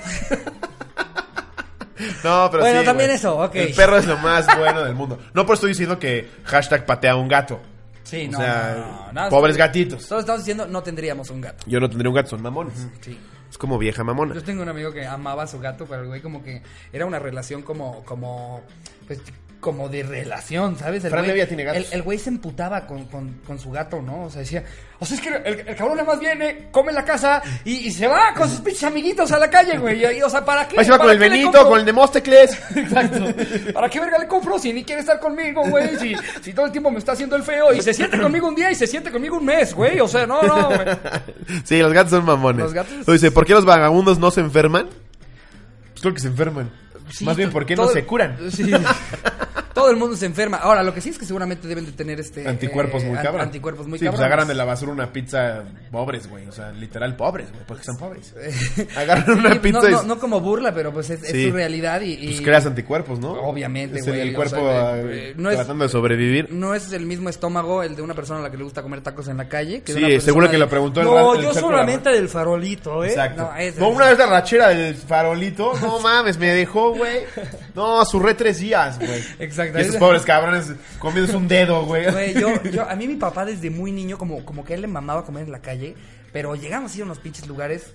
[2.24, 3.18] No, pero Bueno, sí, también güey.
[3.18, 3.56] eso, ok.
[3.56, 5.20] El perro es lo más bueno del mundo.
[5.34, 7.60] No por estoy diciendo que hashtag patea a un gato.
[8.04, 10.04] Sí, O no, sea, no, no, no, pobres gatitos.
[10.04, 11.64] Solo estamos diciendo no tendríamos un gato.
[11.68, 12.88] Yo no tendría un gato, son mamones.
[13.02, 13.18] Sí.
[13.50, 14.34] Es como vieja mamona.
[14.34, 17.06] Yo tengo un amigo que amaba a su gato, pero el güey como que era
[17.06, 18.64] una relación como, como,
[19.08, 19.22] pues,
[19.64, 21.04] como de relación, ¿sabes?
[21.06, 21.88] El Fran güey, Evia tiene gatos.
[21.88, 24.26] El, el güey se emputaba con, con, con su gato, ¿no?
[24.26, 24.64] O sea, decía,
[25.00, 27.88] o sea, es que el, el cabrón nada más viene, come en la casa y,
[27.88, 30.18] y se va con sus pinches amiguitos a la calle, güey.
[30.18, 30.78] Y, o sea, ¿para qué?
[30.78, 32.52] Ahí se va con ¿Para el Benito, con el Demóstecles.
[32.76, 33.26] Exacto.
[33.74, 35.96] ¿Para qué verga le compro si ni quiere estar conmigo, güey?
[35.98, 38.56] Si, si todo el tiempo me está haciendo el feo y se siente conmigo un
[38.56, 40.00] día y se siente conmigo un mes, güey.
[40.02, 40.80] O sea, no, no, güey.
[41.64, 42.62] sí, los gatos son mamones.
[42.64, 44.88] Los gatos- Dice, ¿por qué los vagabundos no se enferman?
[45.92, 46.70] Pues creo que se enferman.
[47.10, 48.38] Sí, Más bien, ¿por qué no se curan?
[48.52, 48.72] Sí.
[49.84, 50.56] Todo el mundo se enferma.
[50.58, 52.48] Ahora, lo que sí es que seguramente deben de tener este...
[52.48, 53.42] Anticuerpos eh, muy cabrón.
[53.42, 56.48] Anticuerpos muy Sí, pues agarran de la basura una pizza pobres, güey.
[56.48, 57.66] O sea, literal pobres, güey.
[57.68, 58.34] Porque son pobres.
[58.96, 62.00] Agarran una Sí, pizza no, y no, no como burla, pero pues es, su realidad
[62.00, 62.14] y...
[62.14, 63.34] y- pues creas anticuerpos, ¿no?
[63.34, 66.48] Obviamente, el, güey, el o cuerpo sea, eh, es- tratando de sobrevivir.
[66.50, 69.02] No es el mismo estómago el de una persona a la que le gusta comer
[69.02, 69.82] tacos en la calle.
[69.82, 72.30] Que de Sí, una seguro que de- lo preguntó el No, el yo solamente del
[72.30, 73.10] farolito, ¿eh?
[73.10, 73.42] Exacto.
[73.52, 77.24] No, es- No, una vez la rachera del farolito, no mames, me dejó, güey.
[77.76, 79.22] No, surré tres días, güey.
[79.40, 79.73] Exacto.
[79.80, 82.12] Y esos pobres cabrones comiéndose un dedo, güey.
[82.12, 84.88] Güey, yo, yo, a mí mi papá desde muy niño, como, como que él le
[84.88, 85.96] mamaba comer en la calle,
[86.32, 87.94] pero llegamos a ir a unos pinches lugares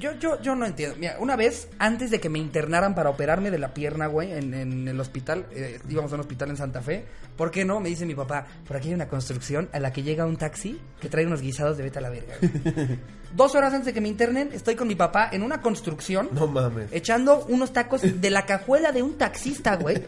[0.00, 0.96] Yo, yo, yo no entiendo.
[0.98, 4.54] Mira, una vez, antes de que me internaran para operarme de la pierna, güey, en,
[4.54, 7.04] en el hospital, eh, íbamos a un hospital en Santa Fe,
[7.36, 7.78] ¿por qué no?
[7.78, 10.80] Me dice mi papá, por aquí hay una construcción a la que llega un taxi
[10.98, 12.34] que trae unos guisados de vete a la verga.
[12.40, 12.98] güey".
[13.34, 16.28] Dos horas antes de que me internen, estoy con mi papá en una construcción.
[16.32, 16.88] No mames.
[16.92, 20.02] Echando unos tacos de la cajuela de un taxista, güey.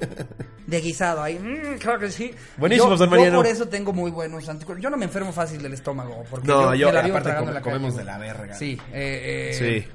[0.67, 1.39] De guisado ahí.
[1.39, 2.31] Mm, claro que sí.
[2.57, 3.33] Buenísimos, Yo- don Mariano.
[3.37, 4.83] Yo por eso tengo muy buenos anticuerpos.
[4.83, 6.25] Yo no me enfermo fácil del estómago.
[6.31, 8.55] Porque No, yo, me la vivo aparte tragando come- en la comemos de la verga.
[8.55, 9.91] Sí, eh, eh, Sí.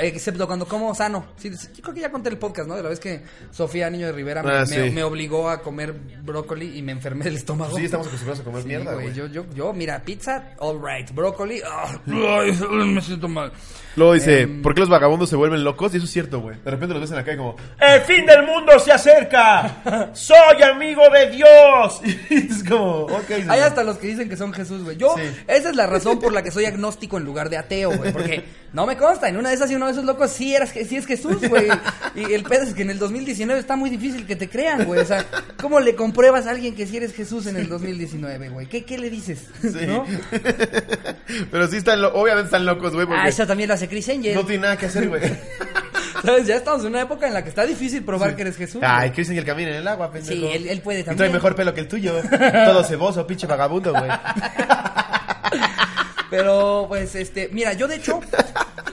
[0.00, 1.26] Excepto cuando como sano.
[1.36, 2.74] Sí, yo creo que ya conté el podcast, ¿no?
[2.76, 4.90] De la vez que Sofía Niño de Rivera me, Ah, me- sí.
[4.90, 7.76] me obligó a comer brócoli y me enfermé del estómago.
[7.76, 9.12] Sí, estamos acostumbrados a comer Sí, mierda, güey.
[9.14, 11.10] Yo, yo, yo, mira, pizza, all right.
[11.12, 12.52] Brócoli, ah, ay,
[12.92, 13.52] me siento mal.
[13.96, 15.92] Luego dice, Em, ¿por qué los vagabundos se vuelven locos?
[15.94, 16.56] Y eso es cierto, güey.
[16.64, 20.10] De repente los ves en la calle como, ¡El fin del mundo se acerca!
[20.12, 22.00] ¡Soy amigo de Dios!
[22.30, 23.30] y es como, ok.
[23.30, 23.58] Hay señor.
[23.60, 24.96] hasta los que dicen que son Jesús, güey.
[24.96, 25.22] Yo, Sí.
[25.48, 28.12] esa es la razón por la que soy agnóstico en lugar de ateo, güey.
[28.12, 30.70] Porque no me consta, en una de esas y uno de esos locos sí, eras,
[30.70, 31.68] sí es Jesús, güey.
[32.14, 35.00] Y el pedo es que en el 2019 está muy difícil que te crean, güey.
[35.00, 35.24] O sea,
[35.60, 38.66] ¿cómo le compruebas a alguien que sí eres Jesús en el 2019, güey?
[38.66, 39.46] ¿Qué, ¿Qué le dices?
[39.62, 39.86] Sí.
[39.86, 40.04] ¿No?
[41.50, 44.08] Pero sí están, lo- obviamente están locos, güey, porque Ah, eso también lo hace Chris
[44.08, 44.34] Angel.
[44.34, 45.22] no tiene nada que hacer, güey.
[46.24, 46.46] ¿Sabes?
[46.46, 48.82] Ya estamos en una época en la que está difícil probar que eres Jesús.
[48.84, 49.10] Ay.
[49.10, 50.34] Chris Angel camina en el agua, pendejo.
[50.34, 51.32] Sí, él- él puede Y trae también.
[51.34, 52.14] mejor pelo que el tuyo.
[52.64, 54.10] Todo ceboso, pinche vagabundo, güey.
[56.30, 58.20] Pero, pues, este, mira, yo de hecho,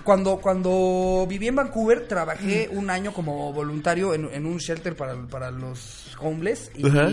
[0.03, 5.15] cuando, cuando viví en Vancouver, trabajé un año como voluntario en, en un shelter para,
[5.27, 6.69] para los homeless.
[6.75, 7.09] Y, Ajá.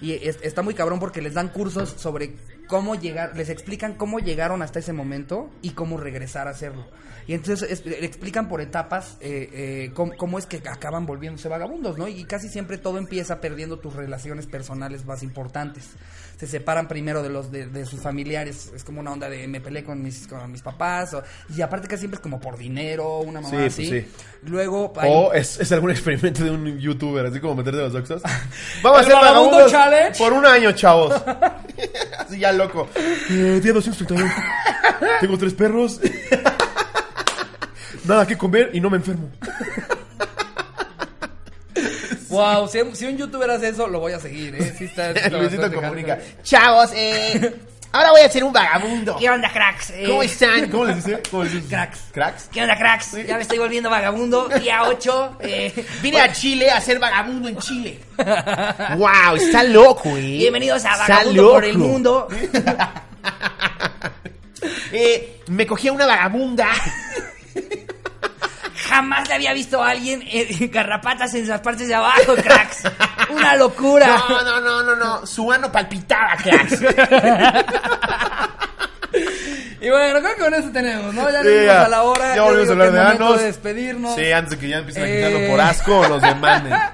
[0.00, 2.34] y es- está muy cabrón porque les dan cursos sobre
[2.68, 6.86] cómo llegar, les explican cómo llegaron hasta ese momento y cómo regresar a hacerlo.
[7.26, 11.46] Y entonces es- le explican por etapas eh, eh, cómo, cómo es que acaban volviéndose
[11.48, 12.08] vagabundos, ¿no?
[12.08, 15.90] Y casi siempre todo empieza perdiendo tus relaciones personales más importantes.
[16.38, 19.60] Se separan primero de los de, de sus familiares, es como una onda de me
[19.60, 21.22] peleé con mis, con mis papás, o-
[21.54, 23.86] y aparte casi siempre es como por dinero, una mamá Sí, pues así.
[23.90, 24.06] sí.
[24.44, 28.22] Luego hay- O es, es algún experimento de un youtuber, así como meterte los oxos.
[28.82, 30.18] Vamos a ¿El hacer Vagabundo vagabundos Challenge?
[30.18, 31.14] por un año, chavos.
[32.28, 32.88] así ya loco.
[33.30, 34.30] Eh, día 232.
[35.20, 36.00] Tengo tres perros.
[38.04, 39.30] Nada que comer y no me enfermo.
[42.28, 44.74] Wow, si, si un youtuber hace eso, lo voy a seguir, ¿eh?
[44.76, 46.18] Sí está, Luisito comunica.
[46.42, 47.54] Chavos, eh,
[47.92, 49.16] ahora voy a ser un vagabundo.
[49.16, 49.90] ¿Qué onda, cracks?
[49.90, 50.70] Eh, ¿Cómo están?
[50.70, 51.22] ¿Cómo les dice?
[51.30, 51.68] ¿Cómo les dice?
[51.68, 52.00] Cracks.
[52.12, 52.48] ¿Cracks?
[52.52, 53.12] ¿Qué onda, cracks?
[53.26, 54.48] Ya me estoy volviendo vagabundo.
[54.48, 55.36] Día 8.
[55.40, 58.00] Eh, Vine a Chile a ser vagabundo en Chile.
[58.96, 60.38] wow, está loco, eh.
[60.38, 61.78] bienvenidos a Está Vagabundo por el.
[61.78, 62.28] Mundo.
[64.90, 66.68] Eh, me cogí a una vagabunda.
[68.88, 72.84] Jamás le había visto a alguien eh, garrapatas en las partes de abajo, cracks.
[73.30, 74.22] Una locura.
[74.28, 75.26] No, no, no, no, no.
[75.26, 76.80] Su ano palpitaba, cracks.
[79.80, 81.30] Y bueno, creo que con eso tenemos, ¿no?
[81.30, 81.84] Ya Sí, ya.
[81.84, 82.34] a la hora.
[82.34, 83.38] Ya volvimos a hablar de anos.
[83.38, 84.14] de despedirnos.
[84.16, 85.16] Sí, antes de que ya empiecen a Eh.
[85.16, 86.72] quitarlo por asco o nos demanden.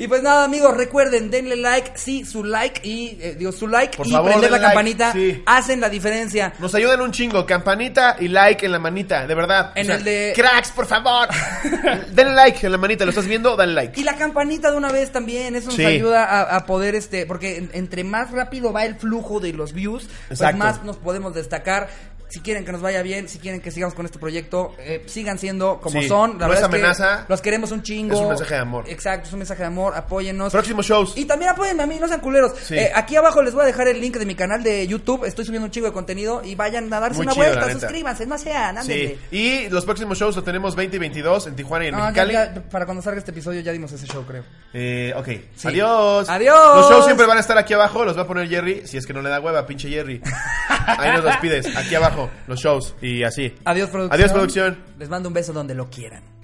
[0.00, 3.96] Y pues nada, amigos, recuerden, denle like, sí, su like y, eh, digo, su like
[3.96, 5.42] Por y favor, prender la like, campanita sí.
[5.44, 6.52] hacen la diferencia.
[6.60, 7.44] Nos ayudan un chingo.
[7.44, 9.72] Campanita y like en la manita, de verdad.
[9.74, 10.32] En O sea, el de...
[10.36, 11.26] cracks, por favor.
[12.12, 13.56] Denle like en la manita, ¿lo estás viendo?
[13.56, 14.00] Dale like.
[14.00, 15.84] Y la campanita de una vez también, eso nos Sí.
[15.84, 19.72] ayuda a, a poder, este, porque en- entre más rápido va el flujo de los
[19.72, 21.88] views, pues más nos podemos destacar.
[22.28, 25.38] Si quieren que nos vaya bien, si quieren que sigamos con este proyecto, eh, sigan
[25.38, 26.32] siendo como Sí, son.
[26.34, 27.24] no La verdad es que amenaza.
[27.28, 28.14] los queremos un chingo.
[28.14, 28.84] Es un mensaje de amor.
[28.88, 29.94] Exacto, es un mensaje de amor.
[29.96, 30.52] Apóyennos.
[30.52, 31.12] Próximos shows.
[31.16, 32.52] Y también apóyenme a mí, no sean culeros.
[32.62, 32.74] Sí.
[32.76, 35.24] Eh, aquí abajo les voy a dejar el link de mi canal de YouTube.
[35.24, 38.26] Estoy subiendo un chingo de contenido y vayan a darse Muy una chido, vuelta, suscríbanse,
[38.26, 38.84] no sean.
[38.84, 39.18] Sí.
[39.30, 42.04] Y los próximos shows los tenemos 20 y 22 en Tijuana y en No, ya-
[42.24, 42.32] Mexicali.
[42.34, 44.44] ya, para cuando salga este episodio ya dimos ese show, creo.
[44.74, 45.28] Eh, ok.
[45.64, 46.28] Adiós.
[46.28, 46.76] Adiós.
[46.76, 48.04] Los shows siempre van a estar aquí abajo.
[48.04, 48.86] Los va a poner Jerry.
[48.86, 50.20] Si es que no le da hueva, pinche Jerry.
[50.86, 51.74] Ahí nos los pides.
[51.76, 52.94] Aquí abajo, los shows.
[53.00, 53.54] Y así.
[53.64, 54.20] Adiós, producción.
[54.20, 54.78] Adiós, producción.
[54.98, 56.37] Les mando un beso donde lo quieran.